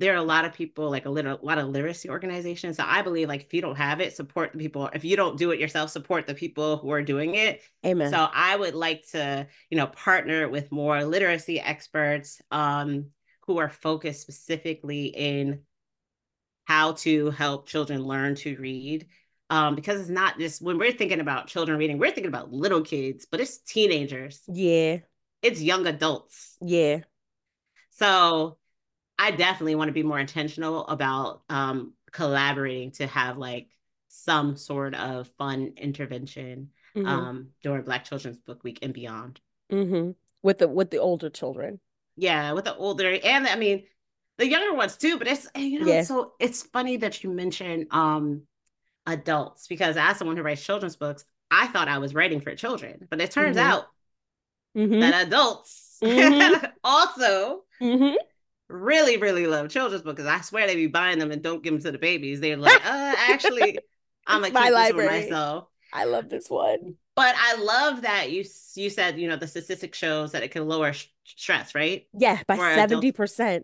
there 0.00 0.14
are 0.14 0.16
a 0.16 0.22
lot 0.22 0.44
of 0.44 0.54
people, 0.54 0.90
like 0.90 1.04
a 1.04 1.10
little, 1.10 1.38
a 1.40 1.44
lot 1.44 1.58
of 1.58 1.68
literacy 1.68 2.08
organizations. 2.08 2.78
So 2.78 2.84
I 2.86 3.02
believe, 3.02 3.28
like, 3.28 3.42
if 3.42 3.54
you 3.54 3.60
don't 3.60 3.76
have 3.76 4.00
it, 4.00 4.16
support 4.16 4.52
the 4.52 4.58
people. 4.58 4.90
If 4.94 5.04
you 5.04 5.14
don't 5.14 5.38
do 5.38 5.50
it 5.50 5.60
yourself, 5.60 5.90
support 5.90 6.26
the 6.26 6.34
people 6.34 6.78
who 6.78 6.90
are 6.90 7.02
doing 7.02 7.34
it. 7.34 7.62
Amen. 7.84 8.10
So 8.10 8.28
I 8.32 8.56
would 8.56 8.74
like 8.74 9.06
to, 9.10 9.46
you 9.68 9.76
know, 9.76 9.86
partner 9.86 10.48
with 10.48 10.72
more 10.72 11.04
literacy 11.04 11.60
experts 11.60 12.40
um, 12.50 13.10
who 13.46 13.58
are 13.58 13.68
focused 13.68 14.22
specifically 14.22 15.06
in 15.06 15.60
how 16.64 16.92
to 16.92 17.30
help 17.30 17.66
children 17.66 18.02
learn 18.02 18.36
to 18.36 18.56
read 18.56 19.06
um, 19.50 19.74
because 19.74 20.00
it's 20.00 20.08
not 20.08 20.38
just 20.38 20.62
when 20.62 20.78
we're 20.78 20.92
thinking 20.92 21.20
about 21.20 21.48
children 21.48 21.76
reading, 21.76 21.98
we're 21.98 22.12
thinking 22.12 22.26
about 22.26 22.52
little 22.52 22.82
kids, 22.82 23.26
but 23.30 23.40
it's 23.40 23.58
teenagers, 23.58 24.40
Yeah. 24.46 24.98
it's 25.42 25.60
young 25.60 25.86
adults. 25.86 26.56
Yeah. 26.62 27.00
So 27.90 28.56
I 29.20 29.30
definitely 29.32 29.74
want 29.74 29.88
to 29.88 29.92
be 29.92 30.02
more 30.02 30.18
intentional 30.18 30.86
about 30.86 31.42
um, 31.50 31.92
collaborating 32.10 32.90
to 32.92 33.06
have 33.06 33.36
like 33.36 33.68
some 34.08 34.56
sort 34.56 34.94
of 34.94 35.28
fun 35.38 35.74
intervention 35.76 36.70
Mhm. 36.94 37.06
um, 37.08 37.48
during 37.62 37.82
Black 37.82 38.04
Children's 38.04 38.38
Book 38.38 38.64
Week 38.64 38.78
and 38.82 38.94
beyond. 38.94 39.40
Mhm. 39.70 40.16
With 40.42 40.58
the 40.58 40.68
with 40.68 40.90
the 40.90 40.98
older 40.98 41.28
children. 41.30 41.80
Yeah, 42.16 42.52
with 42.52 42.64
the 42.64 42.74
older 42.74 43.18
and 43.22 43.46
I 43.46 43.56
mean 43.56 43.84
the 44.38 44.48
younger 44.48 44.74
ones 44.74 44.96
too. 44.96 45.18
But 45.18 45.28
it's 45.28 45.46
you 45.54 45.80
know 45.80 45.86
Yeah. 45.86 46.02
so 46.02 46.32
it's 46.40 46.62
funny 46.62 46.96
that 46.98 47.22
you 47.22 47.30
mentioned 47.30 47.88
um, 47.92 48.42
adults 49.06 49.68
because 49.68 49.96
as 49.96 50.18
someone 50.18 50.36
who 50.36 50.42
writes 50.42 50.64
children's 50.64 50.96
books, 50.96 51.24
I 51.50 51.68
thought 51.68 51.88
I 51.88 51.98
was 51.98 52.14
writing 52.14 52.40
for 52.40 52.54
children, 52.54 53.06
but 53.10 53.20
it 53.20 53.30
turns 53.30 53.56
Mhm. 53.56 53.60
out 53.60 53.86
Mhm. 54.74 55.00
that 55.00 55.26
adults 55.26 55.98
Mhm. 56.02 56.72
also 56.84 57.64
Mhm. 57.80 58.16
Really, 58.70 59.16
really 59.16 59.46
love 59.46 59.68
children's 59.68 60.02
books. 60.02 60.22
I 60.22 60.40
swear 60.40 60.66
they 60.66 60.76
be 60.76 60.86
buying 60.86 61.18
them 61.18 61.30
and 61.32 61.42
don't 61.42 61.62
give 61.62 61.72
them 61.74 61.82
to 61.82 61.92
the 61.92 61.98
babies. 61.98 62.40
They're 62.40 62.56
like, 62.56 62.76
uh, 62.86 63.14
actually, 63.18 63.78
I'm 64.26 64.42
gonna 64.42 64.52
my 64.52 64.60
keep 64.66 64.68
this 64.70 64.88
for 64.90 64.96
library. 64.96 65.20
myself. 65.24 65.68
I 65.92 66.04
love 66.04 66.28
this 66.28 66.48
one. 66.48 66.94
But 67.16 67.34
I 67.36 67.56
love 67.56 68.02
that 68.02 68.30
you 68.30 68.44
you 68.76 68.88
said 68.90 69.18
you 69.18 69.28
know 69.28 69.36
the 69.36 69.46
statistic 69.48 69.94
shows 69.94 70.32
that 70.32 70.42
it 70.42 70.50
can 70.52 70.66
lower 70.68 70.92
sh- 70.92 71.06
stress, 71.24 71.74
right, 71.74 72.06
Yeah, 72.16 72.40
by 72.46 72.56
For 72.56 72.62
70%. 72.62 73.62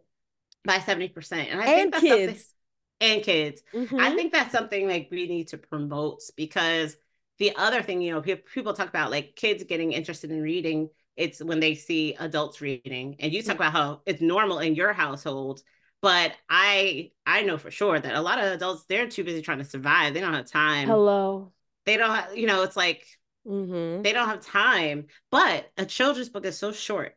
by 0.64 0.78
seventy 0.80 1.08
percent. 1.08 1.48
And 1.50 1.60
I 1.60 1.64
think 1.66 1.80
And 1.84 1.92
that's 1.92 2.02
something- 2.06 2.26
kids. 2.28 2.52
and 3.00 3.22
kids. 3.22 3.62
I 3.72 3.76
Mhm. 3.78 4.14
think 4.16 4.32
that's 4.32 4.52
something 4.52 4.88
like 4.88 5.08
we 5.10 5.26
need 5.28 5.48
to 5.48 5.58
promote 5.58 6.20
because 6.36 6.96
the 7.38 7.54
other 7.56 7.82
thing, 7.82 8.00
you 8.02 8.12
know, 8.12 8.20
pe- 8.22 8.36
people 8.36 8.72
talk 8.74 8.88
about 8.88 9.10
like 9.10 9.36
kids 9.36 9.62
getting 9.64 9.92
interested 9.92 10.30
in 10.30 10.40
reading. 10.42 10.88
It's 11.16 11.42
when 11.42 11.60
they 11.60 11.74
see 11.74 12.14
adults 12.18 12.60
reading, 12.60 13.16
and 13.20 13.32
you 13.32 13.42
talk 13.42 13.56
about 13.56 13.72
how 13.72 14.02
it's 14.06 14.20
normal 14.20 14.58
in 14.58 14.74
your 14.74 14.92
household. 14.92 15.62
But 16.02 16.32
I 16.48 17.10
I 17.24 17.42
know 17.42 17.58
for 17.58 17.70
sure 17.70 17.98
that 17.98 18.14
a 18.14 18.20
lot 18.20 18.38
of 18.38 18.52
adults 18.52 18.84
they're 18.88 19.08
too 19.08 19.24
busy 19.24 19.42
trying 19.42 19.58
to 19.58 19.64
survive. 19.64 20.14
They 20.14 20.20
don't 20.20 20.34
have 20.34 20.46
time. 20.50 20.88
Hello. 20.88 21.52
They 21.86 21.96
don't 21.96 22.14
have, 22.14 22.36
you 22.36 22.46
know, 22.46 22.62
it's 22.62 22.76
like 22.76 23.06
Mhm. 23.46 24.02
they 24.02 24.12
don't 24.12 24.28
have 24.28 24.40
time. 24.40 25.06
But 25.30 25.70
a 25.76 25.86
children's 25.86 26.28
book 26.28 26.44
is 26.44 26.58
so 26.58 26.72
short, 26.72 27.16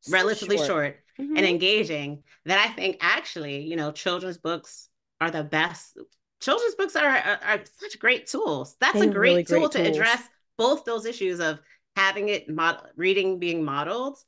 So 0.00 0.12
relatively 0.12 0.56
short 0.58 1.00
Mhm. 1.18 1.36
and 1.36 1.46
engaging 1.46 2.22
that 2.44 2.58
I 2.58 2.72
think 2.72 2.98
actually, 3.00 3.62
you 3.62 3.76
know, 3.76 3.92
children's 3.92 4.38
books 4.38 4.88
are 5.20 5.30
the 5.30 5.44
best. 5.44 5.98
Children's 6.40 6.74
books 6.74 6.96
are, 6.96 7.06
are, 7.08 7.40
are 7.42 7.60
such 7.80 7.98
great 7.98 8.26
tools. 8.26 8.76
That's 8.80 9.00
a 9.00 9.06
They're 9.06 9.12
great 9.12 9.32
really 9.32 9.44
tool 9.44 9.68
to 9.70 9.78
address 9.84 10.22
both 10.56 10.84
those 10.84 11.06
issues 11.06 11.40
of 11.40 11.60
having 11.96 12.28
it 12.28 12.48
mod- 12.48 12.90
reading 12.96 13.38
being 13.38 13.64
modeled 13.64 14.18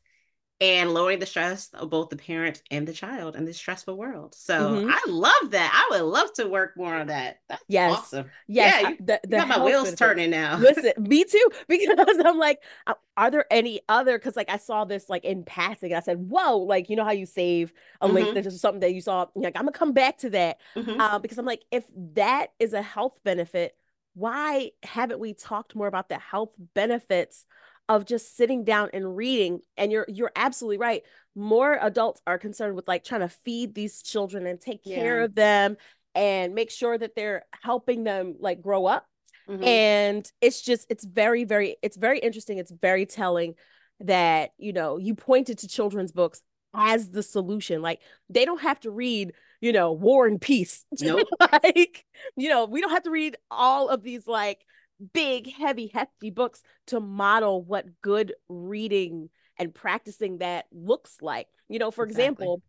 and 0.61 0.93
lowering 0.93 1.21
the 1.21 1.27
stress 1.27 1.69
of 1.75 1.91
both 1.91 2.11
the 2.11 2.17
parent 2.17 2.63
and 2.71 2.87
the 2.89 2.93
child 2.93 3.37
in 3.37 3.45
this 3.45 3.57
stressful 3.59 3.97
world. 3.97 4.35
So 4.35 4.83
Mhm. 4.83 4.89
I 4.89 5.01
love 5.09 5.53
that. 5.53 5.73
I 5.91 5.97
would 5.97 6.05
love 6.07 6.33
to 6.35 6.49
work 6.49 6.77
more 6.77 6.95
on 6.95 7.09
that. 7.09 7.39
That's 7.49 7.63
Yes. 7.69 8.15
awesome. 8.15 8.31
Yes, 8.47 8.75
yeah, 8.77 8.81
you, 8.81 8.97
the, 8.99 9.21
you 9.29 9.37
got 9.37 9.49
my 9.49 9.59
wheels 9.59 9.89
benefits. 9.91 10.01
turning 10.01 10.31
now. 10.31 10.57
Listen, 10.63 10.93
me 10.99 11.25
too, 11.25 11.51
because 11.69 12.17
I'm 12.25 12.39
like, 12.39 12.61
uh, 12.87 12.95
are 13.17 13.31
there 13.31 13.47
any 13.51 13.81
other? 13.89 14.19
Because 14.19 14.37
like 14.37 14.49
I 14.51 14.57
saw 14.57 14.85
this 14.85 15.09
like 15.09 15.25
in 15.25 15.45
passing, 15.45 15.93
and 15.93 15.99
I 15.99 16.01
said, 16.01 16.19
"Whoa!" 16.31 16.59
Like 16.59 16.89
you 16.91 16.97
know 16.97 17.05
how 17.05 17.13
you 17.13 17.27
save 17.27 17.73
a 18.01 18.09
link 18.09 18.33
Mhm. 18.33 18.35
that's 18.35 18.47
just 18.47 18.61
something 18.61 18.81
that 18.81 18.95
you 18.95 19.01
saw. 19.01 19.27
You're 19.37 19.45
like 19.45 19.57
I'm 19.57 19.63
gonna 19.63 19.73
come 19.73 19.93
back 19.93 20.19
to 20.19 20.31
that 20.31 20.59
Mhm. 20.77 20.99
uh, 20.99 21.19
because 21.19 21.39
I'm 21.39 21.45
like, 21.47 21.63
if 21.71 21.85
that 22.15 22.49
is 22.59 22.73
a 22.73 22.83
health 22.83 23.21
benefit, 23.23 23.77
why 24.19 24.71
haven't 24.83 25.21
we 25.21 25.35
talked 25.35 25.75
more 25.75 25.87
about 25.87 26.09
the 26.09 26.19
health 26.19 26.55
benefits 26.75 27.45
of 27.89 28.05
just 28.05 28.37
sitting 28.37 28.65
down 28.65 28.91
and 28.93 29.17
reading? 29.17 29.61
And 29.77 29.91
you're 29.93 30.07
you're 30.09 30.33
absolutely 30.37 30.79
right. 30.79 31.03
More 31.35 31.79
adults 31.81 32.21
are 32.27 32.39
concerned 32.39 32.75
with 32.77 32.89
like 32.89 33.05
trying 33.05 33.21
to 33.23 33.29
feed 33.29 33.75
these 33.75 34.03
children 34.03 34.47
and 34.47 34.61
take 34.61 34.85
care 34.85 35.19
Yeah. 35.19 35.25
of 35.25 35.35
them 35.35 35.77
and 36.15 36.55
make 36.55 36.71
sure 36.71 36.99
that 36.99 37.15
they're 37.15 37.45
helping 37.63 38.05
them 38.05 38.35
like 38.41 38.61
grow 38.61 38.87
up 38.87 39.07
Mhm. 39.49 39.63
and 39.63 40.31
it's 40.41 40.63
just 40.63 40.87
it's 40.89 41.05
very 41.05 41.45
very 41.45 41.77
it's 41.83 41.97
very 41.97 42.19
interesting 42.19 42.59
it's 42.59 42.71
very 42.71 43.07
telling 43.07 43.55
that 44.01 44.51
you 44.59 44.73
know 44.73 44.97
you 44.99 45.15
pointed 45.15 45.59
to 45.59 45.69
children's 45.69 46.13
books 46.13 46.43
as 46.75 47.11
the 47.11 47.23
solution 47.23 47.83
like 47.83 48.01
they 48.29 48.45
don't 48.45 48.61
have 48.61 48.79
to 48.79 48.91
read 48.91 49.33
you 49.61 49.73
know 49.73 49.93
war 49.93 50.27
and 50.27 50.41
peace 50.41 50.85
Nope. 51.01 51.27
like 51.41 52.05
you 52.37 52.49
know 52.49 52.65
we 52.67 52.81
don't 52.81 52.91
have 52.91 53.03
to 53.05 53.11
read 53.11 53.37
all 53.51 53.89
of 53.89 54.03
these 54.03 54.27
like 54.27 54.65
big 55.13 55.53
heavy 55.53 55.91
hefty 55.93 56.31
books 56.31 56.63
to 56.89 57.01
model 57.01 57.63
what 57.63 57.87
good 58.03 58.35
reading 58.49 59.31
and 59.59 59.75
practicing 59.75 60.39
that 60.39 60.67
looks 60.73 61.17
like 61.21 61.47
you 61.69 61.79
know 61.79 61.91
for 61.91 62.05
Exactly. 62.05 62.23
example 62.23 62.63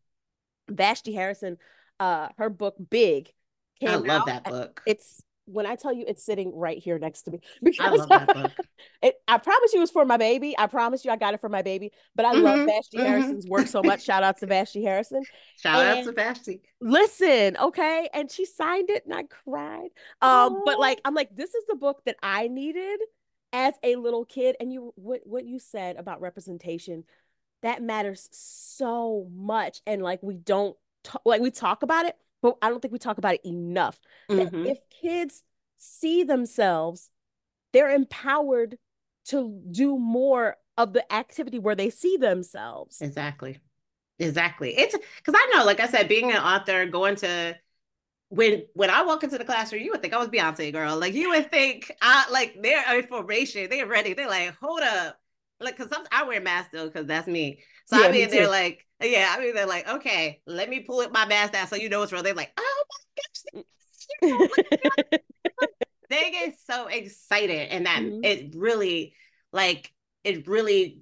vashti 0.69 1.13
harrison 1.13 1.57
uh 1.99 2.29
her 2.37 2.49
book 2.49 2.75
big 2.89 3.31
I 3.85 3.95
love 3.95 4.21
out 4.21 4.25
that 4.27 4.43
book. 4.43 4.81
it's 4.85 5.21
when 5.49 5.65
I 5.65 5.75
tell 5.75 5.91
you 5.93 6.05
it's 6.07 6.23
sitting 6.23 6.55
right 6.55 6.77
here 6.77 6.99
next 6.99 7.23
to 7.23 7.31
me 7.31 7.39
I 7.79 7.89
because 7.89 7.99
love 7.99 8.09
that 8.09 8.33
book. 8.33 8.51
it, 9.01 9.15
I 9.27 9.37
promise 9.37 9.73
you 9.73 9.79
it 9.79 9.81
was 9.81 9.91
for 9.91 10.05
my 10.05 10.17
baby. 10.17 10.55
I 10.57 10.67
promise 10.67 11.03
you 11.03 11.11
I 11.11 11.15
got 11.15 11.33
it 11.33 11.41
for 11.41 11.49
my 11.49 11.61
baby. 11.61 11.91
But 12.15 12.25
I 12.25 12.33
love 12.33 12.59
Mhm, 12.59 12.65
Vashti 12.67 12.97
mhm. 12.97 13.05
Harrison's 13.05 13.47
work 13.47 13.67
so 13.67 13.81
much. 13.83 14.03
Shout 14.03 14.23
out 14.23 14.37
to 14.39 14.45
Vashti 14.45 14.83
Harrison. 14.83 15.23
Shout 15.57 15.75
out 15.85 15.97
And- 15.97 16.05
to 16.07 16.11
Vashti. 16.13 16.61
Listen, 16.81 17.57
okay, 17.57 18.09
and 18.13 18.31
she 18.31 18.45
signed 18.45 18.89
it 18.89 19.03
and 19.05 19.13
I 19.13 19.23
cried. 19.23 19.89
Um, 20.21 20.61
but 20.65 20.79
like 20.79 21.01
I'm 21.05 21.13
like 21.13 21.35
this 21.35 21.53
is 21.53 21.65
the 21.67 21.75
book 21.75 22.01
that 22.05 22.15
I 22.23 22.47
needed 22.47 22.99
as 23.51 23.73
a 23.83 23.95
little 23.97 24.25
kid. 24.25 24.55
And 24.59 24.71
you 24.71 24.93
what 24.95 25.21
what 25.25 25.45
you 25.45 25.59
said 25.59 25.97
about 25.97 26.21
representation 26.21 27.03
that 27.61 27.81
matters 27.83 28.29
so 28.31 29.27
much. 29.35 29.81
And 29.85 30.01
like 30.01 30.23
we 30.23 30.35
don't 30.37 30.77
talk, 31.03 31.21
like 31.25 31.41
we 31.41 31.51
talk 31.51 31.83
about 31.83 32.05
it, 32.05 32.15
but 32.41 32.57
I 32.61 32.69
don't 32.69 32.81
think 32.81 32.91
we 32.91 32.99
talk 32.99 33.17
about 33.17 33.35
it 33.35 33.45
enough 33.45 33.99
Mhm. 34.29 34.69
if 34.69 34.79
kids 34.89 35.43
see 35.77 36.23
themselves, 36.23 37.09
they're 37.73 37.89
empowered 37.89 38.77
to 39.25 39.61
do 39.71 39.97
more 39.97 40.57
of 40.77 40.93
the 40.93 41.11
activity 41.13 41.59
where 41.59 41.75
they 41.75 41.89
see 41.89 42.17
themselves. 42.17 43.01
Exactly. 43.01 43.59
Exactly. 44.17 44.77
It's 44.77 44.95
because 45.17 45.35
I 45.37 45.51
know, 45.53 45.65
like 45.65 45.79
I 45.79 45.87
said, 45.87 46.09
being 46.09 46.31
an 46.31 46.37
author, 46.37 46.85
going 46.85 47.15
to 47.17 47.57
when 48.29 48.65
when 48.73 48.89
I 48.89 49.03
walk 49.03 49.23
into 49.23 49.37
the 49.37 49.45
classroom, 49.45 49.83
you 49.83 49.91
would 49.91 50.01
think 50.01 50.13
I 50.13 50.17
was 50.17 50.29
Beyonce 50.29 50.71
girl. 50.71 50.97
Like 50.99 51.13
you 51.13 51.29
would 51.29 51.49
think 51.51 51.91
I 52.01 52.29
like 52.31 52.55
they're 52.61 52.97
information, 52.97 53.69
they're 53.69 53.87
ready. 53.87 54.13
They're 54.13 54.27
like, 54.29 54.55
hold 54.61 54.81
up. 54.81 55.19
Like, 55.59 55.77
cause 55.77 55.89
I 56.11 56.23
wear 56.23 56.41
masks 56.41 56.71
though, 56.73 56.87
because 56.87 57.05
that's 57.07 57.27
me. 57.27 57.61
So 57.85 57.95
Yeah, 57.95 58.07
I 58.07 58.09
me 58.09 58.25
mean, 58.27 58.29
they're 58.29 58.47
like, 58.47 58.85
yeah, 59.01 59.33
I 59.37 59.41
mean, 59.41 59.55
they're 59.55 59.65
like, 59.67 59.87
okay, 59.87 60.41
let 60.45 60.69
me 60.69 60.81
pull 60.81 61.01
up 61.01 61.11
my 61.11 61.25
mask 61.25 61.53
down 61.53 61.67
so 61.67 61.75
you 61.75 61.89
know 61.89 62.01
it's 62.03 62.11
real. 62.11 62.23
They're 62.23 62.33
like, 62.33 62.51
oh 62.57 62.83
my 62.89 63.61
gosh, 63.61 63.63
they 66.09 66.31
get 66.31 66.55
so 66.67 66.87
excited 66.87 67.69
and 67.69 67.85
that 67.85 68.03
Mhm. 68.03 68.21
it 68.21 68.53
really 68.55 69.13
like 69.51 69.91
it 70.23 70.47
really 70.47 71.01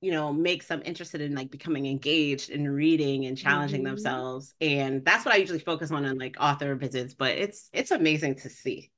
you 0.00 0.12
know 0.12 0.32
makes 0.32 0.66
them 0.66 0.82
interested 0.84 1.20
in 1.20 1.34
like 1.34 1.50
becoming 1.50 1.86
engaged 1.86 2.50
in 2.50 2.68
reading 2.68 3.26
and 3.26 3.36
challenging 3.38 3.82
Mhm. 3.82 3.84
themselves 3.84 4.54
and 4.60 5.04
that's 5.04 5.24
what 5.24 5.34
i 5.34 5.38
usually 5.38 5.58
focus 5.58 5.90
on 5.90 6.04
in 6.04 6.18
like 6.18 6.36
author 6.40 6.74
visits 6.74 7.14
but 7.14 7.32
it's 7.36 7.68
it's 7.72 7.90
amazing 7.90 8.34
to 8.34 8.48
see 8.48 8.90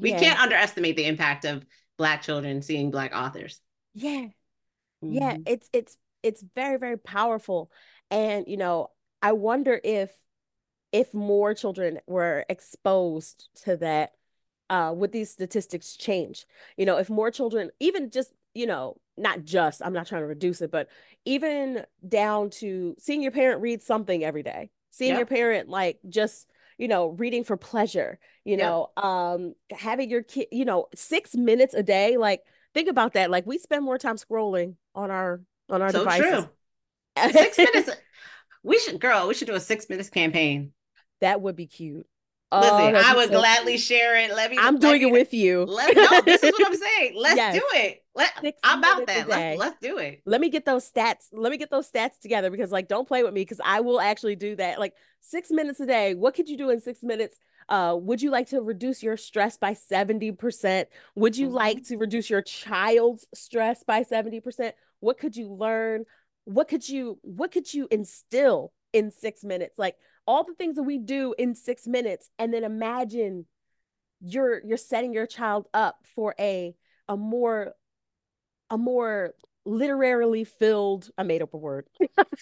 we 0.00 0.14
Yeah. 0.14 0.16
can't 0.16 0.40
underestimate 0.40 0.96
the 0.96 1.06
impact 1.06 1.44
of 1.44 1.64
black 1.98 2.22
children 2.22 2.62
seeing 2.62 2.90
black 2.90 3.12
authors 3.14 3.60
Yeah. 3.94 4.28
Yeah, 5.08 5.36
Mhm. 5.36 5.46
it's 5.46 5.68
it's 5.72 5.96
it's 6.22 6.42
very 6.54 6.78
very 6.78 6.98
powerful. 6.98 7.70
And 8.10 8.46
you 8.48 8.56
know, 8.56 8.90
I 9.22 9.32
wonder 9.32 9.80
if 9.84 10.10
if 10.92 11.12
more 11.14 11.54
children 11.54 12.00
were 12.06 12.44
exposed 12.48 13.48
to 13.64 13.76
that 13.78 14.12
uh 14.70 14.92
would 14.96 15.12
these 15.12 15.30
statistics 15.30 15.96
change? 15.96 16.46
You 16.76 16.86
know, 16.86 16.98
if 16.98 17.10
more 17.10 17.30
children 17.30 17.70
even 17.80 18.10
just, 18.10 18.32
you 18.54 18.66
know, 18.66 18.96
not 19.16 19.44
just, 19.44 19.82
I'm 19.84 19.92
not 19.92 20.06
trying 20.06 20.22
to 20.22 20.26
reduce 20.26 20.60
it, 20.60 20.70
but 20.70 20.88
even 21.24 21.84
down 22.06 22.50
to 22.50 22.94
seeing 22.98 23.22
your 23.22 23.32
parent 23.32 23.60
read 23.62 23.82
something 23.82 24.24
every 24.24 24.42
day. 24.42 24.70
Seeing 24.90 25.14
Yep. 25.14 25.16
your 25.16 25.26
parent 25.26 25.68
like 25.68 25.98
just, 26.08 26.50
you 26.78 26.88
know, 26.88 27.08
reading 27.08 27.44
for 27.44 27.56
pleasure, 27.56 28.18
you 28.44 28.56
Yep. 28.56 28.58
know, 28.58 28.90
um, 28.96 29.54
having 29.70 30.10
your 30.10 30.22
kid, 30.22 30.48
you 30.52 30.64
know, 30.64 30.86
six 30.94 31.34
minutes 31.34 31.74
a 31.74 31.82
day. 31.82 32.16
Like, 32.16 32.42
think 32.76 32.88
about 32.88 33.14
that. 33.14 33.30
Like, 33.30 33.46
we 33.46 33.58
spend 33.58 33.84
more 33.84 33.98
time 33.98 34.16
scrolling 34.16 34.74
on 34.94 35.10
our 35.10 35.40
on 35.68 35.82
our 35.82 35.90
So 35.90 36.00
devices. 36.00 36.44
true. 37.16 37.30
Six 37.32 37.58
minutes. 37.58 37.90
We 38.62 38.78
should, 38.78 39.00
girl. 39.00 39.26
We 39.26 39.34
should 39.34 39.48
do 39.48 39.54
a 39.54 39.60
six 39.60 39.88
minutes 39.88 40.10
campaign. 40.10 40.72
That 41.20 41.40
would 41.40 41.56
be 41.56 41.66
cute. 41.66 42.06
Oh, 42.52 42.60
Listen, 42.60 42.92
that'd 42.92 43.00
I 43.10 43.16
would 43.16 43.30
so 43.30 43.38
gladly 43.40 43.72
cute. 43.72 43.80
share 43.82 44.16
it. 44.16 44.30
Let 44.30 44.50
me. 44.50 44.58
I'm 44.60 44.74
let 44.74 44.80
doing 44.82 45.02
me- 45.02 45.08
it 45.08 45.12
with 45.12 45.34
you. 45.34 45.64
Let 45.64 45.96
no. 45.96 46.20
This 46.20 46.42
is 46.44 46.52
what 46.52 46.66
I'm 46.68 46.76
saying. 46.88 47.14
Let's 47.16 47.36
Yes. 47.36 47.54
do 47.56 47.62
it. 47.74 48.04
Let. 48.14 48.30
I'm 48.62 48.78
about 48.78 49.06
that. 49.08 49.26
Let's 49.28 49.58
let's 49.58 49.76
do 49.80 49.98
it. 49.98 50.22
let 50.26 50.40
me 50.40 50.48
get 50.50 50.64
those 50.64 50.88
stats 50.90 51.26
let 51.32 51.50
me 51.50 51.56
get 51.58 51.70
those 51.70 51.90
stats 51.90 52.18
together 52.20 52.50
because 52.50 52.70
like 52.70 52.86
don't 52.88 53.06
play 53.08 53.22
with 53.24 53.34
me 53.34 53.42
because 53.42 53.60
i 53.64 53.80
will 53.80 54.00
actually 54.00 54.36
do 54.36 54.56
that 54.56 54.78
like 54.78 54.94
six 55.20 55.50
minutes 55.50 55.80
a 55.80 55.86
day 55.86 56.14
what 56.14 56.34
could 56.34 56.48
you 56.48 56.56
do 56.56 56.70
in 56.70 56.80
six 56.80 57.02
minutes 57.02 57.38
uh 57.68 57.96
would 58.00 58.22
you 58.22 58.30
like 58.30 58.48
to 58.48 58.60
reduce 58.60 59.02
your 59.02 59.16
stress 59.16 59.56
by 59.58 59.72
70% 59.72 60.88
would 61.14 61.36
you 61.36 61.48
Mhm. 61.48 61.52
like 61.54 61.84
to 61.84 61.96
reduce 61.96 62.30
your 62.30 62.42
child's 62.42 63.26
stress 63.34 63.82
by 63.82 64.02
70% 64.02 64.74
what 65.00 65.18
could 65.18 65.36
you 65.36 65.52
learn? 65.52 66.04
What 66.44 66.68
could 66.68 66.88
you 66.88 67.18
what 67.22 67.52
could 67.52 67.72
you 67.72 67.88
instill 67.90 68.72
in 68.92 69.10
six 69.10 69.44
minutes? 69.44 69.78
Like 69.78 69.96
all 70.26 70.44
the 70.44 70.54
things 70.54 70.76
that 70.76 70.84
we 70.84 70.98
do 70.98 71.34
in 71.38 71.54
six 71.54 71.86
minutes 71.86 72.30
and 72.38 72.52
then 72.54 72.64
imagine 72.64 73.46
you're 74.20 74.62
you're 74.64 74.76
setting 74.78 75.12
your 75.12 75.26
child 75.26 75.68
up 75.74 75.98
for 76.14 76.34
a 76.40 76.74
a 77.08 77.16
more 77.16 77.74
a 78.70 78.78
more 78.78 79.34
literarily 79.66 80.44
filled 80.44 81.10
I 81.18 81.22
made 81.24 81.42
up 81.42 81.52
a 81.52 81.56
word. 81.58 81.86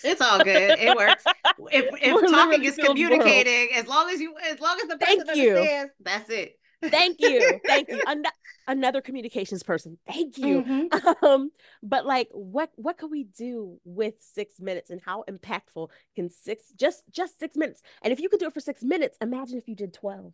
It's 0.04 0.20
all 0.20 0.38
good. 0.44 0.78
It 0.78 0.96
works. 0.96 1.24
If 1.72 1.86
if 2.02 2.30
talking 2.30 2.62
is 2.64 2.76
world. 2.76 2.88
communicating, 2.88 3.74
as 3.76 3.86
long 3.88 4.10
as 4.10 4.20
you 4.20 4.34
as 4.50 4.60
long 4.60 4.76
as 4.82 4.88
the 4.88 4.98
person 4.98 5.24
Thank 5.26 5.36
you. 5.38 5.50
understands, 5.56 5.92
that's 6.00 6.30
it. 6.30 6.58
Thank 6.82 7.20
you. 7.20 7.60
Thank 7.66 7.88
you. 7.88 8.02
An- 8.06 8.24
another 8.68 9.00
communications 9.00 9.62
person. 9.62 9.96
Thank 10.06 10.36
you. 10.36 10.62
Mhm. 10.62 11.22
Um 11.22 11.50
but 11.82 12.04
like 12.04 12.28
what 12.32 12.70
what 12.76 12.98
can 12.98 13.10
we 13.10 13.24
do 13.24 13.80
with 13.84 14.14
6 14.20 14.60
minutes 14.60 14.90
and 14.90 15.00
how 15.00 15.24
impactful 15.28 15.88
can 16.14 16.28
6 16.28 16.62
just 16.76 17.04
just 17.10 17.38
6 17.40 17.56
minutes. 17.56 17.80
And 18.02 18.12
if 18.12 18.20
you 18.20 18.28
could 18.28 18.38
do 18.40 18.46
it 18.46 18.52
for 18.54 18.60
6 18.60 18.82
minutes, 18.82 19.16
imagine 19.22 19.56
if 19.56 19.66
you 19.66 19.74
did 19.74 19.94
12. 19.94 20.32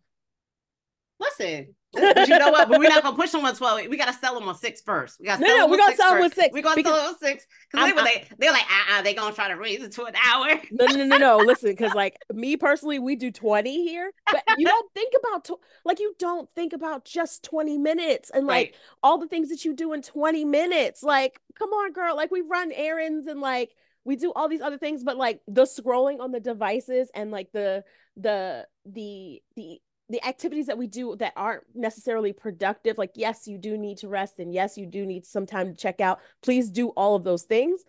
Listen, 1.21 1.75
but 1.93 2.27
you 2.27 2.39
know 2.39 2.49
what? 2.49 2.67
But 2.69 2.79
we're 2.79 2.89
not 2.89 3.03
gonna 3.03 3.15
push 3.15 3.31
them 3.31 3.45
on 3.45 3.55
twelve. 3.55 3.85
We 3.87 3.95
gotta 3.97 4.13
sell 4.13 4.33
them 4.39 4.49
on 4.49 4.55
six 4.57 4.81
first. 4.81 5.19
We 5.19 5.25
gotta 5.27 5.41
No, 5.41 5.47
sell 5.47 5.57
no, 5.57 5.61
them 5.63 5.71
we 5.71 5.75
on 5.75 5.79
gonna 5.79 5.91
six 5.91 5.97
sell 6.01 6.11
'em 6.13 6.17
first. 6.21 6.35
with 6.37 6.43
six, 6.43 6.53
We're 6.53 6.61
gonna 6.63 6.83
sell 6.83 6.95
them 6.95 7.05
on 7.05 7.19
six 7.19 7.45
because 7.71 7.93
they, 7.93 8.01
they 8.03 8.27
they're 8.39 8.51
like, 8.51 8.63
uh, 8.63 8.93
uh, 8.93 9.01
they 9.03 9.13
gonna 9.13 9.35
try 9.35 9.49
to 9.49 9.55
raise 9.55 9.83
it 9.83 9.91
to 9.93 10.05
an 10.05 10.15
hour. 10.15 10.47
No, 10.71 10.85
no, 10.87 10.95
no, 10.95 11.05
no, 11.05 11.17
no. 11.17 11.37
Listen, 11.45 11.69
because 11.71 11.93
like 11.93 12.17
me 12.33 12.57
personally, 12.57 12.97
we 12.99 13.15
do 13.15 13.29
20 13.31 13.83
here, 13.87 14.11
but 14.31 14.41
you 14.57 14.65
don't 14.65 14.91
think 14.93 15.13
about 15.19 15.45
tw- 15.45 15.61
like 15.85 15.99
you 15.99 16.15
don't 16.17 16.49
think 16.55 16.73
about 16.73 17.05
just 17.05 17.43
20 17.43 17.77
minutes 17.77 18.31
and 18.33 18.47
like 18.47 18.67
Right. 18.67 18.75
all 19.03 19.17
the 19.19 19.27
things 19.27 19.49
that 19.49 19.63
you 19.65 19.73
do 19.73 19.93
in 19.93 20.01
20 20.01 20.43
minutes. 20.45 21.03
Like, 21.03 21.39
come 21.59 21.69
on, 21.71 21.91
girl. 21.91 22.15
Like 22.15 22.31
we 22.31 22.41
run 22.41 22.71
errands 22.71 23.27
and 23.27 23.41
like 23.41 23.71
we 24.05 24.15
do 24.15 24.31
all 24.33 24.49
these 24.49 24.61
other 24.61 24.77
things, 24.79 25.03
but 25.03 25.17
like 25.17 25.41
the 25.47 25.63
scrolling 25.63 26.19
on 26.21 26.31
the 26.31 26.39
devices 26.39 27.11
and 27.13 27.29
like 27.31 27.51
the 27.51 27.83
the 28.17 28.65
the 28.85 29.41
the 29.55 29.79
the 30.11 30.23
activities 30.25 30.67
that 30.67 30.77
we 30.77 30.87
do 30.87 31.15
that 31.17 31.33
aren't 31.35 31.63
necessarily 31.73 32.33
productive 32.33 32.97
like 32.97 33.11
yes 33.15 33.47
you 33.47 33.57
do 33.57 33.77
need 33.77 33.97
to 33.97 34.07
rest 34.07 34.39
and 34.39 34.53
yes 34.53 34.77
you 34.77 34.85
do 34.85 35.05
need 35.05 35.25
some 35.25 35.45
time 35.45 35.67
to 35.67 35.73
check 35.73 36.01
out 36.01 36.19
please 36.41 36.69
do 36.69 36.89
all 36.89 37.15
of 37.15 37.23
those 37.23 37.43
things 37.43 37.81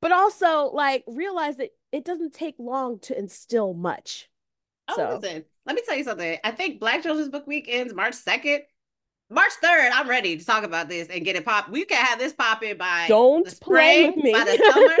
but 0.00 0.10
also 0.12 0.64
like 0.72 1.04
realize 1.06 1.56
that 1.58 1.70
it 1.92 2.04
doesn't 2.04 2.34
take 2.34 2.56
long 2.58 2.98
to 3.00 3.16
instill 3.16 3.72
much. 3.74 4.28
Oh, 4.88 4.96
So- 4.96 5.18
listen, 5.22 5.44
let 5.64 5.76
me 5.76 5.82
tell 5.86 5.96
you 5.96 6.02
something. 6.04 6.38
I 6.42 6.50
think 6.50 6.80
Black 6.80 7.02
Children's 7.02 7.28
Book 7.28 7.46
Week 7.46 7.66
ends 7.68 7.94
March 7.94 8.14
2nd. 8.14 8.60
March 9.30 9.52
3rd, 9.62 9.90
I'm 9.92 10.08
ready 10.08 10.36
to 10.36 10.44
talk 10.44 10.64
about 10.64 10.88
this 10.88 11.08
and 11.08 11.24
get 11.24 11.36
it 11.36 11.44
pop. 11.44 11.68
We 11.70 11.84
can 11.84 12.04
have 12.04 12.18
this 12.18 12.32
popping 12.32 12.76
by 12.78 13.06
Don't 13.08 13.46
the 13.48 13.56
play 13.60 14.08
with 14.10 14.16
me. 14.24 14.32
by 14.32 14.42
the 14.44 14.72
summer. 14.72 14.96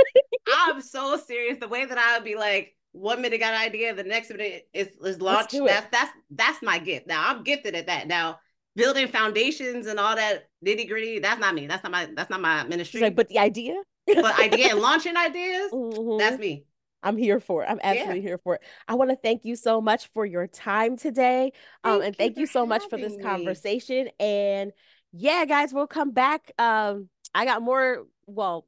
I'm 0.56 0.80
so 0.80 1.16
serious. 1.16 1.58
The 1.58 1.66
way 1.68 1.84
that 1.84 1.98
I 1.98 2.16
would 2.16 2.24
be 2.24 2.36
like, 2.36 2.76
one 2.92 3.22
minute 3.22 3.40
got 3.40 3.54
an 3.54 3.60
idea, 3.60 3.94
the 3.94 4.04
next 4.04 4.30
minute 4.30 4.68
is, 4.72 4.88
is 5.04 5.20
launched. 5.20 5.54
it. 5.54 5.64
That's 5.64 5.86
that's 5.90 6.12
that's 6.30 6.62
my 6.62 6.78
gift. 6.78 7.06
Now 7.06 7.24
I'm 7.28 7.42
gifted 7.42 7.74
at 7.74 7.86
that. 7.86 8.06
Now 8.06 8.38
building 8.76 9.08
foundations 9.08 9.86
and 9.86 9.98
all 9.98 10.16
that 10.16 10.44
nitty 10.64 10.88
gritty, 10.88 11.18
that's 11.18 11.40
not 11.40 11.54
me. 11.54 11.66
That's 11.66 11.82
not 11.82 11.92
my 11.92 12.08
that's 12.14 12.30
not 12.30 12.40
my 12.40 12.64
ministry. 12.64 13.00
Like, 13.00 13.16
but 13.16 13.28
the 13.28 13.38
idea, 13.38 13.74
but 14.06 14.38
idea 14.38 14.70
and 14.70 14.80
launching 14.80 15.16
ideas, 15.16 15.70
Mhm. 15.72 16.18
that's 16.18 16.38
me. 16.38 16.64
I'm 17.02 17.16
here 17.16 17.40
for 17.40 17.64
it. 17.64 17.66
I'm 17.68 17.80
absolutely 17.82 18.20
here 18.22 18.38
for 18.38 18.54
it. 18.54 18.62
I 18.86 18.94
want 18.94 19.10
to 19.10 19.16
thank 19.16 19.44
you 19.44 19.56
so 19.56 19.80
much 19.80 20.06
for 20.14 20.24
your 20.24 20.46
time 20.46 20.96
today. 20.96 21.52
Um, 21.82 22.00
and 22.00 22.04
you 22.04 22.12
thank 22.12 22.36
you 22.36 22.46
so 22.46 22.64
much 22.64 22.84
for 22.88 22.96
this 22.96 23.16
me. 23.16 23.22
conversation. 23.22 24.08
And 24.20 24.72
yeah, 25.12 25.44
guys, 25.44 25.74
we'll 25.74 25.88
come 25.88 26.12
back. 26.12 26.52
Um, 26.58 27.08
I 27.34 27.44
got 27.44 27.60
more. 27.60 28.04
Well, 28.26 28.66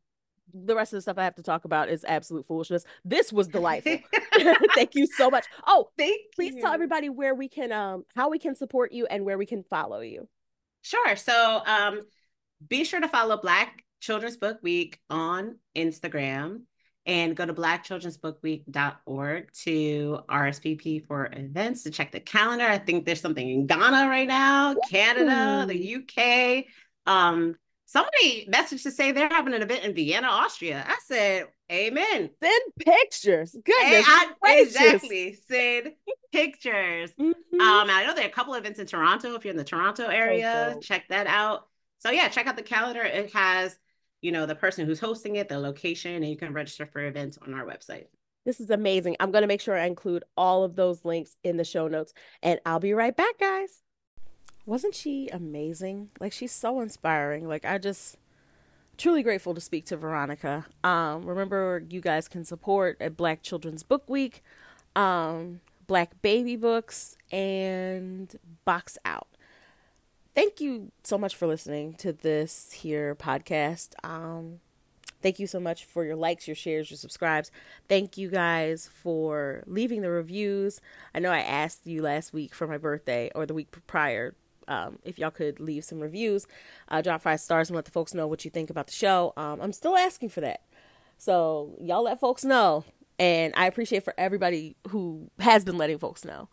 the 0.54 0.74
rest 0.74 0.92
of 0.92 0.98
the 0.98 1.02
stuff 1.02 1.18
I 1.18 1.24
have 1.24 1.34
to 1.34 1.42
talk 1.42 1.64
about 1.64 1.88
is 1.88 2.04
absolute 2.06 2.46
foolishness. 2.46 2.84
This 3.04 3.32
was 3.32 3.48
delightful. 3.48 3.98
thank 4.74 4.94
you 4.94 5.06
so 5.06 5.30
much. 5.30 5.46
Oh, 5.66 5.90
Thank 5.98 6.20
please 6.34 6.54
you. 6.54 6.62
tell 6.62 6.72
everybody 6.72 7.08
where 7.08 7.34
we 7.34 7.48
can, 7.48 7.72
um, 7.72 8.04
how 8.14 8.30
we 8.30 8.38
can 8.38 8.54
support 8.54 8.92
you 8.92 9.06
and 9.06 9.24
where 9.24 9.38
we 9.38 9.46
can 9.46 9.64
follow 9.64 10.00
you. 10.00 10.28
Sure. 10.84 11.16
So 11.16 11.62
um 11.66 12.02
be 12.68 12.84
sure 12.84 13.00
to 13.00 13.08
follow 13.08 13.40
Black 13.40 13.82
Children's 14.00 14.36
Book 14.36 14.58
Week 14.62 15.00
on 15.10 15.56
Instagram 15.76 16.60
and 17.06 17.36
go 17.36 17.44
to 17.44 17.52
blackchildren'sbookweek.org 17.52 19.52
to 19.52 20.20
RSVP 20.30 21.06
for 21.06 21.28
events 21.32 21.82
to 21.82 21.90
check 21.90 22.12
the 22.12 22.20
calendar. 22.20 22.66
I 22.66 22.78
think 22.78 23.04
there's 23.04 23.20
something 23.20 23.46
in 23.48 23.66
Ghana 23.66 24.08
right 24.08 24.28
now, 24.28 24.74
Canada, 24.90 25.66
the 25.66 25.96
UK. 25.96 26.64
Um 27.06 27.56
somebody 27.94 28.46
messaged 28.52 28.82
to 28.82 28.90
say 28.90 29.12
they're 29.12 29.28
having 29.28 29.54
an 29.54 29.62
event 29.62 29.84
in 29.84 29.94
Vienna, 29.94 30.26
Austria. 30.26 30.84
I 30.86 30.96
said, 31.06 31.46
Amen. 31.72 32.28
Send 32.40 32.62
pictures. 32.78 33.52
Goodness 33.64 34.04
I- 34.06 34.32
exactly. 34.44 35.38
Send 35.48 35.92
pictures. 36.32 37.10
Mhm. 37.18 37.32
Um, 37.60 37.88
I 37.90 38.04
know 38.04 38.14
there 38.14 38.24
are 38.24 38.28
a 38.28 38.32
couple 38.32 38.52
of 38.54 38.60
events 38.60 38.78
in 38.80 38.86
Toronto. 38.86 39.34
If 39.34 39.44
you're 39.44 39.52
in 39.52 39.56
the 39.56 39.64
Toronto 39.64 40.06
area, 40.08 40.72
dope. 40.74 40.82
check 40.82 41.04
that 41.08 41.26
out. 41.26 41.66
So 42.00 42.10
yeah, 42.10 42.28
check 42.28 42.46
out 42.46 42.56
the 42.56 42.62
calendar. 42.62 43.02
It 43.02 43.32
has, 43.32 43.78
you 44.20 44.30
know, 44.32 44.44
the 44.44 44.54
person 44.54 44.84
who's 44.84 45.00
hosting 45.00 45.36
it, 45.36 45.48
the 45.48 45.58
location, 45.58 46.12
and 46.16 46.28
you 46.28 46.36
can 46.36 46.52
register 46.52 46.84
for 46.84 47.00
events 47.06 47.38
on 47.40 47.54
our 47.54 47.64
website. 47.64 48.06
This 48.44 48.60
is 48.60 48.68
amazing. 48.68 49.16
I'm 49.20 49.30
going 49.30 49.40
to 49.42 49.48
make 49.48 49.62
sure 49.62 49.74
I 49.78 49.86
include 49.86 50.24
all 50.36 50.64
of 50.64 50.76
those 50.76 51.02
links 51.04 51.34
in 51.44 51.56
the 51.56 51.64
show 51.64 51.88
notes. 51.88 52.12
And 52.42 52.60
I'll 52.66 52.78
be 52.80 52.92
right 52.92 53.16
back, 53.16 53.38
guys. 53.38 53.80
Wasn't 54.66 54.94
she 54.94 55.28
amazing? 55.28 56.10
Like, 56.20 56.32
she's 56.32 56.52
so 56.52 56.80
inspiring. 56.80 57.46
Like, 57.46 57.64
I 57.64 57.78
just 57.78 58.16
truly 58.96 59.22
grateful 59.22 59.54
to 59.54 59.60
speak 59.60 59.86
to 59.86 59.96
Veronica. 59.96 60.66
Um, 60.82 61.24
remember, 61.24 61.84
you 61.88 62.00
guys 62.00 62.28
can 62.28 62.44
support 62.44 62.96
at 63.00 63.16
Black 63.16 63.42
Children's 63.42 63.82
Book 63.82 64.08
Week, 64.08 64.42
um, 64.96 65.60
Black 65.86 66.22
Baby 66.22 66.56
Books, 66.56 67.16
and 67.30 68.34
Box 68.64 68.96
Out. 69.04 69.28
Thank 70.34 70.60
you 70.60 70.90
so 71.02 71.18
much 71.18 71.36
for 71.36 71.46
listening 71.46 71.94
to 71.94 72.12
this 72.12 72.72
here 72.72 73.14
podcast. 73.14 73.90
Um, 74.02 74.60
Thank 75.24 75.38
you 75.38 75.46
so 75.46 75.58
much 75.58 75.86
for 75.86 76.04
your 76.04 76.16
likes, 76.16 76.46
your 76.46 76.54
shares, 76.54 76.90
your 76.90 76.98
subscribes. 76.98 77.50
Thank 77.88 78.18
you 78.18 78.28
guys 78.28 78.90
for 78.92 79.64
leaving 79.66 80.02
the 80.02 80.10
reviews. 80.10 80.82
I 81.14 81.18
know 81.20 81.30
I 81.30 81.38
asked 81.38 81.86
you 81.86 82.02
last 82.02 82.34
week 82.34 82.54
for 82.54 82.66
my 82.66 82.76
birthday 82.76 83.30
or 83.34 83.46
the 83.46 83.54
week 83.54 83.68
prior 83.86 84.34
um, 84.68 84.98
if 85.04 85.18
y'all 85.18 85.30
could 85.30 85.60
leave 85.60 85.84
some 85.84 86.00
reviews, 86.00 86.46
uh, 86.88 87.02
drop 87.02 87.22
five 87.22 87.40
stars, 87.40 87.68
and 87.68 87.76
let 87.76 87.84
the 87.84 87.90
folks 87.90 88.14
know 88.14 88.26
what 88.26 88.44
you 88.44 88.50
think 88.50 88.70
about 88.70 88.86
the 88.86 88.92
show. 88.92 89.32
Um, 89.36 89.60
I'm 89.60 89.72
still 89.72 89.96
asking 89.96 90.30
for 90.30 90.40
that. 90.40 90.62
So 91.18 91.76
y'all 91.80 92.02
let 92.02 92.20
folks 92.20 92.44
know. 92.44 92.84
And 93.16 93.54
I 93.56 93.66
appreciate 93.66 94.02
for 94.02 94.12
everybody 94.18 94.74
who 94.88 95.30
has 95.38 95.64
been 95.64 95.78
letting 95.78 95.98
folks 95.98 96.24
know. 96.24 96.48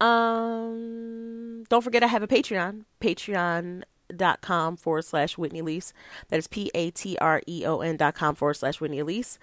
Um, 0.00 1.64
don't 1.68 1.82
forget 1.82 2.04
I 2.04 2.06
have 2.06 2.22
a 2.22 2.28
Patreon. 2.28 2.84
Patreon 3.00 3.82
dot 4.14 4.40
com 4.40 4.76
forward 4.76 5.04
slash 5.04 5.36
Whitney 5.36 5.60
Alese. 5.60 5.92
That 6.28 6.38
is 6.38 6.46
P 6.46 6.70
A 6.72 6.90
T 6.92 7.18
R 7.20 7.42
E 7.48 7.64
O 7.66 7.80
N 7.80 7.96
dot 7.96 8.14
com 8.14 8.36
forward 8.36 8.54
slash 8.54 8.80
Whitney 8.80 9.02
Alese. 9.02 9.38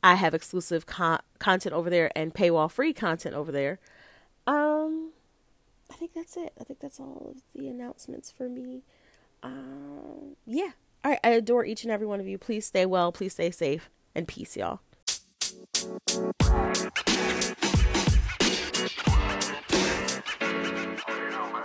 I 0.00 0.14
have 0.14 0.32
exclusive 0.32 0.86
con- 0.86 1.22
content 1.40 1.74
over 1.74 1.90
there 1.90 2.12
and 2.16 2.32
paywall 2.32 2.70
free 2.70 2.92
content 2.92 3.34
over 3.34 3.50
there. 3.50 3.80
Um, 4.46 5.10
I 5.90 5.94
think 5.94 6.12
that's 6.14 6.36
it. 6.36 6.52
I 6.60 6.64
think 6.64 6.80
that's 6.80 7.00
all 7.00 7.34
of 7.34 7.42
the 7.54 7.68
announcements 7.68 8.30
for 8.30 8.48
me. 8.48 8.82
Um, 9.42 10.36
yeah. 10.46 10.70
All 11.04 11.10
right. 11.12 11.20
I 11.22 11.30
adore 11.30 11.64
each 11.64 11.84
and 11.84 11.92
every 11.92 12.06
one 12.06 12.20
of 12.20 12.26
you. 12.26 12.38
Please 12.38 12.66
stay 12.66 12.86
well. 12.86 13.12
Please 13.12 13.32
stay 13.32 13.50
safe. 13.50 13.90
And 14.14 14.26
peace, 14.26 14.56
y'all. 14.56 14.80
You 21.16 21.30
know, 21.30 21.52
man. 21.52 21.62